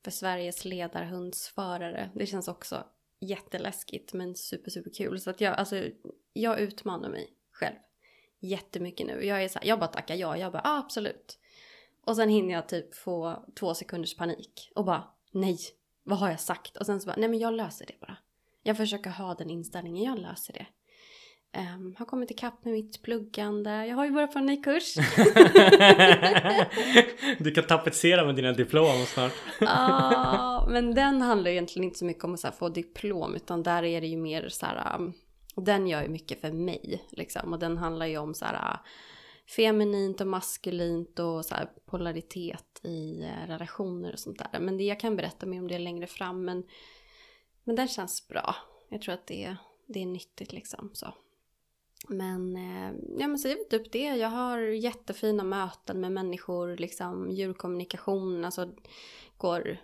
För 0.03 0.11
Sveriges 0.11 0.65
ledarhundsförare. 0.65 2.09
Det 2.15 2.25
känns 2.25 2.47
också 2.47 2.83
jätteläskigt 3.19 4.13
men 4.13 4.35
super 4.35 4.71
super 4.71 4.91
kul. 4.93 5.19
Så 5.19 5.29
att 5.29 5.41
jag, 5.41 5.55
alltså, 5.55 5.89
jag 6.33 6.59
utmanar 6.59 7.09
mig 7.09 7.33
själv 7.51 7.75
jättemycket 8.39 9.07
nu. 9.07 9.25
Jag 9.25 9.43
är 9.43 9.47
så 9.47 9.59
här, 9.59 9.67
jag 9.67 9.79
bara 9.79 9.87
tackar 9.87 10.15
ja, 10.15 10.37
jag 10.37 10.51
bara 10.51 10.61
ah, 10.65 10.77
absolut. 10.77 11.39
Och 12.05 12.15
sen 12.15 12.29
hinner 12.29 12.53
jag 12.53 12.69
typ 12.69 12.95
få 12.95 13.45
två 13.59 13.73
sekunders 13.73 14.17
panik 14.17 14.71
och 14.75 14.85
bara 14.85 15.03
nej, 15.31 15.57
vad 16.03 16.19
har 16.19 16.29
jag 16.29 16.39
sagt? 16.39 16.77
Och 16.77 16.85
sen 16.85 17.01
så 17.01 17.07
bara 17.07 17.15
nej 17.17 17.29
men 17.29 17.39
jag 17.39 17.53
löser 17.53 17.85
det 17.85 17.99
bara. 17.99 18.17
Jag 18.63 18.77
försöker 18.77 19.09
ha 19.09 19.33
den 19.33 19.49
inställningen, 19.49 20.03
jag 20.03 20.19
löser 20.19 20.53
det. 20.53 20.65
Um, 21.57 21.95
har 21.97 22.05
kommit 22.05 22.31
ikapp 22.31 22.65
med 22.65 22.73
mitt 22.73 23.01
pluggande. 23.01 23.87
Jag 23.87 23.95
har 23.95 24.05
ju 24.05 24.11
börjat 24.11 24.33
på 24.33 24.39
en 24.39 24.45
ny 24.45 24.61
kurs. 24.61 24.95
du 27.39 27.51
kan 27.51 27.63
tapetsera 27.63 28.25
med 28.25 28.35
dina 28.35 28.51
diplom 28.51 29.05
snart. 29.05 29.33
Ja, 29.59 30.67
men 30.69 30.95
den 30.95 31.21
handlar 31.21 31.51
egentligen 31.51 31.83
inte 31.83 31.99
så 31.99 32.05
mycket 32.05 32.23
om 32.23 32.33
att 32.33 32.43
här, 32.43 32.51
få 32.51 32.69
diplom 32.69 33.35
utan 33.35 33.63
där 33.63 33.83
är 33.83 34.01
det 34.01 34.07
ju 34.07 34.17
mer 34.17 34.49
så 34.49 34.65
här. 34.65 34.95
Um, 34.95 35.13
den 35.55 35.87
gör 35.87 36.01
ju 36.01 36.09
mycket 36.09 36.41
för 36.41 36.51
mig 36.51 37.03
liksom 37.11 37.53
och 37.53 37.59
den 37.59 37.77
handlar 37.77 38.05
ju 38.05 38.17
om 38.17 38.33
så 38.33 38.45
här 38.45 38.73
uh, 38.73 38.79
feminint 39.55 40.21
och 40.21 40.27
maskulint 40.27 41.19
och 41.19 41.45
så 41.45 41.55
här 41.55 41.69
polaritet 41.85 42.81
i 42.83 43.23
uh, 43.23 43.47
relationer 43.47 44.13
och 44.13 44.19
sånt 44.19 44.39
där. 44.39 44.59
Men 44.59 44.77
det 44.77 44.83
jag 44.83 44.99
kan 44.99 45.15
berätta 45.15 45.45
mer 45.45 45.59
om 45.59 45.67
det 45.67 45.79
längre 45.79 46.07
fram 46.07 46.45
men, 46.45 46.63
men 47.63 47.75
den 47.75 47.87
känns 47.87 48.27
bra. 48.27 48.55
Jag 48.89 49.01
tror 49.01 49.13
att 49.13 49.27
det, 49.27 49.55
det 49.87 50.01
är 50.01 50.05
nyttigt 50.05 50.53
liksom 50.53 50.89
så. 50.93 51.13
Men, 52.07 52.55
eh, 52.55 52.93
ja 53.19 53.27
men 53.27 53.39
så 53.39 53.47
det 53.47 53.53
är 53.53 53.57
väl 53.57 53.65
typ 53.69 53.91
det. 53.91 54.15
Jag 54.15 54.29
har 54.29 54.59
jättefina 54.59 55.43
möten 55.43 55.99
med 55.99 56.11
människor, 56.11 56.77
liksom 56.77 57.31
djurkommunikation, 57.31 58.45
alltså 58.45 58.71
går 59.37 59.77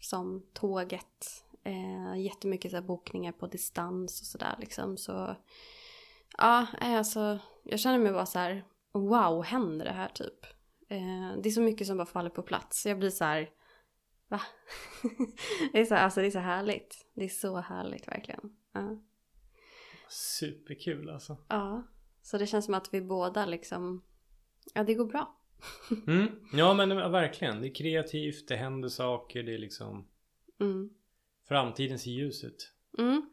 som 0.00 0.46
tåget. 0.52 1.44
Eh, 1.64 2.20
jättemycket 2.20 2.70
så 2.70 2.76
här, 2.76 2.84
bokningar 2.84 3.32
på 3.32 3.46
distans 3.46 4.20
och 4.20 4.26
sådär 4.26 4.56
liksom. 4.58 4.96
Så 4.96 5.36
ja, 6.38 6.66
eh, 6.80 6.98
alltså 6.98 7.38
jag 7.64 7.80
känner 7.80 7.98
mig 7.98 8.12
bara 8.12 8.26
så 8.26 8.38
här, 8.38 8.64
wow, 8.92 9.42
händer 9.42 9.84
det 9.84 9.92
här 9.92 10.08
typ? 10.08 10.46
Eh, 10.88 11.40
det 11.42 11.48
är 11.48 11.50
så 11.50 11.60
mycket 11.60 11.86
som 11.86 11.96
bara 11.96 12.06
faller 12.06 12.30
på 12.30 12.42
plats. 12.42 12.86
Jag 12.86 12.98
blir 12.98 13.10
så 13.10 13.24
här, 13.24 13.50
va? 14.28 14.40
det, 15.72 15.80
är 15.80 15.84
så, 15.84 15.94
alltså, 15.94 16.20
det 16.20 16.26
är 16.26 16.30
så 16.30 16.38
härligt. 16.38 17.06
Det 17.14 17.24
är 17.24 17.28
så 17.28 17.56
härligt 17.56 18.08
verkligen. 18.08 18.56
Ja. 18.72 18.98
Superkul 20.10 21.10
alltså. 21.10 21.36
Ja. 21.48 21.82
Så 22.22 22.38
det 22.38 22.46
känns 22.46 22.64
som 22.64 22.74
att 22.74 22.94
vi 22.94 23.00
båda 23.00 23.46
liksom, 23.46 24.02
ja 24.74 24.84
det 24.84 24.94
går 24.94 25.06
bra. 25.06 25.38
mm. 26.06 26.28
Ja 26.52 26.74
men 26.74 26.88
verkligen. 26.88 27.60
Det 27.60 27.68
är 27.68 27.74
kreativt, 27.74 28.48
det 28.48 28.56
händer 28.56 28.88
saker, 28.88 29.42
det 29.42 29.54
är 29.54 29.58
liksom 29.58 30.08
mm. 30.60 30.90
framtidens 31.48 32.06
i 32.06 32.10
ljuset. 32.10 32.56
Mm. 32.98 33.30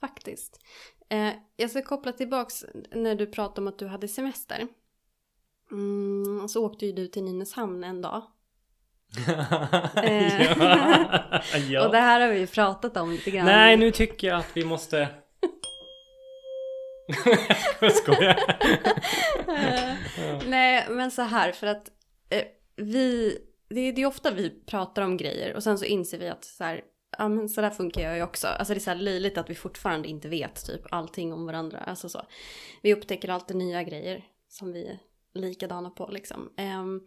Faktiskt. 0.00 0.60
Eh, 1.08 1.32
jag 1.56 1.70
ska 1.70 1.82
koppla 1.82 2.12
tillbaks 2.12 2.64
när 2.90 3.14
du 3.14 3.26
pratade 3.26 3.60
om 3.60 3.68
att 3.68 3.78
du 3.78 3.86
hade 3.86 4.08
semester. 4.08 4.68
Mm, 5.70 6.48
så 6.48 6.66
åkte 6.66 6.86
ju 6.86 6.92
du 6.92 7.06
till 7.06 7.24
Nynäshamn 7.24 7.84
en 7.84 8.02
dag. 8.02 8.22
eh, 9.96 10.58
ja. 11.70 11.86
Och 11.86 11.92
det 11.92 11.98
här 11.98 12.20
har 12.20 12.28
vi 12.28 12.38
ju 12.38 12.46
pratat 12.46 12.96
om 12.96 13.10
lite 13.10 13.30
grann. 13.30 13.46
Nej, 13.46 13.76
nu 13.76 13.90
tycker 13.90 14.28
jag 14.28 14.38
att 14.38 14.50
vi 14.56 14.64
måste 14.64 15.08
jag 17.80 17.92
skojar. 17.92 18.38
Nej 20.48 20.86
men 20.90 21.10
så 21.10 21.22
här 21.22 21.52
för 21.52 21.66
att 21.66 21.90
eh, 22.30 22.44
vi, 22.76 23.38
det, 23.68 23.92
det 23.92 24.02
är 24.02 24.06
ofta 24.06 24.30
vi 24.30 24.50
pratar 24.50 25.02
om 25.02 25.16
grejer 25.16 25.54
och 25.54 25.62
sen 25.62 25.78
så 25.78 25.84
inser 25.84 26.18
vi 26.18 26.28
att 26.28 26.44
så 26.44 26.64
här, 26.64 26.80
ja 27.18 27.28
men 27.28 27.48
så 27.48 27.60
där 27.60 27.70
funkar 27.70 28.02
jag 28.02 28.16
ju 28.16 28.22
också. 28.22 28.46
Alltså 28.46 28.74
det 28.74 28.78
är 28.78 28.80
så 28.80 28.90
här 28.90 28.96
löjligt 28.96 29.38
att 29.38 29.50
vi 29.50 29.54
fortfarande 29.54 30.08
inte 30.08 30.28
vet 30.28 30.66
typ 30.66 30.80
allting 30.90 31.32
om 31.32 31.46
varandra. 31.46 31.78
Alltså 31.78 32.08
så. 32.08 32.22
Vi 32.82 32.94
upptäcker 32.94 33.28
alltid 33.28 33.56
nya 33.56 33.82
grejer 33.82 34.24
som 34.48 34.72
vi 34.72 34.86
är 34.86 34.98
likadana 35.34 35.90
på 35.90 36.08
liksom. 36.12 36.52
Um, 36.58 37.06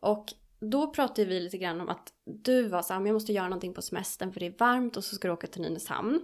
och 0.00 0.32
då 0.60 0.92
pratade 0.92 1.24
vi 1.24 1.40
lite 1.40 1.58
grann 1.58 1.80
om 1.80 1.88
att 1.88 2.12
du 2.24 2.68
var 2.68 2.82
så 2.82 2.94
här, 2.94 3.06
jag 3.06 3.14
måste 3.14 3.32
göra 3.32 3.48
någonting 3.48 3.74
på 3.74 3.82
semestern 3.82 4.32
för 4.32 4.40
det 4.40 4.46
är 4.46 4.54
varmt 4.58 4.96
och 4.96 5.04
så 5.04 5.14
ska 5.14 5.28
du 5.28 5.34
åka 5.34 5.46
till 5.46 5.62
Nynäshamn. 5.62 6.20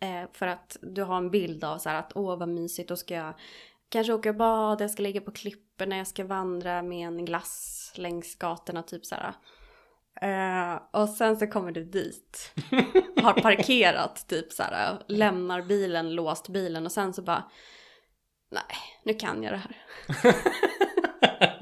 Eh, 0.00 0.28
för 0.32 0.46
att 0.46 0.76
du 0.82 1.02
har 1.02 1.16
en 1.16 1.30
bild 1.30 1.64
av 1.64 1.78
så 1.78 1.88
här 1.88 1.98
att 1.98 2.12
åh 2.14 2.38
vad 2.38 2.48
mysigt, 2.48 2.88
då 2.88 2.96
ska 2.96 3.14
jag 3.14 3.34
kanske 3.88 4.12
åka 4.12 4.30
och 4.30 4.36
bada, 4.36 4.84
jag 4.84 4.90
ska 4.90 5.02
ligga 5.02 5.20
på 5.20 5.30
klipporna, 5.30 5.96
jag 5.96 6.06
ska 6.06 6.24
vandra 6.24 6.82
med 6.82 7.06
en 7.06 7.24
glass 7.24 7.92
längs 7.96 8.34
gatorna 8.34 8.82
typ 8.82 9.06
så 9.06 9.14
här. 9.14 9.34
Eh, 10.20 10.80
och 10.90 11.08
sen 11.08 11.36
så 11.36 11.46
kommer 11.46 11.72
du 11.72 11.84
dit, 11.84 12.52
har 13.22 13.32
parkerat 13.32 14.28
typ 14.28 14.52
så 14.52 14.62
här, 14.62 15.02
lämnar 15.08 15.62
bilen, 15.62 16.14
låst 16.14 16.48
bilen 16.48 16.86
och 16.86 16.92
sen 16.92 17.14
så 17.14 17.22
bara 17.22 17.50
nej, 18.50 18.76
nu 19.04 19.14
kan 19.14 19.42
jag 19.42 19.52
det 19.52 19.56
här. 19.56 19.76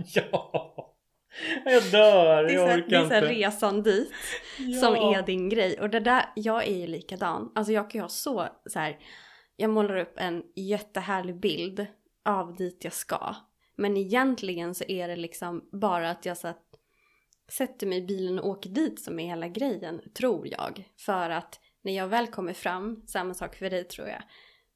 ja! 0.14 0.65
Jag 1.70 1.90
dör, 1.92 2.50
jag 2.50 2.64
orkar 2.64 2.78
inte. 2.78 2.88
Det 2.88 2.96
är 2.96 3.08
så 3.08 3.14
här 3.14 3.22
resan 3.22 3.82
dit 3.82 4.12
ja. 4.58 4.80
som 4.80 4.94
är 4.94 5.22
din 5.22 5.48
grej. 5.48 5.80
Och 5.80 5.90
det 5.90 6.00
där, 6.00 6.24
jag 6.34 6.66
är 6.66 6.76
ju 6.76 6.86
likadan. 6.86 7.52
Alltså 7.54 7.72
jag 7.72 7.90
kan 7.90 7.98
ju 7.98 8.02
ha 8.02 8.08
så, 8.08 8.48
så 8.66 8.78
här, 8.78 8.98
jag 9.56 9.70
målar 9.70 9.96
upp 9.96 10.14
en 10.16 10.42
jättehärlig 10.54 11.40
bild 11.40 11.86
av 12.24 12.56
dit 12.56 12.84
jag 12.84 12.92
ska. 12.92 13.34
Men 13.76 13.96
egentligen 13.96 14.74
så 14.74 14.84
är 14.84 15.08
det 15.08 15.16
liksom 15.16 15.68
bara 15.72 16.10
att 16.10 16.26
jag 16.26 16.36
så 16.36 16.52
sätter 17.48 17.86
mig 17.86 17.98
i 17.98 18.06
bilen 18.06 18.38
och 18.38 18.48
åker 18.48 18.70
dit 18.70 19.00
som 19.00 19.18
är 19.18 19.26
hela 19.26 19.48
grejen, 19.48 20.00
tror 20.14 20.48
jag. 20.48 20.88
För 20.96 21.30
att 21.30 21.60
när 21.82 21.96
jag 21.96 22.08
väl 22.08 22.26
kommer 22.26 22.52
fram, 22.52 23.02
samma 23.06 23.34
sak 23.34 23.56
för 23.56 23.70
dig 23.70 23.84
tror 23.84 24.08
jag, 24.08 24.22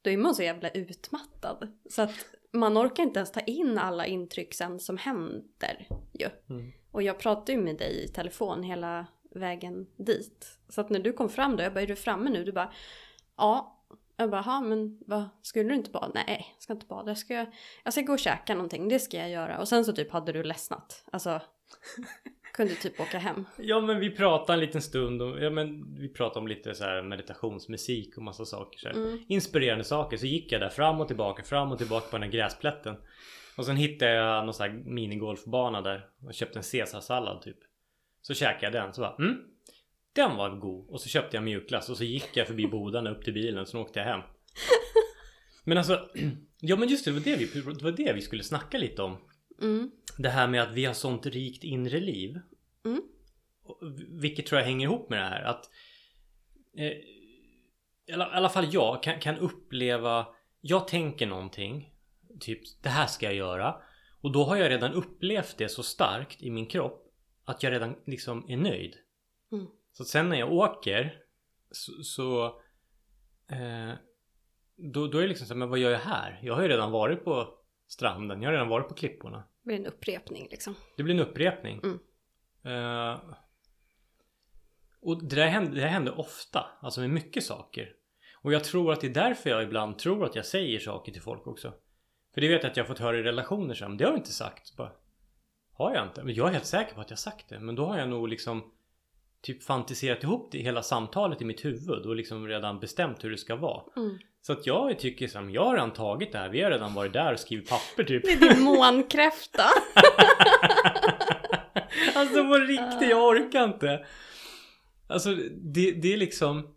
då 0.01 0.09
är 0.09 0.17
man 0.17 0.35
så 0.35 0.43
jävla 0.43 0.69
utmattad. 0.69 1.79
Så 1.89 2.01
att 2.01 2.25
man 2.53 2.77
orkar 2.77 3.03
inte 3.03 3.19
ens 3.19 3.31
ta 3.31 3.39
in 3.39 3.77
alla 3.77 4.05
intryck 4.05 4.53
sen 4.53 4.79
som 4.79 4.97
händer 4.97 5.87
ju. 6.13 6.29
Mm. 6.49 6.71
Och 6.91 7.03
jag 7.03 7.19
pratade 7.19 7.51
ju 7.51 7.57
med 7.57 7.77
dig 7.77 8.03
i 8.03 8.07
telefon 8.07 8.63
hela 8.63 9.05
vägen 9.35 9.87
dit. 9.97 10.59
Så 10.69 10.81
att 10.81 10.89
när 10.89 10.99
du 10.99 11.13
kom 11.13 11.29
fram 11.29 11.57
då, 11.57 11.63
jag 11.63 11.73
bara 11.73 11.81
är 11.81 11.87
du 11.87 11.95
framme 11.95 12.29
nu? 12.29 12.43
Du 12.43 12.51
bara 12.51 12.71
ja. 13.37 13.77
Jag 14.17 14.29
bara, 14.29 14.43
ja 14.45 14.61
men 14.61 14.99
vad, 15.07 15.29
skulle 15.41 15.69
du 15.69 15.75
inte 15.75 15.91
bada? 15.91 16.11
Nej, 16.13 16.53
jag 16.53 16.63
ska 16.63 16.73
inte 16.73 16.85
bada. 16.85 17.09
Jag 17.09 17.17
ska, 17.17 17.45
jag 17.83 17.93
ska 17.93 18.01
gå 18.01 18.13
och 18.13 18.19
käka 18.19 18.53
någonting, 18.53 18.89
det 18.89 18.99
ska 18.99 19.17
jag 19.17 19.29
göra. 19.29 19.59
Och 19.59 19.67
sen 19.67 19.85
så 19.85 19.93
typ 19.93 20.11
hade 20.11 20.31
du 20.31 20.43
ledsnat. 20.43 21.03
Alltså, 21.11 21.41
kunde 22.53 22.75
typ 22.75 22.99
åka 22.99 23.17
hem. 23.17 23.45
Ja 23.57 23.81
men 23.81 23.99
vi 23.99 24.09
pratade 24.09 24.53
en 24.53 24.59
liten 24.59 24.81
stund 24.81 25.21
och, 25.21 25.43
ja 25.43 25.49
men 25.49 25.95
vi 25.95 26.09
pratade 26.09 26.39
om 26.39 26.47
lite 26.47 26.75
så 26.75 26.83
här 26.83 27.03
meditationsmusik 27.03 28.17
och 28.17 28.23
massa 28.23 28.45
saker 28.45 28.79
så 28.79 28.89
mm. 28.89 29.19
Inspirerande 29.27 29.83
saker. 29.83 30.17
Så 30.17 30.25
gick 30.25 30.51
jag 30.51 30.61
där 30.61 30.69
fram 30.69 31.01
och 31.01 31.07
tillbaka, 31.07 31.43
fram 31.43 31.71
och 31.71 31.77
tillbaka 31.77 32.07
på 32.07 32.17
den 32.17 32.23
här 32.23 32.31
gräsplätten. 32.31 32.95
Och 33.55 33.65
sen 33.65 33.75
hittade 33.75 34.11
jag 34.11 34.45
någon 34.45 34.53
sån 34.53 34.69
här 34.69 34.83
minigolfbana 34.85 35.81
där 35.81 36.05
och 36.25 36.33
köpte 36.33 36.59
en 36.59 36.63
caesarsallad 36.63 37.41
typ. 37.41 37.57
Så 38.21 38.33
käkade 38.33 38.77
jag 38.77 38.85
den 38.85 38.93
så 38.93 39.01
bara 39.01 39.15
mm, 39.15 39.37
Den 40.13 40.35
var 40.35 40.49
god. 40.49 40.89
Och 40.89 41.01
så 41.01 41.09
köpte 41.09 41.37
jag 41.37 41.43
mjukglass 41.43 41.89
och 41.89 41.97
så 41.97 42.03
gick 42.03 42.37
jag 42.37 42.47
förbi 42.47 42.67
bodarna 42.67 43.09
upp 43.09 43.23
till 43.23 43.33
bilen 43.33 43.61
och 43.61 43.67
så 43.67 43.81
åkte 43.81 43.99
jag 43.99 44.05
hem. 44.05 44.21
Men 45.63 45.77
alltså 45.77 46.09
Ja 46.63 46.75
men 46.75 46.89
just 46.89 47.05
det, 47.05 47.11
det 47.11 47.15
var 47.15 47.25
det 47.25 47.35
vi, 47.35 47.61
det 47.61 47.83
var 47.83 47.91
det 47.91 48.13
vi 48.13 48.21
skulle 48.21 48.43
snacka 48.43 48.77
lite 48.77 49.01
om. 49.01 49.17
Mm. 49.61 49.91
Det 50.17 50.29
här 50.29 50.47
med 50.47 50.61
att 50.61 50.71
vi 50.71 50.85
har 50.85 50.93
sånt 50.93 51.25
rikt 51.25 51.63
inre 51.63 51.99
liv. 51.99 52.39
Mm. 52.85 53.01
Vilket 54.09 54.45
tror 54.45 54.59
jag 54.59 54.65
hänger 54.65 54.87
ihop 54.87 55.09
med 55.09 55.19
det 55.19 55.25
här 55.25 55.43
att 55.43 55.69
eh, 56.77 56.91
i 58.05 58.13
alla 58.13 58.49
fall 58.49 58.73
jag 58.73 59.03
kan, 59.03 59.19
kan 59.19 59.37
uppleva 59.37 60.27
Jag 60.61 60.87
tänker 60.87 61.27
någonting 61.27 61.90
Typ 62.41 62.61
det 62.81 62.89
här 62.89 63.07
ska 63.07 63.25
jag 63.25 63.35
göra 63.35 63.75
Och 64.21 64.31
då 64.31 64.43
har 64.43 64.55
jag 64.55 64.69
redan 64.69 64.93
upplevt 64.93 65.57
det 65.57 65.69
så 65.69 65.83
starkt 65.83 66.41
i 66.41 66.51
min 66.51 66.65
kropp 66.65 67.13
Att 67.45 67.63
jag 67.63 67.73
redan 67.73 67.95
liksom 68.05 68.45
är 68.49 68.57
nöjd 68.57 68.95
mm. 69.51 69.67
Så 69.91 70.05
sen 70.05 70.29
när 70.29 70.39
jag 70.39 70.53
åker 70.53 71.23
Så, 71.71 72.03
så 72.03 72.45
eh, 73.51 73.93
då, 74.75 75.07
då 75.07 75.17
är 75.17 75.21
det 75.21 75.27
liksom 75.27 75.47
så 75.47 75.53
här, 75.53 75.59
men 75.59 75.69
vad 75.69 75.79
gör 75.79 75.91
jag 75.91 75.99
här? 75.99 76.39
Jag 76.43 76.55
har 76.55 76.61
ju 76.61 76.67
redan 76.67 76.91
varit 76.91 77.23
på 77.23 77.57
stranden, 77.87 78.41
jag 78.41 78.49
har 78.49 78.53
redan 78.53 78.69
varit 78.69 78.87
på 78.87 78.93
klipporna 78.93 79.43
Det 79.63 79.67
blir 79.67 79.75
en 79.75 79.85
upprepning 79.85 80.47
liksom 80.51 80.75
Det 80.97 81.03
blir 81.03 81.15
en 81.15 81.21
upprepning 81.21 81.79
mm. 81.83 81.99
Uh, 82.65 83.19
och 85.01 85.23
det 85.23 85.35
där, 85.35 85.47
händer, 85.47 85.71
det 85.71 85.81
där 85.81 85.87
händer 85.87 86.19
ofta, 86.19 86.65
alltså 86.81 87.01
med 87.01 87.09
mycket 87.09 87.43
saker. 87.43 87.93
Och 88.41 88.53
jag 88.53 88.63
tror 88.63 88.93
att 88.93 89.01
det 89.01 89.07
är 89.07 89.13
därför 89.13 89.49
jag 89.49 89.63
ibland 89.63 89.99
tror 89.99 90.25
att 90.25 90.35
jag 90.35 90.45
säger 90.45 90.79
saker 90.79 91.11
till 91.11 91.21
folk 91.21 91.47
också. 91.47 91.73
För 92.33 92.41
det 92.41 92.47
vet 92.47 92.63
jag 92.63 92.71
att 92.71 92.77
jag 92.77 92.87
fått 92.87 92.99
höra 92.99 93.17
i 93.17 93.23
relationer 93.23 93.73
sen. 93.73 93.97
Det 93.97 94.03
har 94.03 94.11
jag 94.11 94.19
inte 94.19 94.33
sagt. 94.33 94.77
Bara, 94.77 94.91
har 95.73 95.95
jag 95.95 96.07
inte? 96.07 96.23
Men 96.23 96.33
jag 96.33 96.47
är 96.47 96.51
helt 96.51 96.65
säker 96.65 96.95
på 96.95 97.01
att 97.01 97.09
jag 97.09 97.19
sagt 97.19 97.49
det. 97.49 97.59
Men 97.59 97.75
då 97.75 97.85
har 97.85 97.97
jag 97.97 98.09
nog 98.09 98.27
liksom 98.27 98.63
typ 99.41 99.63
fantiserat 99.63 100.23
ihop 100.23 100.49
det, 100.51 100.57
hela 100.57 100.83
samtalet 100.83 101.41
i 101.41 101.45
mitt 101.45 101.65
huvud 101.65 102.05
och 102.05 102.15
liksom 102.15 102.47
redan 102.47 102.79
bestämt 102.79 103.23
hur 103.23 103.31
det 103.31 103.37
ska 103.37 103.55
vara. 103.55 103.83
Mm. 103.95 104.17
Så 104.41 104.53
att 104.53 104.65
jag 104.65 104.99
tycker 104.99 105.27
som 105.27 105.51
jag 105.51 105.65
har 105.65 105.73
redan 105.73 105.93
tagit 105.93 106.31
det 106.31 106.37
här. 106.37 106.49
Vi 106.49 106.61
har 106.61 106.71
redan 106.71 106.93
varit 106.93 107.13
där 107.13 107.33
och 107.33 107.39
skrivit 107.39 107.69
papper 107.69 108.03
typ. 108.03 108.23
Det 108.23 108.31
är 108.31 108.53
din 108.53 108.63
månkräfta. 108.63 109.63
alltså 112.15 112.43
på 112.43 112.57
riktigt, 112.57 113.09
jag 113.09 113.27
orkar 113.27 113.63
inte. 113.63 114.05
Alltså 115.07 115.35
det, 115.51 115.91
det 115.91 116.13
är 116.13 116.17
liksom... 116.17 116.75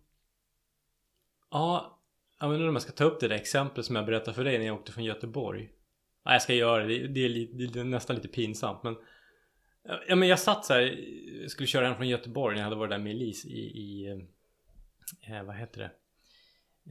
Ja, 1.50 1.93
jag 2.40 2.54
inte 2.54 2.68
om 2.68 2.74
jag 2.74 2.82
ska 2.82 2.92
ta 2.92 3.04
upp 3.04 3.20
det 3.20 3.28
där 3.28 3.36
exemplet 3.36 3.86
som 3.86 3.96
jag 3.96 4.06
berättade 4.06 4.34
för 4.34 4.44
dig 4.44 4.58
när 4.58 4.66
jag 4.66 4.76
åkte 4.76 4.92
från 4.92 5.04
Göteborg. 5.04 5.70
Ja, 6.24 6.32
jag 6.32 6.42
ska 6.42 6.54
göra 6.54 6.84
det. 6.84 7.06
Det 7.06 7.24
är, 7.24 7.68
det 7.72 7.80
är 7.80 7.84
nästan 7.84 8.16
lite 8.16 8.28
pinsamt 8.28 8.82
men... 8.82 8.96
Ja 10.08 10.16
men 10.16 10.28
jag 10.28 10.38
satt 10.38 10.64
så 10.64 10.74
här, 10.74 10.98
skulle 11.48 11.66
köra 11.66 11.86
hem 11.86 11.96
från 11.96 12.08
Göteborg 12.08 12.54
när 12.54 12.62
jag 12.62 12.64
hade 12.64 12.76
varit 12.76 12.90
där 12.90 12.98
med 12.98 13.12
Elise 13.12 13.48
i, 13.48 13.60
i 13.60 14.10
eh, 15.28 15.42
vad 15.42 15.56
heter 15.56 15.80
det? 15.80 15.90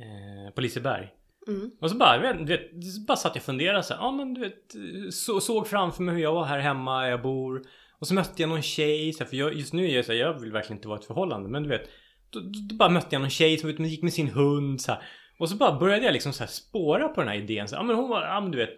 Eh, 0.03 0.53
på 0.53 0.61
Liseberg. 0.61 1.09
Mm. 1.47 1.71
Och 1.81 1.89
så 1.89 1.97
bara, 1.97 2.33
du 2.33 2.45
vet, 2.45 2.71
bara 3.07 3.17
satt 3.17 3.35
jag 3.35 3.41
och 3.41 3.45
funderade 3.45 3.83
så 3.83 3.93
här, 3.93 4.01
ja 4.01 4.11
men 4.11 4.33
du 4.33 4.41
vet, 4.41 4.75
så, 5.13 5.41
såg 5.41 5.67
framför 5.67 6.03
mig 6.03 6.15
hur 6.15 6.21
jag 6.21 6.33
var 6.33 6.45
här 6.45 6.59
hemma, 6.59 7.09
jag 7.09 7.21
bor. 7.21 7.63
Och 7.99 8.07
så 8.07 8.13
mötte 8.13 8.41
jag 8.41 8.49
någon 8.49 8.61
tjej, 8.61 9.13
så 9.13 9.23
här, 9.23 9.29
för 9.29 9.37
jag, 9.37 9.53
just 9.53 9.73
nu 9.73 9.85
är 9.85 9.95
jag 9.95 10.05
så 10.05 10.11
här, 10.11 10.19
jag 10.19 10.39
vill 10.39 10.51
verkligen 10.51 10.77
inte 10.77 10.87
vara 10.87 10.99
i 10.99 11.01
ett 11.01 11.07
förhållande, 11.07 11.49
men 11.49 11.63
du 11.63 11.69
vet. 11.69 11.89
Då, 12.29 12.39
då, 12.39 12.49
då 12.69 12.75
bara 12.75 12.89
mötte 12.89 13.07
jag 13.11 13.19
någon 13.19 13.29
tjej 13.29 13.57
som 13.57 13.69
gick 13.69 14.03
med 14.03 14.13
sin 14.13 14.29
hund 14.29 14.81
så 14.81 14.91
här. 14.91 15.03
Och 15.39 15.49
så 15.49 15.55
bara 15.55 15.79
började 15.79 16.05
jag 16.05 16.13
liksom 16.13 16.33
så 16.33 16.43
här 16.43 16.51
spåra 16.51 17.07
på 17.07 17.21
den 17.21 17.29
här 17.29 17.35
idén. 17.35 17.67
Så, 17.67 17.75
ja 17.75 17.83
men 17.83 17.95
hon 17.95 18.09
var, 18.09 18.21
ja 18.21 18.41
men 18.41 18.51
du 18.51 18.57
vet, 18.57 18.75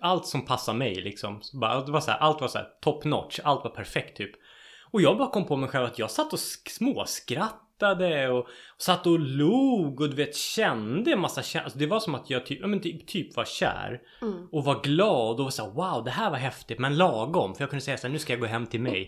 allt 0.00 0.26
som 0.26 0.44
passar 0.44 0.74
mig 0.74 0.94
liksom. 0.94 1.42
Så 1.42 1.58
bara, 1.58 1.80
det 1.80 1.92
var 1.92 2.00
så 2.00 2.10
här, 2.10 2.18
allt 2.18 2.40
var 2.40 2.48
så 2.48 2.58
här 2.58 2.68
top 2.80 3.04
notch, 3.04 3.40
allt 3.44 3.64
var 3.64 3.70
perfekt 3.70 4.16
typ. 4.16 4.30
Och 4.90 5.02
jag 5.02 5.18
bara 5.18 5.30
kom 5.30 5.46
på 5.46 5.56
mig 5.56 5.68
själv 5.68 5.84
att 5.84 5.98
jag 5.98 6.10
satt 6.10 6.32
och 6.32 6.38
småskrattade 6.68 8.28
och, 8.28 8.38
och 8.38 8.46
satt 8.78 9.06
och 9.06 9.18
log 9.18 10.00
och 10.00 10.10
du 10.10 10.16
vet 10.16 10.36
kände 10.36 11.12
en 11.12 11.20
massa 11.20 11.42
känslor. 11.42 11.64
Alltså, 11.64 11.78
det 11.78 11.86
var 11.86 12.00
som 12.00 12.14
att 12.14 12.30
jag 12.30 12.46
typ, 12.46 12.58
ja, 12.60 12.66
men 12.66 12.80
typ, 12.80 13.06
typ 13.06 13.36
var 13.36 13.44
kär. 13.44 14.00
Mm. 14.22 14.48
Och 14.52 14.64
var 14.64 14.82
glad 14.82 15.38
och 15.38 15.44
var 15.44 15.50
så 15.50 15.62
här, 15.62 15.70
wow 15.70 16.04
det 16.04 16.10
här 16.10 16.30
var 16.30 16.38
häftigt 16.38 16.78
men 16.78 16.96
lagom. 16.96 17.54
För 17.54 17.62
jag 17.62 17.70
kunde 17.70 17.84
säga 17.84 17.96
så 17.96 18.06
här, 18.06 18.12
nu 18.12 18.18
ska 18.18 18.32
jag 18.32 18.40
gå 18.40 18.46
hem 18.46 18.66
till 18.66 18.80
mig. 18.80 19.06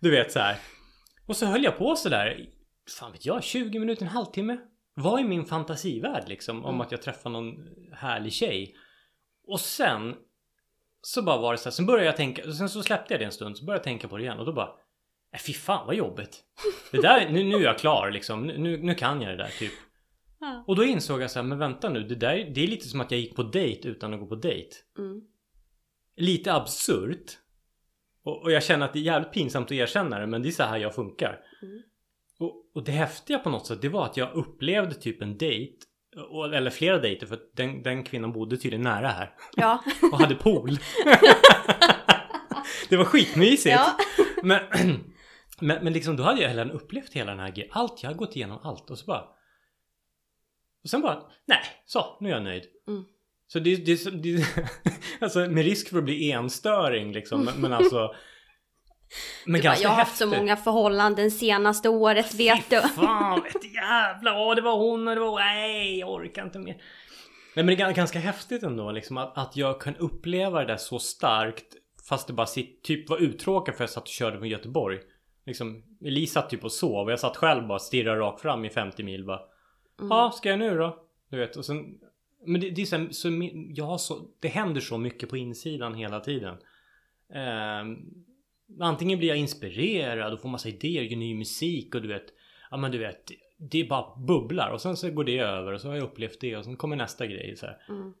Du 0.00 0.10
vet 0.10 0.32
så 0.32 0.38
här. 0.38 0.56
Och 1.26 1.36
så 1.36 1.46
höll 1.46 1.64
jag 1.64 1.78
på 1.78 1.96
så 1.96 2.08
där, 2.08 2.48
fan 2.98 3.12
vet 3.12 3.26
jag, 3.26 3.44
20 3.44 3.78
minuter, 3.78 4.02
en 4.02 4.08
halvtimme. 4.08 4.58
Var 4.96 5.20
i 5.20 5.24
min 5.24 5.44
fantasivärld 5.44 6.28
liksom 6.28 6.64
om 6.64 6.74
Mm. 6.74 6.80
att 6.80 6.92
jag 6.92 7.02
träffade 7.02 7.32
någon 7.32 7.54
härlig 7.92 8.32
tjej. 8.32 8.74
Och 9.46 9.60
sen 9.60 10.14
så 11.00 11.22
bara 11.22 11.40
var 11.40 11.52
det 11.52 11.58
så 11.58 11.64
här, 11.64 11.70
sen 11.70 11.86
började 11.86 12.06
jag 12.06 12.16
tänka, 12.16 12.52
sen 12.52 12.68
så 12.68 12.82
släppte 12.82 13.14
jag 13.14 13.20
det 13.20 13.24
en 13.24 13.32
stund, 13.32 13.58
så 13.58 13.64
började 13.64 13.78
jag 13.78 13.84
tänka 13.84 14.08
på 14.08 14.16
det 14.16 14.22
igen 14.22 14.38
och 14.38 14.46
då 14.46 14.52
bara 14.52 14.70
Nej 15.32 15.40
fy 15.46 15.52
fan 15.52 15.86
vad 15.86 15.96
jobbigt. 15.96 16.44
Det 16.92 17.02
där, 17.02 17.30
nu, 17.30 17.44
nu 17.44 17.56
är 17.56 17.60
jag 17.60 17.78
klar 17.78 18.10
liksom. 18.10 18.46
Nu, 18.46 18.76
nu 18.82 18.94
kan 18.94 19.22
jag 19.22 19.30
det 19.30 19.44
där 19.44 19.50
typ. 19.58 19.72
Ja. 20.40 20.64
Och 20.66 20.76
då 20.76 20.84
insåg 20.84 21.22
jag 21.22 21.30
så 21.30 21.38
här, 21.38 21.46
men 21.46 21.58
vänta 21.58 21.88
nu. 21.88 22.02
Det 22.02 22.14
där, 22.14 22.50
det 22.54 22.60
är 22.62 22.66
lite 22.66 22.88
som 22.88 23.00
att 23.00 23.10
jag 23.10 23.20
gick 23.20 23.36
på 23.36 23.42
dejt 23.42 23.88
utan 23.88 24.14
att 24.14 24.20
gå 24.20 24.26
på 24.26 24.34
dejt. 24.34 24.76
Mm. 24.98 25.22
Lite 26.16 26.54
absurt. 26.54 27.38
Och, 28.22 28.42
och 28.42 28.52
jag 28.52 28.62
känner 28.62 28.86
att 28.86 28.92
det 28.92 28.98
är 28.98 29.02
jävligt 29.02 29.32
pinsamt 29.32 29.66
att 29.66 29.72
erkänna 29.72 30.18
det, 30.18 30.26
men 30.26 30.42
det 30.42 30.48
är 30.48 30.52
så 30.52 30.62
här 30.62 30.78
jag 30.78 30.94
funkar. 30.94 31.40
Mm. 31.62 31.82
Och, 32.38 32.70
och 32.74 32.84
det 32.84 32.92
häftiga 32.92 33.38
på 33.38 33.50
något 33.50 33.66
sätt, 33.66 33.82
det 33.82 33.88
var 33.88 34.04
att 34.04 34.16
jag 34.16 34.34
upplevde 34.34 34.94
typ 34.94 35.22
en 35.22 35.38
dejt. 35.38 35.76
Eller 36.54 36.70
flera 36.70 36.98
dejter, 36.98 37.26
för 37.26 37.38
den, 37.56 37.82
den 37.82 38.04
kvinnan 38.04 38.32
bodde 38.32 38.56
tydligen 38.56 38.82
nära 38.82 39.08
här. 39.08 39.34
Ja. 39.56 39.82
Och 40.12 40.18
hade 40.18 40.34
pool. 40.34 40.70
det 42.88 42.96
var 42.96 43.04
skitmysigt. 43.04 43.76
ja. 43.76 43.96
Men, 44.42 44.60
men, 45.60 45.84
men 45.84 45.92
liksom 45.92 46.16
då 46.16 46.22
hade 46.22 46.42
jag 46.42 46.50
redan 46.50 46.70
upplevt 46.70 47.12
hela 47.12 47.30
den 47.30 47.40
här 47.40 47.50
grejen. 47.50 47.70
Allt, 47.74 48.02
jag 48.02 48.10
har 48.10 48.14
gått 48.14 48.36
igenom 48.36 48.58
allt 48.62 48.90
och 48.90 48.98
så 48.98 49.06
bara... 49.06 49.24
Och 50.82 50.90
sen 50.90 51.00
bara, 51.00 51.22
nej, 51.46 51.60
så, 51.86 52.16
nu 52.20 52.28
är 52.28 52.32
jag 52.32 52.42
nöjd. 52.42 52.64
Mm. 52.88 53.04
Så 53.46 53.58
det, 53.58 53.76
det, 53.76 53.92
är 53.92 54.10
det 54.10 54.46
Alltså 55.20 55.38
med 55.38 55.64
risk 55.64 55.88
för 55.88 55.98
att 55.98 56.04
bli 56.04 56.32
enstöring 56.32 57.12
liksom. 57.12 57.44
Men, 57.44 57.60
men 57.60 57.72
alltså... 57.72 58.14
Men 59.46 59.60
Du 59.60 59.68
bara, 59.68 59.76
jag 59.76 59.88
har 59.88 59.96
haft 59.96 60.16
så 60.16 60.26
många 60.26 60.56
förhållanden 60.56 61.30
senaste 61.30 61.88
året 61.88 62.34
vet 62.34 62.70
du. 62.70 62.80
Fan, 62.80 63.42
vet 63.54 63.74
jävlar, 63.74 64.36
åh, 64.38 64.54
det 64.54 64.62
var 64.62 64.76
hon 64.76 65.08
och 65.08 65.14
det 65.14 65.20
var 65.20 65.38
nej, 65.38 65.98
jag 65.98 66.10
orkar 66.12 66.44
inte 66.44 66.58
mer. 66.58 66.76
Nej 67.56 67.64
men 67.64 67.66
det 67.66 67.82
är 67.82 67.92
ganska 67.92 68.18
häftigt 68.18 68.62
ändå 68.62 68.90
liksom 68.90 69.16
att, 69.18 69.38
att 69.38 69.56
jag 69.56 69.80
kan 69.80 69.96
uppleva 69.96 70.60
det 70.60 70.66
där 70.66 70.76
så 70.76 70.98
starkt 70.98 71.66
fast 72.08 72.26
det 72.26 72.32
bara 72.32 72.46
sitt, 72.46 72.82
typ 72.82 73.10
var 73.10 73.18
uttråkat 73.18 73.76
för 73.76 73.82
jag 73.84 73.90
satt 73.90 74.02
och 74.02 74.08
körde 74.08 74.38
från 74.38 74.48
Göteborg. 74.48 74.98
Liksom, 75.46 75.82
Elise 76.04 76.32
satt 76.32 76.50
typ 76.50 76.64
och 76.64 76.72
sov 76.72 77.04
och 77.06 77.12
jag 77.12 77.20
satt 77.20 77.36
själv 77.36 77.66
bara 77.66 77.78
stirrade 77.78 78.20
rakt 78.20 78.40
fram 78.40 78.64
i 78.64 78.70
50 78.70 79.02
mil 79.02 79.24
bara. 79.24 79.40
Mm. 80.00 80.08
Ja, 80.10 80.30
ska 80.34 80.48
jag 80.48 80.58
nu 80.58 80.76
då? 80.78 80.96
Du 81.30 81.38
vet 81.38 81.56
och 81.56 81.64
sen 81.64 81.84
Men 82.46 82.60
det, 82.60 82.70
det 82.70 82.82
är 82.82 82.86
så, 82.86 82.96
här- 82.96 83.08
så 83.10 83.28
jag 83.74 83.84
har 83.84 83.98
så 83.98 84.28
Det 84.40 84.48
händer 84.48 84.80
så 84.80 84.98
mycket 84.98 85.28
på 85.28 85.36
insidan 85.36 85.94
hela 85.94 86.20
tiden. 86.20 86.56
Ehm, 87.34 87.96
antingen 88.80 89.18
blir 89.18 89.28
jag 89.28 89.38
inspirerad 89.38 90.32
och 90.32 90.40
får 90.40 90.48
massa 90.48 90.68
idéer, 90.68 91.02
gör 91.02 91.16
ny 91.16 91.34
musik 91.34 91.94
och 91.94 92.02
du 92.02 92.08
vet 92.08 92.26
Ja 92.70 92.76
men 92.76 92.90
du 92.90 92.98
vet 92.98 93.30
Det 93.56 93.80
är 93.80 93.88
bara 93.88 94.16
bubblar 94.16 94.70
och 94.70 94.80
sen 94.80 94.96
så 94.96 95.10
går 95.10 95.24
det 95.24 95.38
över 95.38 95.72
och 95.72 95.80
så 95.80 95.88
har 95.88 95.94
jag 95.94 96.04
upplevt 96.04 96.40
det 96.40 96.56
och 96.56 96.64
sen 96.64 96.76
kommer 96.76 96.96
nästa 96.96 97.26
grej 97.26 97.56
så 97.56 97.66
här. 97.66 97.82
Mm. 97.88 98.14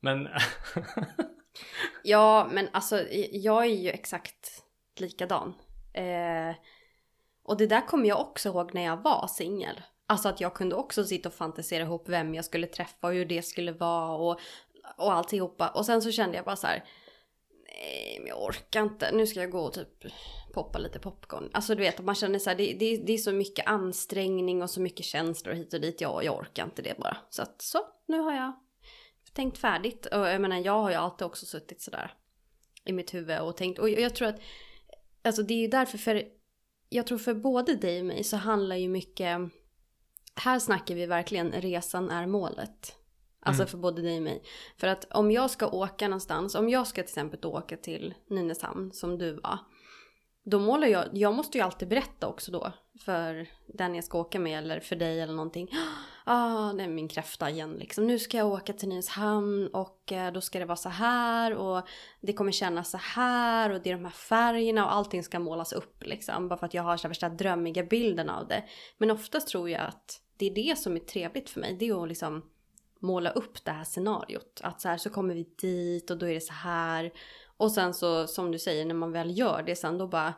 Men 0.00 0.28
Ja, 2.04 2.48
men 2.52 2.68
alltså 2.72 3.06
jag 3.32 3.64
är 3.64 3.74
ju 3.74 3.90
exakt 3.90 4.64
likadan. 4.96 5.54
Eh, 5.92 6.56
och 7.42 7.56
det 7.56 7.66
där 7.66 7.86
kommer 7.86 8.08
jag 8.08 8.20
också 8.20 8.48
ihåg 8.48 8.74
när 8.74 8.84
jag 8.84 9.02
var 9.02 9.26
singel. 9.26 9.80
Alltså 10.06 10.28
att 10.28 10.40
jag 10.40 10.54
kunde 10.54 10.76
också 10.76 11.04
sitta 11.04 11.28
och 11.28 11.34
fantisera 11.34 11.82
ihop 11.82 12.08
vem 12.08 12.34
jag 12.34 12.44
skulle 12.44 12.66
träffa 12.66 13.06
och 13.06 13.12
hur 13.12 13.24
det 13.24 13.42
skulle 13.42 13.72
vara 13.72 14.12
och, 14.12 14.40
och 14.96 15.12
alltihopa. 15.12 15.68
Och 15.68 15.86
sen 15.86 16.02
så 16.02 16.12
kände 16.12 16.36
jag 16.36 16.44
bara 16.44 16.56
så 16.56 16.66
här. 16.66 16.84
Nej, 17.80 18.16
men 18.18 18.28
jag 18.28 18.42
orkar 18.42 18.82
inte. 18.82 19.12
Nu 19.12 19.26
ska 19.26 19.40
jag 19.40 19.50
gå 19.50 19.60
och 19.60 19.72
typ 19.72 20.04
poppa 20.52 20.78
lite 20.78 20.98
popcorn. 20.98 21.50
Alltså 21.52 21.74
du 21.74 21.80
vet, 21.80 21.98
att 21.98 22.04
man 22.04 22.14
känner 22.14 22.38
så 22.38 22.50
här, 22.50 22.56
det, 22.56 22.72
det, 22.72 22.96
det 22.96 23.12
är 23.12 23.18
så 23.18 23.32
mycket 23.32 23.66
ansträngning 23.66 24.62
och 24.62 24.70
så 24.70 24.80
mycket 24.80 25.06
känslor 25.06 25.52
hit 25.52 25.74
och 25.74 25.80
dit. 25.80 26.00
Jag, 26.00 26.24
jag 26.24 26.36
orkar 26.36 26.64
inte 26.64 26.82
det 26.82 26.94
bara. 26.98 27.16
Så 27.30 27.42
att 27.42 27.62
så, 27.62 27.78
nu 28.06 28.18
har 28.18 28.32
jag 28.34 28.52
tänkt 29.32 29.58
färdigt. 29.58 30.06
Och 30.06 30.28
jag 30.28 30.40
menar, 30.40 30.56
jag 30.58 30.82
har 30.82 30.90
ju 30.90 30.96
alltid 30.96 31.26
också 31.26 31.46
suttit 31.46 31.82
sådär 31.82 32.14
i 32.84 32.92
mitt 32.92 33.14
huvud 33.14 33.40
och 33.40 33.56
tänkt. 33.56 33.78
Och 33.78 33.90
jag 33.90 34.14
tror 34.14 34.28
att, 34.28 34.40
alltså 35.22 35.42
det 35.42 35.54
är 35.54 35.60
ju 35.60 35.68
därför 35.68 35.98
för, 35.98 36.24
jag 36.88 37.06
tror 37.06 37.18
för 37.18 37.34
både 37.34 37.74
dig 37.74 38.00
och 38.00 38.06
mig 38.06 38.24
så 38.24 38.36
handlar 38.36 38.76
ju 38.76 38.88
mycket, 38.88 39.38
här 40.34 40.58
snackar 40.58 40.94
vi 40.94 41.06
verkligen 41.06 41.52
resan 41.52 42.10
är 42.10 42.26
målet. 42.26 42.96
Alltså 43.42 43.62
Mm. 43.62 43.68
för 43.70 43.78
både 43.78 44.02
dig 44.02 44.16
och 44.16 44.22
mig. 44.22 44.42
För 44.76 44.86
att 44.86 45.06
om 45.10 45.30
jag 45.30 45.50
ska 45.50 45.68
åka 45.68 46.08
någonstans, 46.08 46.54
om 46.54 46.68
jag 46.68 46.86
ska 46.86 46.94
till 46.94 47.08
exempel 47.10 47.46
åka 47.46 47.76
till 47.76 48.14
Nynäshamn 48.26 48.92
som 48.92 49.18
du 49.18 49.32
var. 49.32 49.58
Då 50.44 50.58
målar 50.58 50.86
jag, 50.86 51.04
jag 51.12 51.34
måste 51.34 51.58
ju 51.58 51.64
alltid 51.64 51.88
berätta 51.88 52.28
också 52.28 52.52
då 52.52 52.72
för 53.04 53.46
den 53.66 53.94
jag 53.94 54.04
ska 54.04 54.18
åka 54.18 54.38
med 54.38 54.58
eller 54.58 54.80
för 54.80 54.96
dig 54.96 55.20
eller 55.20 55.32
någonting. 55.32 55.68
Ah, 56.24 56.72
det 56.72 56.82
är 56.82 56.88
min 56.88 57.08
kräfta 57.08 57.50
igen 57.50 57.72
liksom. 57.72 58.06
Nu 58.06 58.18
ska 58.18 58.36
jag 58.36 58.46
åka 58.52 58.72
till 58.72 58.88
Nynäshamn 58.88 59.66
och 59.72 60.12
eh, 60.12 60.32
då 60.32 60.40
ska 60.40 60.58
det 60.58 60.64
vara 60.64 60.76
så 60.76 60.88
här 60.88 61.54
och 61.54 61.88
det 62.20 62.32
kommer 62.32 62.52
kännas 62.52 62.90
så 62.90 62.96
här 62.98 63.70
och 63.70 63.80
det 63.82 63.90
är 63.90 63.94
de 63.94 64.04
här 64.04 64.12
färgerna 64.12 64.84
och 64.84 64.94
allting 64.94 65.22
ska 65.22 65.38
målas 65.38 65.72
upp 65.72 66.04
liksom. 66.04 66.48
Bara 66.48 66.58
för 66.58 66.66
att 66.66 66.74
jag 66.74 66.82
har 66.82 66.96
så 66.96 67.02
här 67.02 67.08
värsta 67.08 67.28
drömmiga 67.28 67.82
bilden 67.84 68.30
av 68.30 68.48
det. 68.48 68.64
Men 68.98 69.10
oftast 69.10 69.48
tror 69.48 69.70
jag 69.70 69.80
att 69.80 70.20
det 70.36 70.46
är 70.46 70.54
det 70.54 70.78
som 70.78 70.96
är 70.96 71.00
trevligt 71.00 71.50
för 71.50 71.60
mig. 71.60 71.76
Det 71.78 71.88
är 71.88 72.02
att 72.02 72.08
liksom 72.08 72.42
måla 73.00 73.30
upp 73.30 73.64
det 73.64 73.70
här 73.70 73.84
scenariot. 73.84 74.60
Att 74.62 74.80
så 74.80 74.88
här 74.88 74.96
så 74.96 75.10
kommer 75.10 75.34
vi 75.34 75.54
dit 75.58 76.10
och 76.10 76.18
då 76.18 76.28
är 76.28 76.34
det 76.34 76.40
så 76.40 76.52
här. 76.52 77.12
Och 77.56 77.72
sen 77.72 77.94
så 77.94 78.26
som 78.26 78.52
du 78.52 78.58
säger 78.58 78.84
när 78.84 78.94
man 78.94 79.12
väl 79.12 79.38
gör 79.38 79.62
det 79.66 79.76
sen 79.76 79.98
då 79.98 80.06
bara 80.06 80.34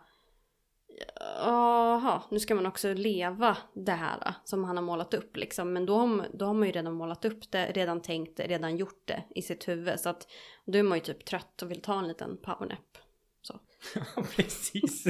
Jaha, 1.38 2.22
nu 2.30 2.40
ska 2.40 2.54
man 2.54 2.66
också 2.66 2.94
leva 2.94 3.56
det 3.74 3.92
här 3.92 4.34
som 4.44 4.64
han 4.64 4.76
har 4.76 4.84
målat 4.84 5.14
upp 5.14 5.36
liksom. 5.36 5.72
Men 5.72 5.86
då 5.86 5.96
har, 5.96 6.26
då 6.32 6.44
har 6.44 6.54
man 6.54 6.68
ju 6.68 6.72
redan 6.72 6.94
målat 6.94 7.24
upp 7.24 7.50
det, 7.50 7.72
redan 7.72 8.02
tänkt 8.02 8.36
det, 8.36 8.46
redan 8.46 8.76
gjort 8.76 9.02
det 9.04 9.24
i 9.34 9.42
sitt 9.42 9.68
huvud. 9.68 10.00
Så 10.00 10.08
att 10.08 10.26
då 10.66 10.78
är 10.78 10.82
man 10.82 10.98
ju 10.98 11.04
typ 11.04 11.24
trött 11.24 11.62
och 11.62 11.70
vill 11.70 11.82
ta 11.82 11.98
en 11.98 12.08
liten 12.08 12.36
powernap. 12.36 12.98
Så. 13.42 13.60
precis. 14.36 15.06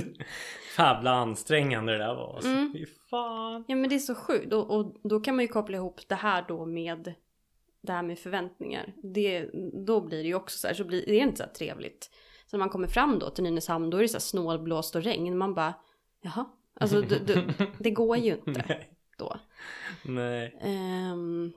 Jävla 0.79 1.11
ansträngande 1.11 1.93
det 1.93 1.99
där 1.99 2.15
var. 2.15 2.35
Alltså. 2.35 2.51
Mm. 2.51 2.73
Fy 2.73 2.87
fan. 3.11 3.65
Ja 3.69 3.77
men 3.77 3.91
det 3.91 3.95
är 3.95 3.99
så 3.99 4.15
sjukt 4.15 4.53
och, 4.53 4.71
och 4.71 5.01
då 5.03 5.21
kan 5.21 5.37
man 5.37 5.45
ju 5.45 5.49
koppla 5.49 5.77
ihop 5.77 6.09
det 6.09 6.15
här 6.15 6.45
då 6.49 6.67
med 6.67 7.15
det 7.83 7.92
här 7.92 8.03
med 8.03 8.18
förväntningar. 8.18 8.92
Det, 9.03 9.51
då 9.87 10.01
blir 10.01 10.23
det 10.23 10.29
ju 10.29 10.35
också 10.35 10.59
så 10.59 10.66
här, 10.66 10.75
så 10.75 10.85
blir 10.85 11.07
det 11.07 11.14
är 11.14 11.23
inte 11.23 11.37
så 11.37 11.42
här 11.42 11.53
trevligt. 11.53 12.11
Så 12.47 12.57
när 12.57 12.59
man 12.59 12.68
kommer 12.68 12.88
fram 12.88 13.18
då 13.18 13.31
till 13.31 13.45
Nynäshamn 13.45 13.90
då 13.90 13.97
är 13.97 14.03
det 14.03 14.09
så 14.09 14.14
här 14.14 14.21
snålblåst 14.21 14.95
och 14.95 15.03
regn. 15.03 15.38
Man 15.38 15.55
bara, 15.55 15.75
jaha, 16.21 16.45
alltså 16.75 17.01
du, 17.01 17.18
du, 17.18 17.53
det 17.79 17.90
går 17.90 18.16
ju 18.16 18.33
inte 18.33 18.64
Nej. 18.68 18.92
då. 19.18 19.37
Nej. 20.05 20.59
Ehm, 20.61 21.53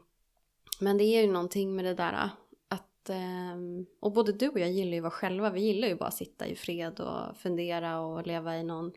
men 0.80 0.98
det 0.98 1.04
är 1.04 1.22
ju 1.22 1.32
någonting 1.32 1.76
med 1.76 1.86
det 1.86 1.94
där 1.94 2.30
att, 2.68 3.10
ehm, 3.10 3.86
och 4.00 4.12
både 4.12 4.32
du 4.32 4.50
och 4.50 4.60
jag 4.60 4.72
gillar 4.72 4.92
ju 4.92 4.98
att 4.98 5.04
vara 5.04 5.12
själva. 5.12 5.50
Vi 5.50 5.62
gillar 5.62 5.88
ju 5.88 5.96
bara 5.96 6.08
att 6.08 6.14
sitta 6.14 6.48
i 6.48 6.56
fred 6.56 7.00
och 7.00 7.38
fundera 7.38 8.00
och 8.00 8.28
leva 8.28 8.58
i 8.58 8.64
någon 8.64 8.92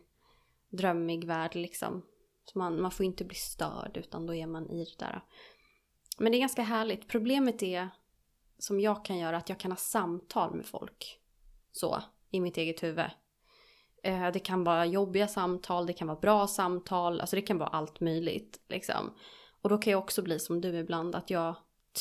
drömmig 0.69 1.25
värld 1.25 1.55
liksom. 1.55 2.01
Så 2.45 2.57
man, 2.59 2.81
man 2.81 2.91
får 2.91 3.05
inte 3.05 3.25
bli 3.25 3.35
störd 3.35 3.97
utan 3.97 4.25
då 4.25 4.35
är 4.35 4.47
man 4.47 4.69
i 4.69 4.85
det 4.85 5.05
där. 5.05 5.23
Men 6.19 6.31
det 6.31 6.37
är 6.37 6.39
ganska 6.39 6.61
härligt. 6.61 7.07
Problemet 7.07 7.63
är, 7.63 7.89
som 8.57 8.79
jag 8.79 9.05
kan 9.05 9.17
göra, 9.17 9.37
att 9.37 9.49
jag 9.49 9.57
kan 9.59 9.71
ha 9.71 9.77
samtal 9.77 10.55
med 10.55 10.65
folk. 10.65 11.19
Så, 11.71 12.01
i 12.31 12.39
mitt 12.39 12.57
eget 12.57 12.83
huvud. 12.83 13.05
Eh, 14.03 14.31
Det 14.31 14.39
kan 14.39 14.63
vara 14.63 14.85
jobbiga 14.85 15.27
samtal, 15.27 15.85
det 15.85 15.93
kan 15.93 16.07
vara 16.07 16.19
bra 16.19 16.47
samtal, 16.47 17.21
alltså 17.21 17.35
det 17.35 17.41
kan 17.41 17.57
vara 17.57 17.69
allt 17.69 17.99
möjligt 17.99 18.59
liksom. 18.69 19.13
Och 19.61 19.69
då 19.69 19.77
kan 19.77 19.91
jag 19.91 19.99
också 20.03 20.21
bli 20.21 20.39
som 20.39 20.61
du 20.61 20.77
ibland, 20.77 21.15
att 21.15 21.29
jag 21.29 21.55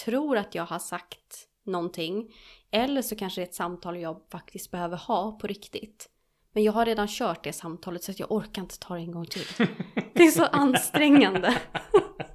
tror 0.05 0.37
att 0.37 0.55
jag 0.55 0.65
har 0.67 0.79
sagt 0.79 1.49
någonting. 1.65 2.35
Eller 2.71 3.03
så 3.03 3.17
kanske 3.17 3.41
det 3.41 3.45
är 3.45 3.49
ett 3.49 3.55
samtal 3.55 3.97
jag 4.01 4.21
faktiskt 4.31 4.71
behöver 4.71 4.97
ha 4.97 5.33
på 5.33 5.47
riktigt. 5.47 6.09
Men 6.53 6.63
jag 6.63 6.73
har 6.73 6.87
redan 6.87 7.09
kört 7.09 7.45
det 7.45 7.53
samtalet 7.53 8.05
så 8.05 8.11
att 8.11 8.21
jag 8.21 8.33
orkar 8.33 8.63
inte 8.63 8.79
ta 8.79 8.95
det 8.95 9.01
en 9.01 9.13
gång 9.13 9.27
till. 9.27 9.47
Det 10.15 10.23
är 10.23 10.31
så 10.31 10.45
ansträngande. 10.45 11.59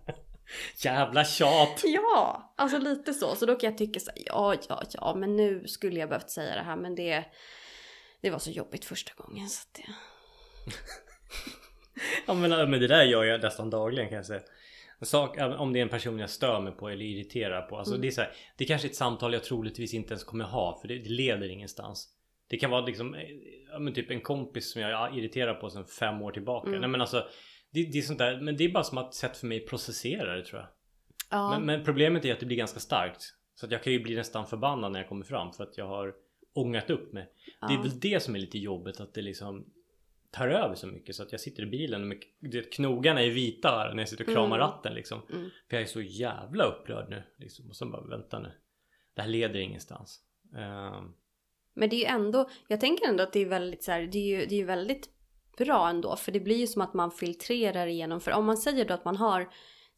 Jävla 0.77 1.25
tjat! 1.25 1.81
Ja, 1.83 2.53
alltså 2.57 2.77
lite 2.77 3.13
så. 3.13 3.35
Så 3.35 3.45
då 3.45 3.55
kan 3.55 3.69
jag 3.69 3.77
tycka 3.77 3.99
så 3.99 4.11
här, 4.11 4.23
ja, 4.25 4.55
ja, 4.69 4.83
ja, 4.93 5.15
men 5.15 5.35
nu 5.35 5.67
skulle 5.67 5.99
jag 5.99 6.09
behövt 6.09 6.29
säga 6.29 6.55
det 6.55 6.61
här, 6.61 6.75
men 6.75 6.95
det, 6.95 7.25
det 8.21 8.29
var 8.29 8.39
så 8.39 8.51
jobbigt 8.51 8.85
första 8.85 9.11
gången 9.17 9.49
så 9.49 9.61
att 9.67 9.73
det... 9.73 9.93
Ja 12.27 12.33
men, 12.33 12.69
men 12.69 12.79
det 12.79 12.87
där 12.87 13.03
gör 13.03 13.23
jag 13.23 13.41
nästan 13.41 13.69
dagligen 13.69 14.09
kan 14.09 14.15
jag 14.15 14.25
säga. 14.25 14.41
Sak, 15.01 15.37
om 15.57 15.73
det 15.73 15.79
är 15.79 15.83
en 15.83 15.89
person 15.89 16.19
jag 16.19 16.29
stör 16.29 16.59
mig 16.61 16.73
på 16.73 16.89
eller 16.89 17.05
irriterar 17.05 17.61
på. 17.61 17.77
Alltså 17.77 17.93
Mm. 17.93 18.01
det 18.01 18.07
är 18.07 18.11
så 18.11 18.21
här, 18.21 18.31
Det 18.57 18.63
är 18.63 18.67
kanske 18.67 18.87
ett 18.87 18.95
samtal 18.95 19.33
jag 19.33 19.43
troligtvis 19.43 19.93
inte 19.93 20.13
ens 20.13 20.23
kommer 20.23 20.45
ha 20.45 20.79
för 20.81 20.87
det, 20.87 20.97
det 20.99 21.09
leder 21.09 21.49
ingenstans. 21.49 22.09
Det 22.49 22.57
kan 22.57 22.71
vara 22.71 22.85
liksom 22.85 23.15
eh, 23.15 23.21
ja, 23.71 23.79
men 23.79 23.93
typ 23.93 24.11
en 24.11 24.21
kompis 24.21 24.71
som 24.71 24.81
jag 24.81 25.17
irriterar 25.17 25.53
på 25.53 25.69
sedan 25.69 25.85
fem 25.85 26.21
år 26.21 26.31
tillbaka. 26.31 26.67
Mm. 26.67 26.81
Nej 26.81 26.89
men 26.89 27.01
alltså 27.01 27.27
det, 27.73 27.83
det 27.83 27.97
är 27.97 28.01
sånt 28.01 28.19
där, 28.19 28.41
men 28.41 28.57
det 28.57 28.63
är 28.63 28.69
bara 28.69 28.83
som 28.83 28.97
ett 28.97 29.13
sätt 29.13 29.37
för 29.37 29.47
mig 29.47 29.63
att 29.63 29.69
processera 29.69 30.35
det 30.35 30.45
tror 30.45 30.61
jag. 30.61 30.69
Ja, 31.29 31.49
Men, 31.49 31.65
men 31.65 31.83
problemet 31.85 32.25
är 32.25 32.33
att 32.33 32.39
det 32.39 32.45
blir 32.45 32.57
ganska 32.57 32.79
starkt. 32.79 33.33
Så 33.55 33.65
att 33.65 33.71
jag 33.71 33.83
kan 33.83 33.93
ju 33.93 33.99
bli 33.99 34.15
nästan 34.15 34.47
förbannad 34.47 34.91
när 34.91 34.99
jag 34.99 35.09
kommer 35.09 35.25
fram 35.25 35.53
för 35.53 35.63
att 35.63 35.77
jag 35.77 35.87
har 35.87 36.13
ångat 36.53 36.89
upp 36.89 37.13
mig. 37.13 37.29
Det 37.61 37.73
är 37.73 37.77
ja. 37.77 37.81
väl 37.81 37.99
det 37.99 38.23
som 38.23 38.35
är 38.35 38.39
lite 38.39 38.57
jobbigt 38.57 38.99
att 38.99 39.13
det 39.13 39.21
liksom 39.21 39.65
tar 40.31 40.47
över 40.47 40.75
så 40.75 40.87
mycket 40.87 41.15
så 41.15 41.23
att 41.23 41.31
jag 41.31 41.41
sitter 41.41 41.63
i 41.63 41.65
bilen 41.65 42.07
med 42.07 42.17
vet, 42.39 42.73
knogarna 42.73 43.21
är 43.21 43.29
vita 43.29 43.91
när 43.93 44.01
jag 44.01 44.09
sitter 44.09 44.23
och 44.23 44.33
kramar 44.33 44.55
Mm. 44.55 44.59
ratten 44.59 44.93
liksom. 44.93 45.21
Mm. 45.29 45.49
För 45.69 45.77
jag 45.77 45.81
är 45.81 45.87
så 45.87 46.01
jävla 46.01 46.63
upprörd 46.63 47.09
nu 47.09 47.23
liksom. 47.37 47.69
Och 47.69 47.75
så 47.75 47.85
bara 47.85 48.07
vänta 48.07 48.39
nu. 48.39 48.51
Det 49.15 49.21
här 49.21 49.29
leder 49.29 49.59
ingenstans. 49.59 50.21
Ehm, 50.57 51.13
Men 51.73 51.89
det 51.89 51.95
är 51.95 51.99
ju 51.99 52.05
ändå, 52.05 52.49
jag 52.67 52.79
tänker 52.79 53.07
ändå 53.07 53.23
att 53.23 53.33
det 53.33 53.39
är 53.39 53.45
väldigt 53.45 53.83
så 53.83 53.91
här, 53.91 54.01
det 54.01 54.17
är 54.17 54.39
ju, 54.39 54.45
det 54.45 54.55
är 54.55 54.59
ju 54.59 54.65
väldigt 54.65 55.09
bra 55.57 55.89
ändå. 55.89 56.15
För 56.15 56.31
det 56.31 56.39
blir 56.39 56.57
ju 56.57 56.67
som 56.67 56.81
att 56.81 56.93
man 56.93 57.11
filtrerar 57.11 57.87
igenom. 57.87 58.19
För 58.19 58.31
om 58.31 58.45
man 58.45 58.57
säger 58.57 58.85
då 58.85 58.93
att 58.93 59.05
man 59.05 59.15
har, 59.15 59.49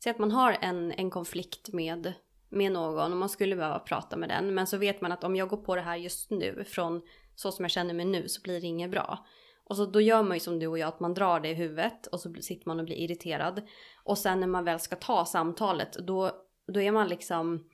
säg 0.04 0.12
att 0.12 0.20
man 0.20 0.32
har 0.32 0.58
en, 0.62 0.92
en 0.92 1.10
konflikt 1.10 1.74
med, 1.74 2.14
med 2.50 2.72
någon 2.72 3.12
och 3.12 3.18
man 3.18 3.30
skulle 3.30 3.56
behöva 3.56 3.80
prata 3.80 4.18
med 4.18 4.30
den. 4.30 4.54
Men 4.54 4.68
så 4.68 4.78
vet 4.78 5.02
man 5.02 5.12
att 5.12 5.24
om 5.24 5.36
jag 5.36 5.50
går 5.50 5.58
på 5.58 5.76
det 5.76 5.82
här 5.82 5.96
just 5.96 6.32
nu 6.32 6.64
från 6.68 7.02
så 7.36 7.52
som 7.52 7.66
jag 7.66 7.72
känner 7.72 7.94
mig 7.94 8.06
nu 8.06 8.28
så 8.28 8.42
blir 8.42 8.62
det 8.62 8.68
inget 8.68 8.92
bra. 8.92 9.26
Och 9.64 9.76
så 9.76 9.86
då 9.86 10.02
gör 10.02 10.24
man 10.24 10.38
ju 10.38 10.40
som 10.40 10.60
du 10.60 10.68
och 10.68 10.80
jag 10.80 10.88
att 10.88 11.00
man 11.00 11.14
drar 11.14 11.40
det 11.40 11.50
i 11.50 11.54
huvudet 11.54 12.08
och 12.08 12.20
så 12.20 12.34
sitter 12.34 12.68
man 12.68 12.80
och 12.80 12.86
blir 12.86 12.96
irriterad. 12.96 13.62
Och 14.04 14.18
sen 14.18 14.40
när 14.40 14.48
man 14.48 14.66
väl 14.66 14.80
ska 14.80 14.96
ta 14.96 15.26
samtalet 15.26 15.94
då, 15.94 16.32
då 16.68 16.82
är 16.82 16.92
man 16.92 17.08
liksom, 17.08 17.70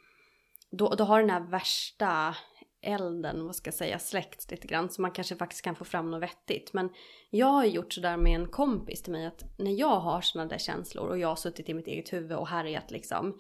då, 0.72 0.90
då 0.90 1.04
har 1.04 1.20
den 1.20 1.30
här 1.30 1.52
värsta 1.52 2.36
elden, 2.82 3.46
vad 3.46 3.56
ska 3.56 3.68
jag 3.68 3.76
säga, 3.76 4.00
släckt 4.00 4.52
lite 4.52 4.68
grann. 4.68 4.90
Så 4.90 5.02
man 5.02 5.12
kanske 5.12 5.36
faktiskt 5.36 5.62
kan 5.62 5.76
få 5.76 5.86
fram 5.86 6.12
något 6.12 6.22
vettigt. 6.22 6.74
Men 6.74 6.90
jag 7.30 7.48
har 7.48 7.66
gjort 7.66 7.94
sådär 7.94 8.18
med 8.18 8.36
en 8.36 8.48
kompis 8.48 9.04
till 9.04 9.12
mig 9.12 9.26
att 9.26 9.44
när 9.58 9.72
jag 9.72 10.00
har 10.00 10.22
sådana 10.22 10.50
där 10.50 10.58
känslor 10.58 11.08
och 11.08 11.18
jag 11.18 11.28
har 11.28 11.36
suttit 11.36 11.70
i 11.70 11.74
mitt 11.74 11.88
eget 11.88 12.14
huvud 12.14 12.38
och 12.38 12.48
härjat 12.48 12.92
liksom. 12.92 13.40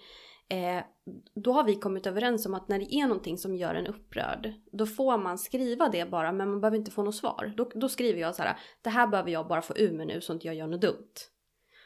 Eh, 0.50 0.84
då 1.36 1.54
har 1.54 1.64
vi 1.64 1.76
kommit 1.76 2.08
överens 2.08 2.46
om 2.46 2.54
att 2.54 2.68
när 2.68 2.80
det 2.80 2.96
är 2.96 3.08
någonting 3.08 3.38
som 3.38 3.56
gör 3.56 3.76
en 3.76 3.88
upprörd, 3.88 4.54
då 4.72 4.86
får 4.86 5.18
man 5.18 5.38
skriva 5.38 5.90
det 5.90 6.10
bara, 6.10 6.32
men 6.32 6.50
man 6.50 6.62
behöver 6.62 6.78
inte 6.78 6.92
få 6.92 7.04
något 7.04 7.16
svar. 7.16 7.54
Då, 7.58 7.72
då 7.76 7.90
skriver 7.90 8.22
jag 8.22 8.36
så 8.36 8.44
här, 8.44 8.60
det 8.82 8.90
här 8.90 9.08
behöver 9.08 9.32
jag 9.32 9.48
bara 9.48 9.62
få 9.62 9.78
ur 9.78 9.92
mig 9.92 10.06
nu 10.06 10.22
så 10.22 10.34
att 10.34 10.46
jag 10.46 10.56
gör 10.56 10.68
något 10.68 10.82
dumt. 10.82 11.14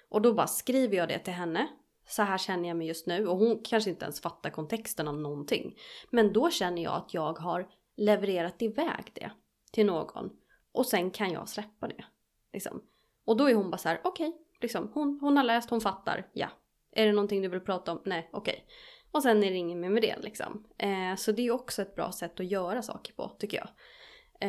Och 0.10 0.22
då 0.22 0.34
bara 0.34 0.48
skriver 0.48 0.98
jag 0.98 1.08
det 1.08 1.20
till 1.20 1.34
henne. 1.34 1.68
Så 2.08 2.24
här 2.24 2.38
känner 2.38 2.68
jag 2.68 2.78
mig 2.78 2.88
just 2.88 3.08
nu 3.08 3.28
och 3.28 3.38
hon 3.38 3.62
kanske 3.64 3.90
inte 3.90 4.06
ens 4.06 4.22
fattar 4.22 4.50
kontexten 4.50 5.08
av 5.08 5.18
någonting. 5.18 5.78
Men 6.10 6.34
då 6.34 6.50
känner 6.50 6.84
jag 6.84 6.94
att 6.94 7.14
jag 7.14 7.40
har 7.40 7.68
levererat 7.96 8.62
iväg 8.62 9.12
det 9.14 9.32
till 9.72 9.86
någon. 9.86 10.30
Och 10.72 10.86
sen 10.86 11.12
kan 11.12 11.32
jag 11.32 11.50
släppa 11.50 11.88
det. 11.88 12.06
Liksom. 12.54 12.82
Och 13.26 13.38
då 13.38 13.50
är 13.50 13.56
hon 13.56 13.72
bara 13.72 13.78
så 13.78 13.90
här, 13.90 14.02
okej, 14.04 14.38
liksom, 14.62 14.92
hon, 14.94 15.20
hon 15.22 15.38
har 15.38 15.44
läst, 15.44 15.70
hon 15.70 15.82
fattar, 15.82 16.30
ja. 16.34 16.50
Är 16.92 17.06
det 17.06 17.12
någonting 17.12 17.42
du 17.42 17.48
vill 17.48 17.60
prata 17.60 17.92
om? 17.92 18.02
Nej, 18.06 18.30
okej. 18.34 18.66
Och 19.12 19.24
sen 19.24 19.44
är 19.44 19.52
det 19.52 19.58
inget 19.58 19.78
mer 19.78 19.90
med 19.90 20.02
det 20.02 20.16
liksom. 20.22 20.68
Eh, 20.78 21.16
så 21.18 21.32
det 21.32 21.42
är 21.42 21.52
också 21.52 21.82
ett 21.82 21.96
bra 21.96 22.12
sätt 22.12 22.40
att 22.40 22.52
göra 22.52 22.82
saker 22.82 23.14
på, 23.14 23.32
tycker 23.40 23.58
jag. 23.58 23.70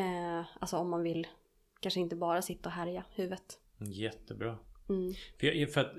Eh, 0.01 0.45
alltså 0.61 0.77
om 0.77 0.90
man 0.90 1.03
vill 1.03 1.27
kanske 1.81 2.01
inte 2.01 2.16
bara 2.16 2.42
sitta 2.42 2.69
och 2.69 2.73
härja 2.73 3.05
huvudet. 3.11 3.59
jättebra. 3.79 4.59
Mm. 4.88 5.12
För, 5.40 5.47
jag, 5.47 5.73
för 5.73 5.81
att 5.81 5.95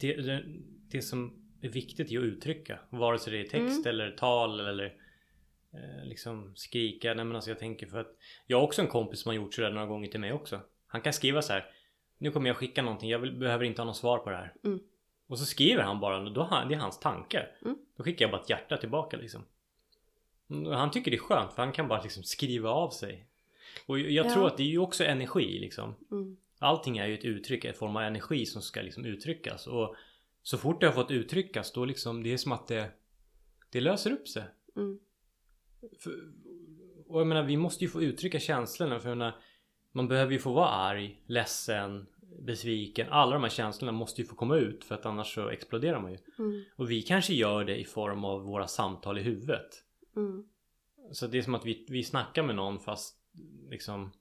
det, 0.00 0.16
det, 0.16 0.44
det 0.92 1.02
som 1.02 1.32
är 1.60 1.68
viktigt 1.68 2.12
är 2.12 2.18
att 2.18 2.24
uttrycka. 2.24 2.78
Vare 2.90 3.18
sig 3.18 3.32
det 3.32 3.40
är 3.40 3.48
text 3.64 3.86
eller 3.86 4.10
tal 4.10 4.60
eller 4.60 4.84
eh, 5.72 6.04
liksom 6.04 6.52
skrika. 6.56 7.14
Nej 7.14 7.24
men 7.24 7.36
alltså 7.36 7.50
jag 7.50 7.58
tänker 7.58 7.86
för 7.86 8.00
att 8.00 8.16
Jag 8.46 8.56
har 8.58 8.64
också 8.64 8.82
en 8.82 8.88
kompis 8.88 9.20
som 9.20 9.28
har 9.28 9.34
gjort 9.34 9.54
sådär 9.54 9.70
några 9.70 9.86
gånger 9.86 10.08
till 10.08 10.20
mig 10.20 10.32
också. 10.32 10.60
Han 10.86 11.00
kan 11.00 11.12
skriva 11.12 11.42
så 11.42 11.52
här. 11.52 11.70
Nu 12.18 12.30
kommer 12.30 12.48
jag 12.48 12.56
skicka 12.56 12.82
någonting. 12.82 13.10
Jag 13.10 13.18
vill, 13.18 13.32
behöver 13.38 13.64
inte 13.64 13.80
ha 13.80 13.86
något 13.86 13.96
svar 13.96 14.18
på 14.18 14.30
det 14.30 14.36
här. 14.36 14.52
Mm. 14.64 14.80
Och 15.26 15.38
så 15.38 15.46
skriver 15.46 15.82
han 15.82 16.00
bara. 16.00 16.20
Då, 16.30 16.48
det 16.68 16.74
är 16.74 16.78
hans 16.78 17.00
tankar. 17.00 17.56
Mm. 17.64 17.78
Då 17.96 18.04
skickar 18.04 18.24
jag 18.24 18.30
bara 18.32 18.42
ett 18.42 18.50
hjärta 18.50 18.76
tillbaka 18.76 19.16
liksom. 19.16 19.44
Mm, 20.50 20.72
Han 20.72 20.90
tycker 20.90 21.10
det 21.10 21.16
är 21.16 21.18
skönt 21.18 21.52
för 21.52 21.62
han 21.62 21.72
kan 21.72 21.88
bara 21.88 22.02
liksom 22.02 22.22
skriva 22.22 22.70
av 22.70 22.90
sig. 22.90 23.26
Och 23.86 23.98
jag 23.98 24.10
jag 24.10 24.26
Ja. 24.26 24.34
tror 24.34 24.46
att 24.46 24.56
det 24.56 24.62
är 24.62 24.66
ju 24.66 24.78
också 24.78 25.04
energi 25.04 25.58
liksom. 25.58 25.94
Mm. 26.10 26.36
Allting 26.58 26.98
är 26.98 27.06
ju 27.06 27.14
ett 27.14 27.24
uttryck, 27.24 27.64
en 27.64 27.74
form 27.74 27.96
av 27.96 28.02
energi 28.02 28.46
som 28.46 28.62
ska 28.62 28.82
liksom 28.82 29.04
uttryckas. 29.04 29.66
Och 29.66 29.96
så 30.42 30.58
fort 30.58 30.80
det 30.80 30.86
har 30.86 30.92
fått 30.92 31.10
uttryckas 31.10 31.72
då 31.72 31.84
liksom, 31.84 32.22
det 32.22 32.32
är 32.32 32.36
som 32.36 32.52
att 32.52 32.66
det, 32.66 32.90
det 33.70 33.80
löser 33.80 34.12
upp 34.12 34.28
sig. 34.28 34.44
Mm. 34.76 34.98
För, 36.00 36.32
och 37.06 37.20
jag 37.20 37.26
menar, 37.26 37.42
vi 37.42 37.56
måste 37.56 37.84
ju 37.84 37.90
få 37.90 38.02
uttrycka 38.02 38.40
känslorna. 38.40 38.98
För 38.98 39.08
jag 39.08 39.18
menar, 39.18 39.36
man 39.92 40.08
behöver 40.08 40.32
ju 40.32 40.38
få 40.38 40.52
vara 40.52 40.68
arg, 40.68 41.22
ledsen, 41.26 42.06
besviken. 42.40 43.06
Alla 43.10 43.32
de 43.32 43.42
här 43.42 43.50
känslorna 43.50 43.92
måste 43.92 44.20
ju 44.20 44.26
få 44.26 44.34
komma 44.34 44.56
ut 44.56 44.84
för 44.84 44.94
att 44.94 45.06
annars 45.06 45.34
så 45.34 45.48
exploderar 45.48 46.00
man 46.00 46.12
ju. 46.12 46.18
Mm. 46.38 46.64
Och 46.76 46.90
vi 46.90 47.02
kanske 47.02 47.34
gör 47.34 47.64
det 47.64 47.76
i 47.76 47.84
form 47.84 48.24
av 48.24 48.42
våra 48.42 48.66
samtal 48.66 49.18
i 49.18 49.22
huvudet. 49.22 49.84
Mm. 50.16 50.44
Så 51.12 51.26
det 51.26 51.38
är 51.38 51.42
som 51.42 51.54
att 51.54 51.66
vi, 51.66 51.86
vi 51.88 52.04
snackar 52.04 52.42
med 52.42 52.56
någon 52.56 52.80
fast 52.80 53.16
liksom... 53.70 54.12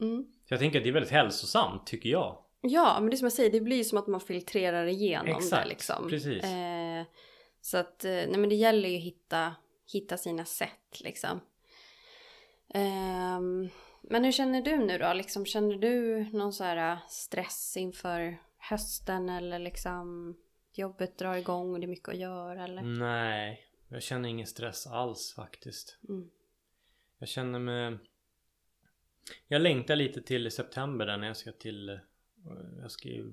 Mm. 0.00 0.26
Så 0.48 0.54
jag 0.54 0.60
tänker 0.60 0.78
att 0.78 0.84
det 0.84 0.90
är 0.90 0.94
väldigt 0.94 1.12
hälsosamt 1.12 1.86
tycker 1.86 2.08
jag. 2.08 2.43
Ja, 2.66 3.00
men 3.00 3.10
det 3.10 3.14
är 3.14 3.16
som 3.16 3.26
jag 3.26 3.32
säger, 3.32 3.50
det 3.50 3.60
blir 3.60 3.76
ju 3.76 3.84
som 3.84 3.98
att 3.98 4.06
man 4.06 4.20
filtrerar 4.20 4.86
igenom 4.86 5.36
Exakt, 5.36 5.62
det 5.62 5.68
liksom. 5.68 6.08
precis. 6.08 6.44
Eh, 6.44 7.04
så 7.60 7.76
att, 7.76 8.04
eh, 8.04 8.10
nej 8.10 8.36
men 8.36 8.48
det 8.48 8.54
gäller 8.54 8.88
ju 8.88 8.96
att 8.96 9.02
hitta, 9.02 9.54
hitta 9.92 10.16
sina 10.16 10.44
sätt 10.44 11.00
liksom. 11.00 11.40
Ehm, 12.74 13.68
men 14.02 14.24
hur 14.24 14.32
känner 14.32 14.62
du 14.62 14.76
nu 14.76 14.98
då? 14.98 15.12
Liksom, 15.12 15.46
känner 15.46 15.74
du 15.74 16.24
någon 16.32 16.52
så 16.52 16.64
här 16.64 16.92
eh, 16.92 16.98
stress 17.08 17.76
inför 17.76 18.38
hösten 18.58 19.28
eller 19.28 19.58
liksom 19.58 20.36
jobbet 20.72 21.18
drar 21.18 21.34
igång 21.34 21.72
och 21.72 21.80
det 21.80 21.86
är 21.86 21.88
mycket 21.88 22.08
att 22.08 22.18
göra 22.18 22.64
eller? 22.64 22.82
Nej, 22.82 23.66
jag 23.88 24.02
känner 24.02 24.28
ingen 24.28 24.46
stress 24.46 24.86
alls 24.86 25.34
faktiskt. 25.34 25.98
Mm. 26.08 26.30
Jag 27.18 27.28
känner 27.28 27.58
mig... 27.58 27.98
Jag 29.48 29.62
längtar 29.62 29.96
lite 29.96 30.22
till 30.22 30.50
september 30.50 31.06
där 31.06 31.16
när 31.16 31.26
jag 31.26 31.36
ska 31.36 31.52
till... 31.52 32.00
eh, 32.46 32.80
Jag 32.82 32.90
ska 32.90 33.08
ju 33.08 33.32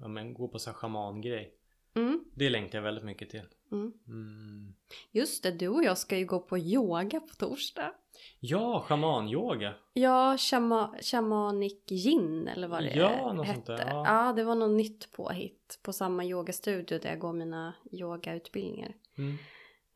ja, 0.00 0.08
men, 0.08 0.34
gå 0.34 0.48
på 0.48 0.58
så 0.58 0.70
här 0.70 0.74
shamangrej. 0.74 1.54
Mm, 1.94 2.24
Det 2.34 2.50
längtar 2.50 2.78
jag 2.78 2.82
väldigt 2.82 3.04
mycket 3.04 3.30
till. 3.30 3.42
mm. 3.72 3.92
Mm. 4.06 4.74
Just 5.10 5.42
det, 5.42 5.50
du 5.50 5.68
och 5.68 5.84
jag 5.84 5.98
ska 5.98 6.18
ju 6.18 6.26
gå 6.26 6.40
på 6.40 6.58
yoga 6.58 7.20
på 7.20 7.34
torsdag. 7.34 7.92
Ja, 8.40 8.84
shamanyoga. 8.88 9.74
Ja, 9.92 10.36
shama, 10.38 10.94
shamanic 11.02 11.74
yin 11.90 12.48
eller 12.48 12.68
vad 12.68 12.82
det 12.82 12.90
Ja, 12.94 13.32
något 13.32 13.46
hette. 13.46 13.54
sånt 13.56 13.66
där, 13.66 13.86
Ja. 13.88 14.26
ja. 14.26 14.32
det 14.32 14.44
var 14.44 14.54
något 14.54 14.76
nytt 14.76 15.12
påhitt 15.12 15.80
på 15.82 15.92
samma 15.92 16.24
yogastudio 16.24 16.98
där 16.98 17.08
jag 17.10 17.18
går 17.18 17.32
mina 17.32 17.74
yogautbildningar. 17.92 18.94
Mm. 19.18 19.32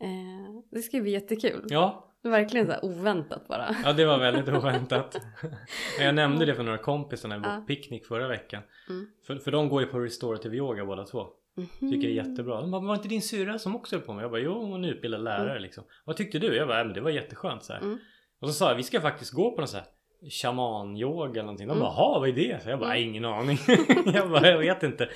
Eh, 0.01 0.63
det 0.71 0.83
ska 0.83 1.01
bli 1.01 1.11
jättekul. 1.11 1.67
Ja, 1.69 2.14
verkligen 2.31 2.67
så 2.67 2.73
här 2.73 2.85
oväntat 2.85 3.49
bara. 3.49 3.77
ja, 3.85 3.93
det 3.93 4.05
var 4.05 4.19
väldigt 4.19 4.49
oväntat. 4.49 5.17
jag 6.01 6.15
nämnde 6.15 6.45
det 6.45 6.55
för 6.55 6.63
några 6.63 6.79
kompisar 6.79 7.29
när 7.29 7.39
vi 7.39 7.43
var 7.49 7.57
på 7.57 7.67
picknick 7.67 8.07
förra 8.07 8.29
veckan. 8.29 8.63
Mm. 8.89 9.07
För, 9.27 9.37
för 9.37 9.51
de 9.51 9.69
går 9.69 9.81
ju 9.83 9.87
på 9.87 9.99
restorative 10.01 10.57
yoga 10.57 10.85
båda 10.85 11.05
två. 11.05 11.27
Mhm. 11.57 11.91
Tycker 11.93 12.09
det 12.09 12.19
är 12.19 12.27
jättebra. 12.27 12.61
De 12.61 12.71
bara, 12.71 12.83
var 12.83 12.95
inte 12.95 13.09
din 13.09 13.23
syrra 13.23 13.59
som 13.59 13.77
också 13.77 13.97
höll 13.97 14.05
på 14.05 14.13
med? 14.13 14.25
Jag 14.25 14.31
bara, 14.31 14.41
jo 14.41 14.53
hon 14.53 14.85
är 14.85 14.89
utbildad 14.89 15.25
lärare 15.25 15.59
liksom. 15.61 15.85
Vad 16.05 16.17
tyckte 16.17 16.39
du? 16.39 16.57
Jag 16.57 16.69
bara, 16.69 16.79
ja, 16.79 16.85
men 16.85 16.95
det 16.95 17.01
var 17.01 17.11
jätteskönt 17.11 17.65
så 17.65 17.73
här. 17.73 17.81
Mm. 17.81 17.99
Och 18.41 18.49
så 18.49 18.55
sa 18.55 18.69
jag, 18.69 18.77
vi 18.77 18.83
ska 18.83 19.01
faktiskt 19.01 19.33
gå 19.33 19.51
på 19.51 19.61
någon 19.61 19.69
så 19.69 19.77
här 19.77 19.87
shaman-yoga 20.31 21.31
eller 21.33 21.43
någonting. 21.43 21.69
De 21.69 21.73
Mm. 21.73 21.81
bara, 21.85 21.93
jaha 21.93 22.19
vad 22.21 22.29
är 22.29 22.33
det? 22.33 22.63
Så 22.63 22.71
jag 22.71 22.79
bara, 22.79 22.97
Mm. 22.97 23.09
ingen 23.09 23.25
aning. 23.25 23.59
jag 24.15 24.31
bara, 24.31 24.49
jag 24.49 24.59
vet 24.59 24.83
inte. 24.83 25.09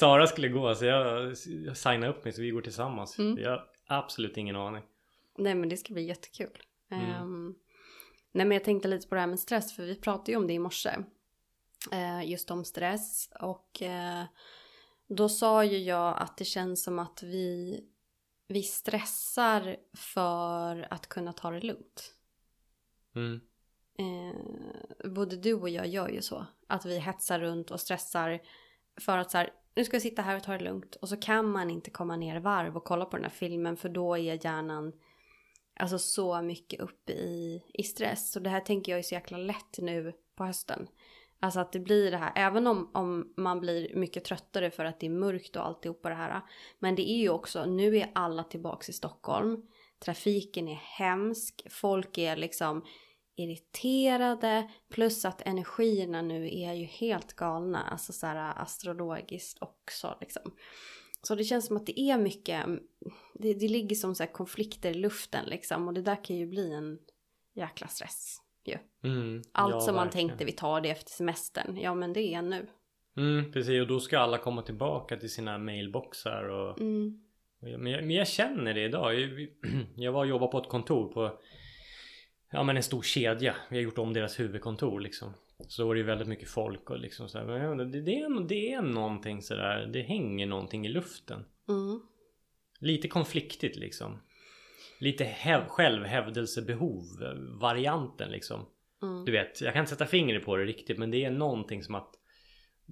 Sara 0.00 0.26
skulle 0.26 0.48
gå 0.48 0.74
så 0.74 0.84
jag, 0.84 1.32
jag 1.66 1.76
signade 1.76 2.08
upp 2.12 2.24
mig 2.24 2.32
så 2.32 2.42
vi 2.42 2.50
går 2.50 2.60
tillsammans. 2.60 3.18
Mm. 3.18 3.38
Jag 3.42 3.50
har 3.50 3.62
absolut 3.86 4.36
ingen 4.36 4.56
aning. 4.56 4.82
Nej 5.36 5.54
men 5.54 5.68
det 5.68 5.76
ska 5.76 5.94
bli 5.94 6.02
jättekul. 6.02 6.62
Mm. 6.90 7.10
Ehm, 7.10 7.54
nej 8.32 8.46
men 8.46 8.54
jag 8.54 8.64
tänkte 8.64 8.88
lite 8.88 9.08
på 9.08 9.14
det 9.14 9.20
här 9.20 9.28
med 9.28 9.40
stress 9.40 9.76
för 9.76 9.82
vi 9.82 9.96
pratade 9.96 10.32
ju 10.32 10.38
om 10.38 10.46
det 10.46 10.52
i 10.52 10.58
morse. 10.58 10.90
Eh, 11.92 12.30
just 12.30 12.50
om 12.50 12.64
stress 12.64 13.30
och 13.40 13.82
eh, 13.82 14.24
då 15.08 15.28
sa 15.28 15.64
ju 15.64 15.78
jag 15.78 16.18
att 16.18 16.36
det 16.36 16.44
känns 16.44 16.82
som 16.82 16.98
att 16.98 17.22
vi, 17.22 17.80
vi 18.48 18.62
stressar 18.62 19.76
för 19.96 20.86
att 20.90 21.08
kunna 21.08 21.32
ta 21.32 21.50
det 21.50 21.60
lugnt. 21.60 22.14
Mm. 23.14 23.40
eh, 23.98 25.10
både 25.10 25.36
du 25.36 25.54
och 25.54 25.68
jag 25.68 25.86
gör 25.86 26.08
ju 26.08 26.22
så. 26.22 26.46
Att 26.66 26.84
vi 26.86 26.98
hetsar 26.98 27.40
runt 27.40 27.70
och 27.70 27.80
stressar 27.80 28.40
för 29.00 29.18
att 29.18 29.30
så 29.30 29.38
här, 29.38 29.50
nu 29.74 29.84
ska 29.84 29.94
jag 29.94 30.02
sitta 30.02 30.22
här 30.22 30.36
och 30.36 30.42
ta 30.42 30.52
det 30.52 30.64
lugnt. 30.64 30.96
Och 30.96 31.08
så 31.08 31.16
kan 31.16 31.50
man 31.50 31.70
inte 31.70 31.90
komma 31.90 32.16
ner 32.16 32.40
varv 32.40 32.76
och 32.76 32.84
kolla 32.84 33.04
på 33.04 33.16
den 33.16 33.24
här 33.24 33.30
filmen 33.30 33.76
för 33.76 33.88
då 33.88 34.18
är 34.18 34.44
hjärnan 34.44 34.92
alltså 35.76 35.98
så 35.98 36.42
mycket 36.42 36.80
uppe 36.80 37.12
i, 37.12 37.62
i 37.74 37.82
stress. 37.82 38.32
Så 38.32 38.40
det 38.40 38.50
här 38.50 38.60
tänker 38.60 38.92
jag 38.92 38.98
är 38.98 39.02
så 39.02 39.14
jäkla 39.14 39.38
lätt 39.38 39.78
nu 39.78 40.12
på 40.36 40.44
hösten. 40.44 40.88
Alltså 41.40 41.60
att 41.60 41.72
det 41.72 41.80
blir 41.80 42.10
det 42.10 42.16
här, 42.16 42.32
även 42.36 42.66
om, 42.66 42.90
om 42.94 43.32
man 43.36 43.60
blir 43.60 43.94
mycket 43.94 44.24
tröttare 44.24 44.70
för 44.70 44.84
att 44.84 45.00
det 45.00 45.06
är 45.06 45.10
mörkt 45.10 45.56
och 45.56 45.66
alltihopa 45.66 46.08
det 46.08 46.14
här. 46.14 46.40
Men 46.78 46.94
det 46.94 47.10
är 47.10 47.18
ju 47.18 47.28
också, 47.28 47.64
nu 47.64 47.96
är 47.96 48.10
alla 48.14 48.44
tillbaks 48.44 48.88
i 48.88 48.92
Stockholm. 48.92 49.62
Trafiken 49.98 50.68
är 50.68 50.74
hemsk, 50.74 51.66
folk 51.70 52.18
är 52.18 52.36
liksom 52.36 52.84
irriterade. 53.36 54.70
Plus 54.88 55.24
att 55.24 55.42
energierna 55.42 56.22
nu 56.22 56.46
är 56.46 56.72
ju 56.72 56.84
helt 56.84 57.32
galna, 57.32 57.82
alltså 57.82 58.12
så 58.12 58.26
här 58.26 58.62
astrologiskt 58.62 59.62
också 59.62 60.16
liksom. 60.20 60.52
Så 61.26 61.34
det 61.34 61.44
känns 61.44 61.66
som 61.66 61.76
att 61.76 61.86
det 61.86 62.00
är 62.00 62.18
mycket, 62.18 62.66
det, 63.34 63.54
det 63.54 63.68
ligger 63.68 63.96
som 63.96 64.14
så 64.14 64.26
konflikter 64.26 64.90
i 64.90 64.94
luften 64.94 65.44
liksom. 65.46 65.88
Och 65.88 65.94
det 65.94 66.02
där 66.02 66.24
kan 66.24 66.36
ju 66.36 66.46
bli 66.46 66.72
en 66.72 66.98
jäkla 67.54 67.86
stress 67.88 68.36
ju. 68.64 68.76
Mm, 69.10 69.42
Allt 69.52 69.74
ja, 69.74 69.80
som 69.80 69.94
man 69.94 70.04
verkligen. 70.06 70.28
tänkte 70.28 70.44
vi 70.44 70.52
tar 70.52 70.80
det 70.80 70.90
efter 70.90 71.10
semestern, 71.10 71.76
ja 71.76 71.94
men 71.94 72.12
det 72.12 72.34
är 72.34 72.42
nu. 72.42 72.66
Mm, 73.16 73.52
precis, 73.52 73.80
och 73.80 73.86
då 73.86 74.00
ska 74.00 74.18
alla 74.18 74.38
komma 74.38 74.62
tillbaka 74.62 75.16
till 75.16 75.30
sina 75.30 75.58
mailboxar 75.58 76.48
och... 76.48 76.80
Mm. 76.80 77.20
och 77.62 77.68
jag- 77.68 77.80
Men 77.80 77.92
jag, 77.92 78.00
men 78.04 78.16
jag 78.16 78.28
känner 78.28 78.74
det 78.74 78.84
idag. 78.84 79.20
Jag, 79.20 79.48
jag 79.96 80.12
var 80.12 80.20
och 80.20 80.26
jobbade 80.26 80.52
på 80.52 80.58
ett 80.58 80.68
kontor 80.68 81.12
på... 81.12 81.38
Ja 82.50 82.62
men 82.62 82.76
en 82.76 82.82
stor 82.82 83.02
kedja. 83.02 83.54
Vi 83.70 83.76
har 83.76 83.82
gjort 83.82 83.98
om 83.98 84.12
deras 84.12 84.40
huvudkontor 84.40 85.00
liksom. 85.00 85.32
Så 85.68 85.82
då 85.82 85.88
var 85.88 85.94
det 85.94 85.98
ju 85.98 86.06
väldigt 86.06 86.28
mycket 86.28 86.48
folk 86.48 86.90
och 86.90 86.98
liksom 86.98 87.28
så 87.28 87.38
här, 87.38 87.44
men 87.44 87.56
jag 87.60 87.70
undrar, 87.70 87.86
det, 87.86 88.00
det, 88.00 88.18
är, 88.18 88.48
det 88.48 88.72
är 88.72 88.82
någonting 88.82 89.42
sådär. 89.42 89.90
Det 89.92 90.02
hänger 90.02 90.46
någonting 90.46 90.86
i 90.86 90.88
luften. 90.88 91.44
Mm. 91.68 92.00
Lite 92.80 93.08
konfliktigt 93.08 93.76
liksom. 93.76 94.20
Lite 95.00 95.24
häv, 95.24 95.68
självhävdelsebehov. 95.68 97.04
eh, 97.22 97.60
Varianten 97.60 98.30
liksom. 98.30 98.66
Mm. 99.02 99.24
Du 99.24 99.32
vet, 99.32 99.60
jag 99.60 99.72
kan 99.72 99.80
inte 99.80 99.90
sätta 99.92 100.06
fingret 100.06 100.44
på 100.44 100.56
det 100.56 100.64
riktigt 100.64 100.98
men 100.98 101.10
det 101.10 101.24
är 101.24 101.30
någonting 101.30 101.82
som 101.82 101.94
att 101.94 102.14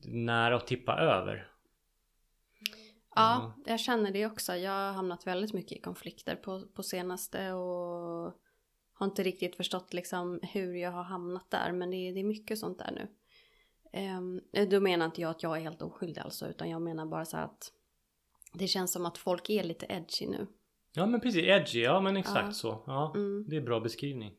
nära 0.05 0.57
att 0.57 0.66
tippa 0.66 0.96
över. 0.96 1.48
Ja, 3.14 3.55
jag 3.66 3.81
känner 3.81 4.11
det 4.12 4.27
också. 4.27 4.57
Jag 4.57 4.70
har 4.70 4.92
hamnat 4.92 5.27
väldigt 5.27 5.53
mycket 5.53 5.79
i 5.79 5.81
konflikter 5.81 6.37
på, 6.37 6.62
på 6.75 6.83
senaste 6.83 7.53
och 7.53 8.35
har 8.92 9.07
inte 9.07 9.22
riktigt 9.22 9.57
förstått 9.57 9.92
liksom 9.92 10.40
hur 10.42 10.74
jag 10.74 10.90
har 10.92 11.02
hamnat 11.02 11.50
där. 11.50 11.72
Men 11.72 11.90
det 11.90 11.96
är, 11.96 12.12
det 12.14 12.20
är 12.20 12.24
mycket 12.24 12.59
sånt 12.59 12.78
där 12.78 12.90
nu. 12.92 13.09
Um, 14.16 14.40
då 14.70 14.81
menar 14.81 15.07
inte 15.07 15.20
jag 15.20 15.31
att 15.31 15.42
jag 15.42 15.57
är 15.57 15.61
helt 15.61 15.83
oskyldig 15.83 16.20
alltså, 16.20 16.48
utan 16.48 16.70
jag 16.70 16.83
menar 16.83 17.07
bara 17.07 17.24
så 17.24 17.37
att 17.37 17.72
det 18.52 18.68
känns 18.68 18.92
som 18.92 19.07
att 19.07 19.18
folk 19.18 19.50
är 19.50 19.64
lite 19.64 19.87
edgy 19.88 20.26
nu. 20.26 20.46
Ja 20.94 21.07
men 21.07 21.20
precis, 21.20 21.44
edgy, 21.44 21.83
ja 21.83 22.00
men 22.00 22.16
exakt 22.16 22.46
Ja. 22.46 22.52
så. 22.52 22.83
Ja, 22.87 23.12
Mm. 23.14 23.44
det 23.48 23.57
är 23.57 23.61
bra 23.61 23.81
beskrivning. 23.81 24.33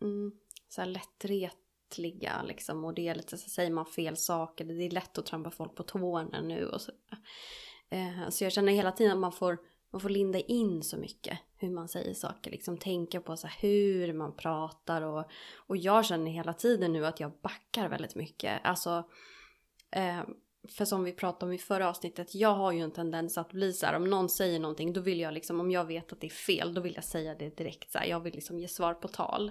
Mm, 0.00 0.32
så 0.68 0.80
här 0.80 0.88
lättretliga 0.88 2.42
liksom 2.42 2.84
och 2.84 2.94
det 2.94 3.08
är 3.08 3.14
lite 3.14 3.38
så 3.38 3.50
säger 3.50 3.70
man 3.70 3.86
fel 3.86 4.16
saker. 4.16 4.64
Det 4.64 4.74
är 4.86 4.90
lätt 4.90 5.18
att 5.18 5.26
trampa 5.26 5.50
folk 5.50 5.74
på 5.74 5.82
tårna 5.82 6.40
nu 6.40 6.66
och 6.66 6.80
så. 6.80 6.92
Eh, 7.88 8.28
så 8.28 8.44
jag 8.44 8.52
känner 8.52 8.72
hela 8.72 8.92
tiden 8.92 9.12
att 9.12 9.18
man 9.18 9.32
får, 9.32 9.58
man 9.90 10.00
får 10.00 10.08
linda 10.08 10.40
in 10.40 10.82
så 10.82 10.96
mycket 10.96 11.38
hur 11.56 11.70
man 11.70 11.88
säger 11.88 12.14
saker. 12.14 12.50
Liksom 12.50 12.78
tänka 12.78 13.20
på 13.20 13.36
så 13.36 13.46
här, 13.46 13.56
hur 13.60 14.12
man 14.12 14.36
pratar 14.36 15.02
och, 15.02 15.24
och 15.56 15.76
jag 15.76 16.06
känner 16.06 16.30
hela 16.30 16.52
tiden 16.52 16.92
nu 16.92 17.06
att 17.06 17.20
jag 17.20 17.32
backar 17.42 17.88
väldigt 17.88 18.14
mycket. 18.14 18.60
Alltså 18.64 19.04
eh, 19.90 20.20
för 20.68 20.84
som 20.84 21.04
vi 21.04 21.12
pratade 21.12 21.46
om 21.46 21.52
i 21.52 21.58
förra 21.58 21.88
avsnittet, 21.88 22.34
jag 22.34 22.54
har 22.54 22.72
ju 22.72 22.80
en 22.80 22.90
tendens 22.90 23.38
att 23.38 23.52
bli 23.52 23.72
så 23.72 23.86
här, 23.86 23.96
om 23.96 24.10
någon 24.10 24.28
säger 24.28 24.58
någonting, 24.60 24.92
då 24.92 25.00
vill 25.00 25.20
jag 25.20 25.34
liksom, 25.34 25.60
om 25.60 25.70
jag 25.70 25.84
vet 25.84 26.12
att 26.12 26.20
det 26.20 26.26
är 26.26 26.30
fel, 26.30 26.74
då 26.74 26.80
vill 26.80 26.94
jag 26.94 27.04
säga 27.04 27.34
det 27.34 27.56
direkt 27.56 27.92
så 27.92 27.98
här, 27.98 28.06
jag 28.06 28.20
vill 28.20 28.34
liksom 28.34 28.58
ge 28.58 28.68
svar 28.68 28.94
på 28.94 29.08
tal. 29.08 29.50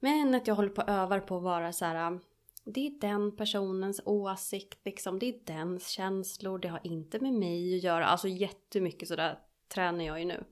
Men 0.00 0.34
att 0.34 0.46
jag 0.46 0.54
håller 0.54 0.68
på 0.68 0.82
och 0.82 0.88
övar 0.88 1.20
på 1.20 1.36
att 1.36 1.42
vara 1.42 1.72
så 1.72 1.84
här, 1.84 2.20
det 2.66 2.86
är 2.86 3.00
den 3.00 3.36
personens 3.36 4.00
åsikt, 4.04 4.78
liksom, 4.84 5.18
det 5.18 5.26
är 5.26 5.40
dens 5.44 5.88
känslor, 5.88 6.58
det 6.58 6.68
har 6.68 6.80
inte 6.84 7.20
med 7.20 7.32
mig 7.32 7.76
att 7.76 7.82
göra, 7.82 8.06
alltså 8.06 8.28
jättemycket 8.28 9.08
sådär 9.08 9.38
tränar 9.68 10.04
jag 10.04 10.18
ju 10.18 10.24
nu. 10.24 10.44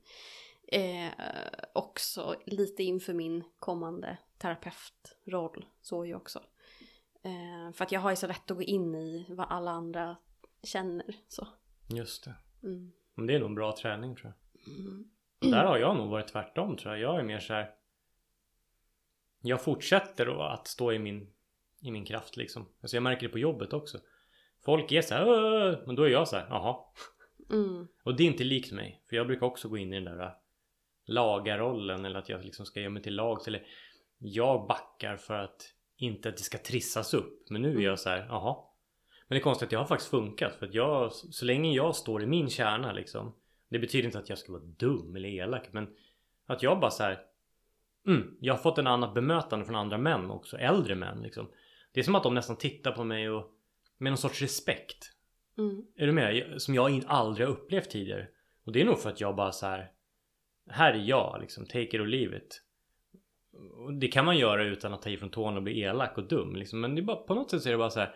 Eh, 0.67 1.11
också 1.73 2.35
lite 2.45 2.83
inför 2.83 3.13
min 3.13 3.43
kommande 3.59 4.17
terapeutroll, 4.37 5.65
så 5.81 6.05
ju 6.05 6.15
också. 6.15 6.39
Eh, 7.23 7.73
för 7.73 7.85
att 7.85 7.91
jag 7.91 7.99
har 7.99 8.09
ju 8.09 8.15
så 8.15 8.27
lätt 8.27 8.51
att 8.51 8.57
gå 8.57 8.63
in 8.63 8.95
i 8.95 9.25
vad 9.29 9.47
alla 9.49 9.71
andra 9.71 10.17
känner. 10.63 11.15
Så. 11.27 11.47
Just 11.89 12.23
det. 12.23 12.35
Mm. 12.63 12.91
Men 13.15 13.27
det 13.27 13.35
är 13.35 13.39
nog 13.39 13.49
en 13.49 13.55
bra 13.55 13.75
träning 13.75 14.15
tror 14.15 14.33
jag. 14.33 14.73
Mm. 14.77 15.09
Där 15.39 15.65
har 15.65 15.77
jag 15.77 15.97
nog 15.97 16.09
varit 16.09 16.27
tvärtom 16.27 16.77
tror 16.77 16.97
jag. 16.97 17.11
Jag 17.11 17.19
är 17.19 17.23
mer 17.23 17.39
så 17.39 17.53
här. 17.53 17.71
Jag 19.41 19.63
fortsätter 19.63 20.25
då 20.25 20.41
att 20.41 20.67
stå 20.67 20.91
i 20.91 20.99
min, 20.99 21.33
i 21.85 21.91
min 21.91 22.05
kraft 22.05 22.37
liksom. 22.37 22.65
Alltså 22.81 22.95
jag 22.95 23.03
märker 23.03 23.27
det 23.27 23.33
på 23.33 23.39
jobbet 23.39 23.73
också. 23.73 23.99
Folk 24.65 24.91
är 24.91 25.01
så 25.01 25.13
här, 25.13 25.85
men 25.85 25.95
då 25.95 26.03
är 26.03 26.09
jag 26.09 26.27
så 26.27 26.35
här, 26.35 26.47
jaha. 26.49 26.77
Mm. 27.51 27.87
Och 28.03 28.15
det 28.15 28.23
är 28.23 28.27
inte 28.27 28.43
likt 28.43 28.71
mig. 28.71 29.03
För 29.09 29.15
jag 29.15 29.27
brukar 29.27 29.45
också 29.45 29.69
gå 29.69 29.77
in 29.77 29.93
i 29.93 29.95
den 29.95 30.17
där 30.17 30.23
äh, 30.23 30.31
lagarrollen 31.05 32.05
eller 32.05 32.19
att 32.19 32.29
jag 32.29 32.45
liksom 32.45 32.65
ska 32.65 32.79
göra 32.79 32.89
mig 32.89 33.03
till 33.03 33.15
lags. 33.15 33.47
Eller 33.47 33.67
jag 34.17 34.67
backar 34.67 35.17
för 35.17 35.33
att 35.33 35.73
inte 35.97 36.29
att 36.29 36.37
det 36.37 36.43
ska 36.43 36.57
trissas 36.57 37.13
upp. 37.13 37.49
Men 37.49 37.61
nu 37.61 37.77
är 37.77 37.81
jag 37.81 37.99
så 37.99 38.09
här, 38.09 38.25
jaha. 38.29 38.57
Men 39.27 39.35
det 39.35 39.39
är 39.39 39.43
konstigt 39.43 39.67
att 39.67 39.71
jag 39.71 39.79
har 39.79 39.85
faktiskt 39.85 40.11
funkat. 40.11 40.55
För 40.55 40.65
att 40.65 40.73
jag, 40.73 41.11
så 41.11 41.45
länge 41.45 41.75
jag 41.75 41.95
står 41.95 42.23
i 42.23 42.25
min 42.25 42.49
kärna 42.49 42.93
liksom. 42.93 43.35
Det 43.69 43.79
betyder 43.79 44.05
inte 44.05 44.19
att 44.19 44.29
jag 44.29 44.37
ska 44.37 44.51
vara 44.51 44.63
dum 44.63 45.15
eller 45.15 45.29
elak. 45.29 45.67
Men 45.71 45.95
att 46.45 46.63
jag 46.63 46.79
bara 46.79 46.91
så 46.91 47.03
här. 47.03 47.19
Mm, 48.07 48.37
jag 48.39 48.53
har 48.53 48.61
fått 48.61 48.77
en 48.77 48.87
annat 48.87 49.13
bemötande 49.13 49.65
från 49.65 49.75
andra 49.75 49.97
män 49.97 50.31
också. 50.31 50.57
Äldre 50.57 50.95
män 50.95 51.21
liksom. 51.21 51.47
Det 51.95 52.01
är 52.01 52.03
som 52.03 52.15
att 52.15 52.23
de 52.23 52.33
nästan 52.33 52.55
tittar 52.55 52.91
på 52.91 53.03
mig 53.03 53.29
och 53.29 53.51
med 53.97 54.11
någon 54.11 54.17
sorts 54.17 54.41
respekt. 54.41 55.11
Mm. 55.57 55.85
Är 55.95 56.07
du 56.07 56.11
med? 56.11 56.61
Som 56.61 56.75
jag 56.75 57.03
aldrig 57.07 57.47
har 57.47 57.53
upplevt 57.53 57.89
tidigare. 57.89 58.27
Och 58.65 58.71
det 58.71 58.81
är 58.81 58.85
nog 58.85 58.99
för 58.99 59.09
att 59.09 59.21
jag 59.21 59.35
bara 59.35 59.51
så 59.51 59.65
här. 59.65 59.91
Här 60.69 60.93
är 60.93 61.03
jag 61.03 61.37
liksom. 61.41 61.65
Take 61.65 61.81
it 61.81 61.93
or 61.93 62.05
leave 62.05 62.37
it. 62.37 62.61
Och 63.53 63.93
det 63.93 64.07
kan 64.07 64.25
man 64.25 64.37
göra 64.37 64.63
utan 64.63 64.93
att 64.93 65.01
ta 65.01 65.09
ifrån 65.09 65.29
tårna 65.29 65.57
och 65.57 65.63
bli 65.63 65.79
elak 65.79 66.17
och 66.17 66.27
dum 66.27 66.55
liksom. 66.55 66.81
Men 66.81 66.95
det 66.95 67.01
är 67.01 67.03
bara, 67.03 67.17
på 67.17 67.35
något 67.35 67.51
sätt 67.51 67.61
så 67.61 67.69
är 67.69 67.71
det 67.71 67.77
bara 67.77 67.89
så 67.89 67.99
här. 67.99 68.15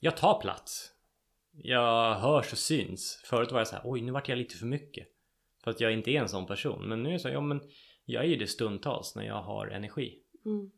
Jag 0.00 0.16
tar 0.16 0.40
plats. 0.40 0.92
Jag 1.52 2.14
hörs 2.14 2.52
och 2.52 2.58
syns. 2.58 3.22
Förut 3.24 3.52
var 3.52 3.60
jag 3.60 3.68
så 3.68 3.76
här. 3.76 3.82
Oj 3.84 4.00
nu 4.00 4.12
vart 4.12 4.28
jag 4.28 4.38
lite 4.38 4.56
för 4.56 4.66
mycket. 4.66 5.08
För 5.64 5.70
att 5.70 5.80
jag 5.80 5.92
inte 5.92 6.10
är 6.10 6.20
en 6.20 6.28
sån 6.28 6.46
person. 6.46 6.88
Men 6.88 7.02
nu 7.02 7.08
är 7.08 7.12
det 7.12 7.18
så. 7.18 7.28
Ja 7.28 7.40
men 7.40 7.60
jag 8.04 8.24
är 8.24 8.28
ju 8.28 8.36
det 8.36 8.46
stundtals 8.46 9.16
när 9.16 9.24
jag 9.24 9.42
har 9.42 9.66
energi. 9.66 10.18
Mm. 10.44 10.70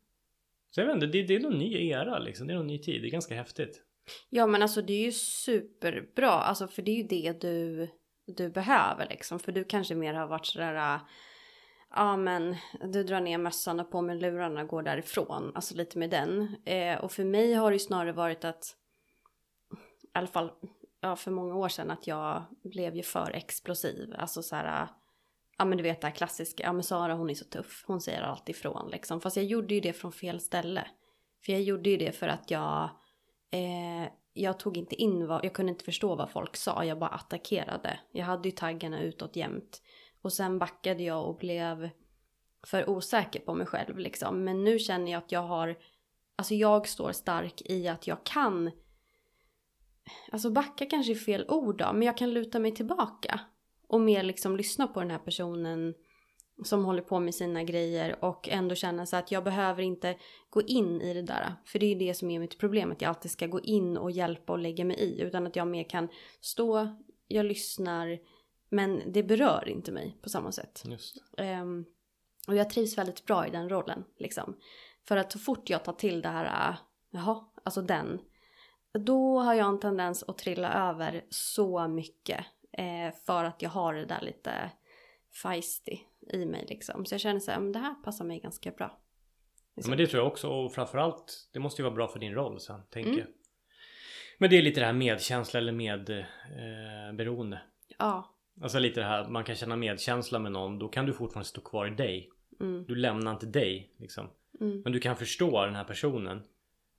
Så 0.74 0.80
jag 0.80 0.86
vet 0.86 0.94
inte. 0.94 1.06
Det, 1.06 1.22
det 1.22 1.34
är 1.34 1.40
någon 1.40 1.58
ny 1.58 1.88
era 1.88 2.18
liksom. 2.18 2.46
Det 2.46 2.52
är 2.52 2.56
någon 2.56 2.66
ny 2.66 2.78
tid. 2.78 3.02
Det 3.02 3.08
är 3.08 3.10
ganska 3.10 3.34
häftigt. 3.34 3.82
Ja 4.30 4.46
men 4.46 4.62
alltså 4.62 4.82
det 4.82 4.92
är 4.92 5.04
ju 5.04 5.12
superbra. 5.12 6.30
Alltså 6.30 6.68
för 6.68 6.82
det 6.82 6.90
är 6.90 6.96
ju 6.96 7.02
det 7.02 7.40
du, 7.40 7.88
du 8.26 8.50
behöver 8.50 9.08
liksom. 9.08 9.38
För 9.38 9.52
du 9.52 9.64
kanske 9.64 9.94
mer 9.94 10.14
har 10.14 10.26
varit 10.26 10.46
sådär. 10.46 10.94
Äh, 10.94 11.00
ja 11.90 12.16
men 12.16 12.56
du 12.92 13.04
drar 13.04 13.20
ner 13.20 13.38
mössan 13.38 13.80
och 13.80 13.90
på 13.90 14.02
med 14.02 14.20
lurarna 14.20 14.62
och 14.62 14.68
går 14.68 14.82
därifrån. 14.82 15.52
Alltså 15.54 15.74
lite 15.74 15.98
med 15.98 16.10
den. 16.10 16.56
Eh, 16.64 16.98
och 16.98 17.12
för 17.12 17.24
mig 17.24 17.54
har 17.54 17.70
det 17.70 17.74
ju 17.74 17.80
snarare 17.80 18.12
varit 18.12 18.44
att. 18.44 18.76
I 20.02 20.08
alla 20.12 20.26
fall 20.26 20.50
ja, 21.00 21.16
för 21.16 21.30
många 21.30 21.54
år 21.54 21.68
sedan 21.68 21.90
att 21.90 22.06
jag 22.06 22.44
blev 22.62 22.96
ju 22.96 23.02
för 23.02 23.30
explosiv. 23.30 24.14
Alltså 24.18 24.42
så 24.42 24.56
här. 24.56 24.82
Äh, 24.82 24.88
Ja 25.58 25.64
men 25.64 25.78
du 25.78 25.82
vet 25.82 26.00
det 26.00 26.06
här 26.06 26.14
klassiska. 26.14 26.62
Ja 26.62 26.72
men 26.72 26.82
Sara 26.82 27.14
hon 27.14 27.30
är 27.30 27.34
så 27.34 27.44
tuff. 27.44 27.84
Hon 27.86 28.00
säger 28.00 28.22
allt 28.22 28.48
ifrån 28.48 28.90
liksom. 28.90 29.20
Fast 29.20 29.36
jag 29.36 29.46
gjorde 29.46 29.74
ju 29.74 29.80
det 29.80 29.92
från 29.92 30.12
fel 30.12 30.40
ställe. 30.40 30.86
För 31.44 31.52
jag 31.52 31.62
gjorde 31.62 31.90
ju 31.90 31.96
det 31.96 32.12
för 32.12 32.28
att 32.28 32.50
jag 32.50 32.90
Eh, 33.54 34.08
jag 34.32 34.58
tog 34.58 34.76
inte 34.76 34.94
in 34.94 35.26
vad, 35.26 35.44
jag 35.44 35.52
kunde 35.52 35.72
inte 35.72 35.84
förstå 35.84 36.14
vad 36.16 36.30
folk 36.30 36.56
sa, 36.56 36.84
jag 36.84 36.98
bara 36.98 37.10
attackerade. 37.10 37.98
Jag 38.12 38.24
hade 38.24 38.48
ju 38.48 38.52
taggarna 38.52 39.00
utåt 39.00 39.36
jämt. 39.36 39.82
Och 40.22 40.32
sen 40.32 40.58
backade 40.58 41.02
jag 41.02 41.28
och 41.28 41.36
blev 41.36 41.90
för 42.66 42.90
osäker 42.90 43.40
på 43.40 43.54
mig 43.54 43.66
själv 43.66 43.98
liksom. 43.98 44.44
Men 44.44 44.64
nu 44.64 44.78
känner 44.78 45.12
jag 45.12 45.18
att 45.18 45.32
jag 45.32 45.42
har, 45.42 45.76
alltså 46.36 46.54
jag 46.54 46.88
står 46.88 47.12
stark 47.12 47.62
i 47.64 47.88
att 47.88 48.06
jag 48.06 48.24
kan, 48.24 48.70
alltså 50.32 50.50
backa 50.50 50.86
kanske 50.86 51.12
är 51.12 51.16
fel 51.16 51.44
ord 51.48 51.78
då, 51.78 51.92
men 51.92 52.02
jag 52.02 52.16
kan 52.16 52.30
luta 52.30 52.58
mig 52.58 52.74
tillbaka. 52.74 53.40
Och 53.86 54.00
mer 54.00 54.22
liksom 54.22 54.56
lyssna 54.56 54.86
på 54.86 55.00
den 55.00 55.10
här 55.10 55.18
personen 55.18 55.94
som 56.62 56.84
håller 56.84 57.02
på 57.02 57.20
med 57.20 57.34
sina 57.34 57.64
grejer 57.64 58.24
och 58.24 58.48
ändå 58.48 58.74
känna 58.74 59.06
så 59.06 59.16
att 59.16 59.32
jag 59.32 59.44
behöver 59.44 59.82
inte 59.82 60.16
gå 60.50 60.62
in 60.62 61.00
i 61.00 61.14
det 61.14 61.22
där. 61.22 61.54
För 61.64 61.78
det 61.78 61.86
är 61.86 61.88
ju 61.88 61.98
det 61.98 62.14
som 62.14 62.30
är 62.30 62.38
mitt 62.38 62.58
problem, 62.58 62.92
att 62.92 63.02
jag 63.02 63.08
alltid 63.08 63.30
ska 63.30 63.46
gå 63.46 63.60
in 63.60 63.96
och 63.96 64.10
hjälpa 64.10 64.52
och 64.52 64.58
lägga 64.58 64.84
mig 64.84 64.96
i. 64.96 65.20
Utan 65.20 65.46
att 65.46 65.56
jag 65.56 65.68
mer 65.68 65.84
kan 65.84 66.08
stå, 66.40 66.96
jag 67.28 67.46
lyssnar, 67.46 68.18
men 68.68 69.02
det 69.12 69.22
berör 69.22 69.68
inte 69.68 69.92
mig 69.92 70.18
på 70.22 70.28
samma 70.28 70.52
sätt. 70.52 70.82
Just. 70.84 71.16
Ehm, 71.38 71.84
och 72.48 72.56
jag 72.56 72.70
trivs 72.70 72.98
väldigt 72.98 73.24
bra 73.24 73.46
i 73.46 73.50
den 73.50 73.68
rollen 73.68 74.04
liksom. 74.18 74.56
För 75.08 75.16
att 75.16 75.32
så 75.32 75.38
fort 75.38 75.70
jag 75.70 75.84
tar 75.84 75.92
till 75.92 76.22
det 76.22 76.28
här, 76.28 76.70
äh, 76.70 76.76
jaha, 77.10 77.44
alltså 77.64 77.82
den. 77.82 78.20
Då 79.04 79.38
har 79.38 79.54
jag 79.54 79.68
en 79.68 79.80
tendens 79.80 80.22
att 80.22 80.38
trilla 80.38 80.90
över 80.90 81.24
så 81.30 81.88
mycket. 81.88 82.46
Eh, 82.78 83.14
för 83.26 83.44
att 83.44 83.62
jag 83.62 83.70
har 83.70 83.94
det 83.94 84.04
där 84.04 84.20
lite 84.20 84.70
feisty 85.42 85.98
i 86.32 86.46
mig 86.46 86.66
liksom. 86.68 87.06
Så 87.06 87.14
jag 87.14 87.20
känner 87.20 87.40
så 87.40 87.50
här, 87.50 87.60
det 87.72 87.78
här 87.78 87.94
passar 87.94 88.24
mig 88.24 88.40
ganska 88.40 88.70
bra. 88.70 89.00
Ja, 89.74 89.82
men 89.88 89.98
det 89.98 90.06
tror 90.06 90.22
jag 90.22 90.32
också 90.32 90.48
och 90.48 90.72
framförallt 90.74 91.48
det 91.52 91.58
måste 91.58 91.82
ju 91.82 91.84
vara 91.84 91.94
bra 91.94 92.08
för 92.08 92.18
din 92.18 92.34
roll 92.34 92.60
sen 92.60 92.80
tänker 92.90 93.10
Mm. 93.10 93.20
jag. 93.20 93.28
Men 94.38 94.50
det 94.50 94.58
är 94.58 94.62
lite 94.62 94.80
det 94.80 94.86
här 94.86 94.92
medkänsla 94.92 95.58
eller 95.60 95.72
medberoende. 95.72 97.56
Eh. 97.56 97.62
Ja. 97.98 98.34
alltså 98.62 98.78
lite 98.78 99.00
det 99.00 99.06
här 99.06 99.28
man 99.28 99.44
kan 99.44 99.54
känna 99.56 99.76
medkänsla 99.76 100.38
med 100.38 100.52
någon 100.52 100.78
då 100.78 100.88
kan 100.88 101.06
du 101.06 101.12
fortfarande 101.12 101.48
stå 101.48 101.60
kvar 101.60 101.86
i 101.86 101.90
dig. 101.90 102.30
Mm, 102.60 102.84
Du 102.88 102.94
lämnar 102.94 103.32
inte 103.32 103.46
dig 103.46 103.90
liksom. 103.96 104.30
mm, 104.60 104.80
Men 104.84 104.92
du 104.92 105.00
kan 105.00 105.16
förstå 105.16 105.64
den 105.66 105.74
här 105.74 105.84
personen 105.84 106.42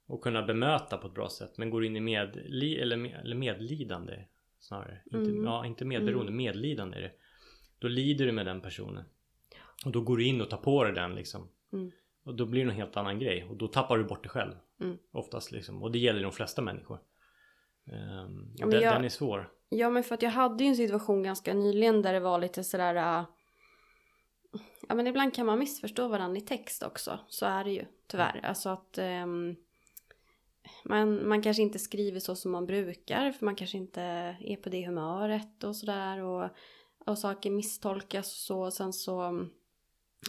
och 0.08 0.22
kunna 0.24 0.42
bemöta 0.42 0.98
på 0.98 1.08
ett 1.08 1.14
bra 1.14 1.30
sätt. 1.30 1.58
Men 1.58 1.70
går 1.70 1.82
du 1.82 1.88
in 1.88 1.96
i 1.96 2.00
medli 2.00 2.80
eller, 2.80 2.98
med, 2.98 3.20
eller 3.24 3.36
medlidande 3.36 4.26
snarare. 4.66 5.02
Inte, 5.06 5.18
Mm. 5.32 5.44
ja, 5.46 5.66
inte 5.66 5.86
medberoende, 5.86 6.32
medlidande 6.32 6.98
är 6.98 7.02
det. 7.02 7.12
Då 7.80 7.88
lider 7.88 8.26
du 8.26 8.32
med 8.32 8.46
den 8.46 8.62
personen. 8.62 9.04
Och 9.86 9.92
då 9.92 10.02
går 10.02 10.18
du 10.18 10.24
in 10.26 10.42
och 10.42 10.50
tar 10.50 10.58
på 10.58 10.84
dig 10.84 10.94
den 10.94 11.16
liksom. 11.16 11.50
Mm. 11.74 11.92
Och 12.24 12.36
då 12.36 12.46
blir 12.46 12.66
det 12.66 12.72
en 12.72 12.76
helt 12.76 12.98
annan 12.98 13.20
grej. 13.20 13.44
Och 13.44 13.58
då 13.58 13.68
tappar 13.68 13.98
du 13.98 14.04
bort 14.04 14.24
dig 14.24 14.30
själv. 14.30 14.54
Mm. 14.82 14.98
Oftast 15.12 15.52
liksom. 15.52 15.84
Och 15.84 15.92
det 15.92 16.00
gäller 16.00 16.24
de 16.24 16.32
flesta 16.32 16.62
människor. 16.62 17.00
Um, 17.86 18.54
Ja, 18.58 18.66
den, 18.68 18.82
jag- 18.82 18.94
den 18.96 19.06
är 19.06 19.10
svår. 19.10 19.52
Ja 19.70 19.90
men 19.90 20.04
för 20.04 20.16
att 20.16 20.22
jag 20.22 20.30
hade 20.30 20.64
ju 20.64 20.68
en 20.70 20.76
situation 20.76 21.24
ganska 21.24 21.54
nyligen 21.54 22.02
där 22.02 22.14
det 22.14 22.20
var 22.20 22.40
lite 22.40 22.64
sådär 22.64 22.96
äh, 22.96 23.26
Ja 24.88 24.96
men 24.96 25.08
ibland 25.08 25.34
kan 25.36 25.46
man 25.46 25.60
missförstå 25.60 26.08
varandra 26.08 26.38
i 26.38 26.42
text 26.42 26.84
också. 26.84 27.20
Så 27.28 27.46
är 27.46 27.64
det 27.64 27.72
ju 27.72 27.86
tyvärr. 28.08 28.40
Alltså 28.44 28.70
att 28.70 28.98
ehm, 28.98 29.56
man, 30.84 31.28
man 31.28 31.42
kanske 31.42 31.64
inte 31.64 31.80
skriver 31.80 32.20
så 32.20 32.36
som 32.36 32.52
man 32.52 32.66
brukar 32.66 33.32
för 33.32 33.46
man 33.46 33.56
kanske 33.56 33.78
inte 33.78 34.02
är 34.40 34.56
på 34.56 34.70
det 34.70 34.86
humöret 34.86 35.64
och 35.64 35.76
sådär. 35.76 36.22
Och, 36.22 36.50
och 37.06 37.18
saker 37.18 37.52
misstolkas 37.52 38.28
och 38.28 38.38
så. 38.38 38.72
Sen 38.72 38.94
så 38.94 39.48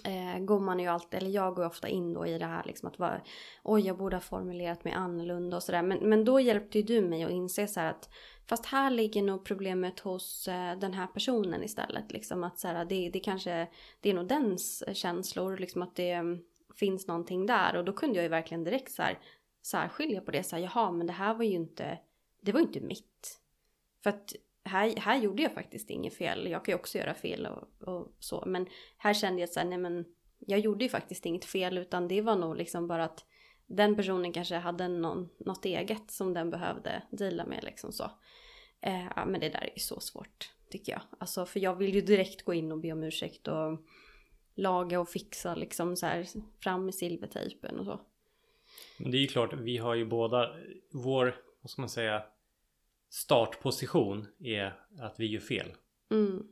eh, 0.05 0.39
går 0.39 0.61
man 0.61 0.81
ju 0.81 0.87
alltid, 0.87 1.23
eller 1.23 1.31
jag 1.31 1.55
går 1.55 1.67
ofta 1.67 1.89
in 1.89 2.13
då 2.13 2.27
i 2.27 2.39
det 2.39 2.47
här 2.47 2.65
liksom 2.65 2.89
att 2.89 2.99
vara, 2.99 3.21
oj 3.65 3.87
jag 3.87 3.99
borde 3.99 4.17
ha 4.17 4.21
formulerat 4.21 4.85
mig 4.85 4.93
annorlunda 4.93 5.57
och 5.57 5.63
sådär. 5.63 5.83
Men, 5.83 5.99
men 5.99 6.25
då 6.25 6.41
hjälpte 6.41 6.79
ju 6.79 6.85
du 6.85 7.01
mig 7.01 7.25
att 7.25 7.31
inse 7.31 7.69
så 7.69 7.81
här 7.81 7.91
att 7.91 8.09
Fast 8.49 8.67
här 8.67 8.91
ligger 8.91 9.23
nog 9.23 9.45
problemet 9.45 10.01
hos 10.01 10.49
eh, 10.49 10.79
den 10.79 10.95
här 10.95 11.07
personen 11.07 11.65
istället. 11.65 12.13
Liksom 12.13 12.45
att 12.45 12.59
så 12.59 12.69
här, 12.69 12.85
det, 12.85 13.11
det 13.13 13.21
kanske, 13.21 13.69
det 14.01 14.11
är 14.11 14.15
nog 14.15 14.29
dens 14.29 14.85
känslor, 14.93 15.57
liksom 15.57 15.83
att 15.83 15.97
det 15.97 16.11
mm, 16.11 16.39
finns 16.75 17.07
någonting 17.07 17.47
där. 17.47 17.77
Och 17.77 17.85
då 17.85 17.93
kunde 17.93 18.17
jag 18.17 18.23
ju 18.23 18.29
verkligen 18.29 18.65
direkt 18.65 18.93
så 18.93 19.03
här, 19.03 19.19
särskilja 19.67 20.21
på 20.21 20.31
det. 20.31 20.43
Så 20.43 20.57
här, 20.57 20.63
jaha, 20.63 20.93
men 20.93 21.07
det 21.07 21.13
här 21.13 21.35
var 21.35 21.45
ju 21.45 21.55
inte, 21.55 21.99
det 22.41 22.53
var 22.53 22.61
ju 22.61 22.67
inte 22.67 22.81
mitt. 22.81 23.41
För 24.03 24.11
att 24.11 24.33
här, 24.65 24.97
här 24.97 25.17
gjorde 25.17 25.43
jag 25.43 25.53
faktiskt 25.53 25.91
inget 25.91 26.15
fel. 26.15 26.47
Jag 26.51 26.65
kan 26.65 26.73
ju 26.73 26.79
också 26.79 26.99
göra 26.99 27.15
fel 27.15 27.47
och, 27.47 27.89
och 27.89 28.13
så. 28.21 28.45
Men 28.47 28.67
här 28.97 29.15
kände 29.15 29.41
jag 29.41 29.51
så 29.51 29.61
här, 29.61 29.67
nej 29.67 29.79
men 29.79 30.05
jag 30.39 30.61
gjorde 30.61 30.85
ju 30.85 30.91
faktiskt 30.91 31.27
inget 31.27 31.45
fel. 31.45 31.79
Utan 31.79 32.09
det 32.09 32.21
var 32.21 32.37
nog 32.37 32.57
liksom 32.57 32.89
bara 32.89 33.05
att 33.05 33.25
den 33.67 33.97
personen 33.97 34.33
kanske 34.33 34.57
hade 34.57 34.89
någon, 34.89 35.29
något 35.39 35.65
eget 35.65 36.11
som 36.11 36.35
den 36.35 36.51
behövde 36.51 37.03
deala 37.11 37.47
med 37.47 37.65
liksom 37.65 37.93
så. 37.93 38.11
Eh, 38.81 39.07
ja, 39.17 39.25
men 39.27 39.41
det 39.41 39.49
där 39.49 39.61
är 39.61 39.73
ju 39.75 39.81
så 39.81 40.01
svårt 40.01 40.51
tycker 40.71 40.93
jag. 40.93 41.03
Alltså 41.19 41.47
för 41.47 41.61
jag 41.61 41.75
vill 41.75 41.95
ju 41.95 42.01
direkt 42.01 42.43
gå 42.43 42.55
in 42.55 42.73
och 42.73 42.79
be 42.79 42.93
om 42.93 43.03
ursäkt 43.03 43.49
och 43.49 43.81
laga 44.55 45.01
och 45.01 45.09
fixa 45.09 45.55
liksom 45.55 45.97
så 45.97 46.07
här 46.07 46.27
fram 46.63 46.85
med 46.85 46.95
silvertejpen 46.95 47.79
och 47.79 47.85
så. 47.85 48.01
Men 48.99 49.11
det 49.11 49.17
är 49.17 49.21
ju 49.21 49.27
klart, 49.27 49.53
vi 49.53 49.77
har 49.77 49.95
ju 49.95 50.05
båda 50.05 50.57
vår, 50.93 51.37
vad 51.61 51.71
ska 51.71 51.83
man 51.83 51.89
säga, 51.89 52.23
startposition 53.09 54.27
är 54.39 54.81
att 54.99 55.21
vi 55.21 55.27
gör 55.27 55.41
fel. 55.41 55.73
Mm, 56.11 56.49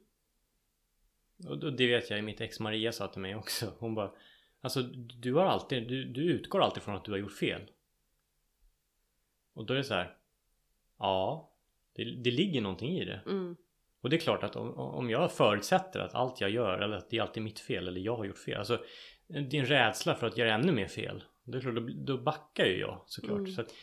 Och 1.49 1.73
det 1.73 1.87
vet 1.87 2.11
jag 2.11 2.25
mitt 2.25 2.41
ex 2.41 2.61
Maria 2.61 2.93
sa 2.93 3.09
till 3.09 3.21
mig 3.23 3.37
också. 3.37 3.73
Hon 3.79 3.95
bara 3.95 4.13
Alltså 4.61 4.83
du 5.23 5.35
har 5.35 5.45
alltid, 5.45 5.89
du, 5.89 6.05
du 6.05 6.23
utgår 6.23 6.63
alltid 6.63 6.83
från 6.83 6.97
att 6.97 7.05
du 7.05 7.11
har 7.11 7.19
gjort 7.19 7.33
fel. 7.39 7.61
Och 9.55 9.67
då 9.67 9.75
är 9.75 9.79
det 9.79 9.85
så 9.85 9.95
här. 9.95 10.17
Ja, 10.99 11.51
det, 11.95 12.05
det 12.05 12.31
ligger 12.31 12.61
någonting 12.61 12.99
i 12.99 13.05
det. 13.05 13.21
mm, 13.27 13.57
Och 14.01 14.11
det 14.11 14.17
är 14.17 14.21
klart 14.21 14.43
att 14.43 14.57
om, 14.57 14.75
om 14.75 15.11
jag 15.11 15.33
förutsätter 15.33 16.01
att 16.01 16.15
allt 16.15 16.41
jag 16.41 16.51
gör 16.51 16.79
eller 16.79 16.97
att 16.97 17.11
det 17.11 17.17
är 17.17 17.23
alltid 17.23 17.43
mitt 17.43 17.61
fel 17.61 17.89
eller 17.89 18.01
jag 18.01 18.17
har 18.17 18.25
gjort 18.25 18.39
fel. 18.39 18.59
Alltså 18.59 18.85
din 19.27 19.65
rädsla 19.67 20.15
för 20.15 20.27
att 20.27 20.37
göra 20.39 20.55
ännu 20.55 20.73
mer 20.73 20.87
fel. 20.89 21.25
Det 21.45 21.57
är 21.59 21.61
klart, 21.61 21.75
då, 21.75 21.89
då 22.07 22.19
backar 22.23 22.65
ju 22.65 22.79
jag 22.79 23.03
såklart. 23.07 23.39
Mm. 23.39 23.51
Så 23.53 23.61
att 23.61 23.75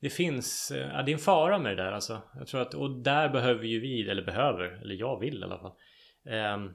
det 0.00 0.10
finns, 0.10 0.70
eh, 0.70 0.88
ja, 0.88 1.02
det 1.02 1.10
är 1.10 1.12
en 1.12 1.18
fara 1.18 1.58
med 1.58 1.76
det 1.76 1.82
där 1.82 1.92
alltså. 1.92 2.22
Jag 2.38 2.46
tror 2.46 2.60
att, 2.60 2.74
och 2.74 2.90
där 2.90 3.28
behöver 3.28 3.64
ju 3.64 3.80
vi, 3.80 4.10
eller 4.10 4.22
behöver, 4.24 4.64
eller 4.82 4.94
jag 4.94 5.20
vill 5.20 5.40
i 5.40 5.44
alla 5.44 5.58
fall. 5.58 5.72
ehm, 6.26 6.74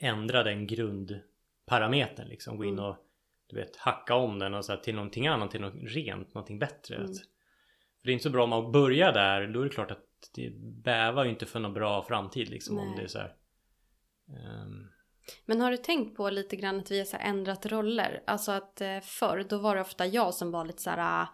ändra 0.00 0.42
den 0.42 0.66
grundparametern 0.66 2.28
liksom. 2.28 2.56
Gå 2.56 2.64
in 2.64 2.72
Mm. 2.74 2.84
och 2.84 2.96
du 3.46 3.56
vet 3.56 3.76
hacka 3.76 4.14
om 4.14 4.38
den 4.38 4.54
och 4.54 4.64
så 4.64 4.72
här, 4.72 4.80
till 4.80 4.94
någonting 4.94 5.26
annat, 5.26 5.50
till 5.50 5.60
något 5.60 5.74
rent, 5.94 6.34
någonting 6.34 6.58
bättre. 6.58 6.94
Mm. 6.96 7.10
Att, 7.10 7.16
för 7.18 8.04
det 8.06 8.10
är 8.10 8.12
inte 8.12 8.22
så 8.22 8.30
bra 8.30 8.44
om 8.44 8.50
man 8.50 8.72
börjar 8.72 9.12
där, 9.12 9.46
då 9.46 9.60
är 9.60 9.64
det 9.64 9.70
klart 9.70 9.90
att 9.90 10.04
det 10.34 10.52
bävar 10.84 11.24
ju 11.24 11.30
inte 11.30 11.46
för 11.46 11.60
någon 11.60 11.74
bra 11.74 12.02
framtid 12.04 12.48
liksom 12.48 12.78
om 12.78 12.86
Nej. 12.88 12.96
det 12.96 13.02
är 13.02 13.06
så 13.08 13.18
här. 13.18 13.34
ehm, 14.28 14.88
Men 15.44 15.60
har 15.60 15.70
du 15.70 15.76
tänkt 15.76 16.16
på 16.16 16.30
lite 16.30 16.56
grann 16.56 16.78
att 16.78 16.90
vi 16.90 16.98
har 16.98 17.04
så 17.04 17.16
ändrat 17.20 17.66
roller? 17.66 18.22
Alltså 18.26 18.52
att 18.52 18.80
eh, 18.80 19.00
förr 19.00 19.46
då 19.48 19.58
var 19.58 19.74
det 19.74 19.80
ofta 19.80 20.06
jag 20.06 20.34
som 20.34 20.50
var 20.50 20.64
lite 20.64 20.82
så 20.82 20.90
här 20.90 21.22
ah, 21.22 21.28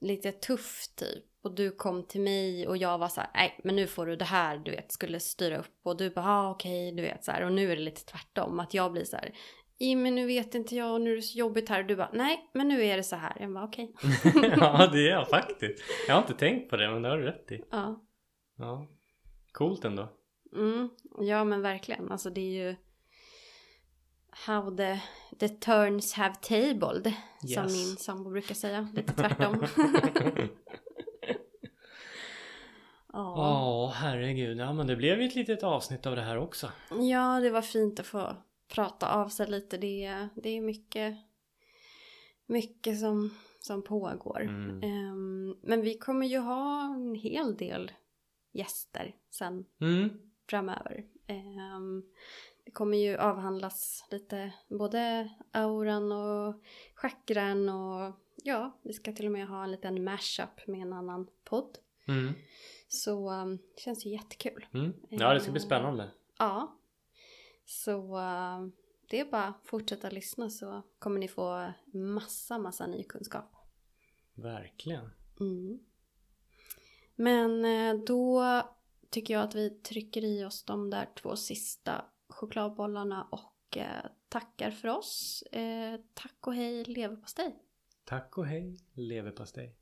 lite 0.00 0.32
tuff 0.32 0.84
typ. 0.96 1.24
Och 1.42 1.54
du 1.54 1.70
kom 1.70 2.06
till 2.06 2.20
mig 2.20 2.68
och 2.68 2.76
jag 2.76 2.98
var 2.98 3.08
så 3.08 3.20
här, 3.20 3.30
nej 3.34 3.60
men 3.64 3.76
nu 3.76 3.86
får 3.86 4.06
du 4.06 4.16
det 4.16 4.24
här 4.24 4.58
du 4.58 4.70
vet, 4.70 4.92
skulle 4.92 5.20
styra 5.20 5.58
upp. 5.58 5.80
Och 5.82 5.96
du 5.96 6.10
bara, 6.10 6.26
ah, 6.26 6.50
okej 6.50 6.92
du 6.92 7.02
vet 7.02 7.24
så 7.24 7.32
här. 7.32 7.44
Och 7.44 7.52
nu 7.52 7.72
är 7.72 7.76
det 7.76 7.82
lite 7.82 8.04
tvärtom, 8.04 8.60
att 8.60 8.74
jag 8.74 8.92
blir 8.92 9.04
så 9.04 9.16
här, 9.16 9.32
men 9.96 10.14
nu 10.14 10.26
vet 10.26 10.54
inte 10.54 10.76
jag 10.76 10.92
och 10.92 11.00
nu 11.00 11.12
är 11.12 11.16
det 11.16 11.22
så 11.22 11.38
jobbigt 11.38 11.68
här. 11.68 11.80
Och 11.80 11.86
du 11.86 11.96
bara, 11.96 12.10
nej 12.12 12.50
men 12.54 12.68
nu 12.68 12.84
är 12.84 12.96
det 12.96 13.02
så 13.02 13.16
här. 13.16 13.36
Jag 13.40 13.52
bara, 13.52 13.64
okej. 13.64 13.94
ja 14.56 14.88
det 14.92 14.98
är 14.98 15.10
jag 15.10 15.28
faktiskt. 15.28 15.84
Jag 16.08 16.14
har 16.14 16.22
inte 16.22 16.34
tänkt 16.34 16.70
på 16.70 16.76
det 16.76 16.90
men 16.90 17.02
det 17.02 17.08
har 17.08 17.18
du 17.18 17.24
rätt 17.24 17.52
i. 17.52 17.64
Ja. 17.70 18.04
Ja. 18.58 18.86
Coolt 19.52 19.84
ändå. 19.84 20.08
Mm, 20.52 20.88
ja 21.20 21.44
men 21.44 21.62
verkligen. 21.62 22.12
Alltså 22.12 22.30
det 22.30 22.40
är 22.40 22.68
ju 22.68 22.76
how 24.30 24.76
the, 24.76 25.00
the 25.38 25.48
turns 25.48 26.12
have 26.12 26.34
tabled. 26.34 27.12
Som 27.40 27.48
Yes. 27.64 27.72
min 27.88 27.96
sambo 27.96 28.30
brukar 28.30 28.54
säga. 28.54 28.88
Lite 28.94 29.12
tvärtom. 29.12 29.64
ja. 33.12 33.34
Ja 33.36 33.92
herregud. 33.96 34.58
Ja 34.58 34.72
men 34.72 34.86
det 34.86 34.96
blev 34.96 35.20
ju 35.20 35.26
ett 35.28 35.34
litet 35.34 35.62
avsnitt 35.62 36.06
av 36.06 36.16
det 36.16 36.22
här 36.22 36.38
också. 36.38 36.70
ja, 37.10 37.40
det 37.40 37.50
var 37.50 37.62
fint 37.62 38.00
att 38.00 38.06
få 38.06 38.36
prata 38.68 39.14
av 39.14 39.28
sig 39.28 39.50
lite. 39.50 39.76
Det 39.78 40.04
är, 40.04 40.28
det 40.34 40.48
är 40.50 40.60
mycket, 40.60 41.16
mycket 42.46 43.00
som, 43.00 43.30
som 43.60 43.82
pågår. 43.82 44.40
Mm. 44.40 44.82
Ehm, 44.82 45.56
men 45.62 45.80
vi 45.80 45.98
kommer 45.98 46.26
ju 46.26 46.38
ha 46.38 46.84
en 46.84 47.14
hel 47.14 47.56
del 47.56 47.92
gäster 48.52 49.14
sen 49.30 49.64
Mm. 49.80 50.10
Framöver. 50.50 51.04
Ehm, 51.26 52.04
det 52.64 52.70
kommer 52.70 52.98
ju 52.98 53.16
avhandlas 53.16 54.06
lite 54.10 54.52
både 54.68 55.30
auran 55.52 56.12
och 56.12 56.54
chakran 56.94 57.68
och 57.68 58.14
ja, 58.44 58.78
vi 58.82 58.92
ska 58.92 59.12
till 59.12 59.26
och 59.26 59.32
med 59.32 59.48
ha 59.48 59.64
en 59.64 59.70
liten 59.70 60.04
mashup 60.04 60.66
med 60.66 60.80
en 60.80 60.92
annan 60.92 61.26
podd. 61.44 61.78
Mm. 62.08 62.32
Så 62.88 63.30
um, 63.30 63.58
det 63.74 63.80
känns 63.80 64.06
ju 64.06 64.10
jättekul. 64.10 64.66
Mm. 64.74 64.92
Ja 65.08 65.34
det 65.34 65.40
ska 65.40 65.52
bli 65.52 65.60
spännande. 65.60 66.10
Ja. 66.38 66.76
Så 67.64 68.18
det 69.10 69.20
är 69.20 69.24
bara 69.24 69.44
att 69.44 69.66
fortsätta 69.66 70.10
lyssna 70.10 70.50
så 70.50 70.82
kommer 70.98 71.20
ni 71.20 71.28
få 71.28 71.72
massa, 71.92 72.58
massa 72.58 72.86
ny 72.86 73.02
kunskap. 73.02 73.56
Verkligen. 74.34 75.10
Mm. 75.40 75.80
Men 77.14 77.64
eh, 77.64 78.04
då 78.04 78.42
tycker 79.10 79.34
jag 79.34 79.42
att 79.42 79.54
vi 79.54 79.70
trycker 79.70 80.24
i 80.24 80.44
oss 80.44 80.64
de 80.64 80.90
där 80.90 81.08
två 81.22 81.36
sista 81.36 82.04
chokladbollarna 82.28 83.28
och 83.30 83.76
eh, 83.76 84.06
tackar 84.28 84.70
för 84.70 84.88
oss. 84.88 85.42
Eh, 85.52 86.00
tack 86.14 86.46
och 86.46 86.54
hej 86.54 86.84
leverpastej! 86.84 87.56
Tack 88.04 88.38
och 88.38 88.46
hej 88.46 88.76
leverpastej. 88.94 89.76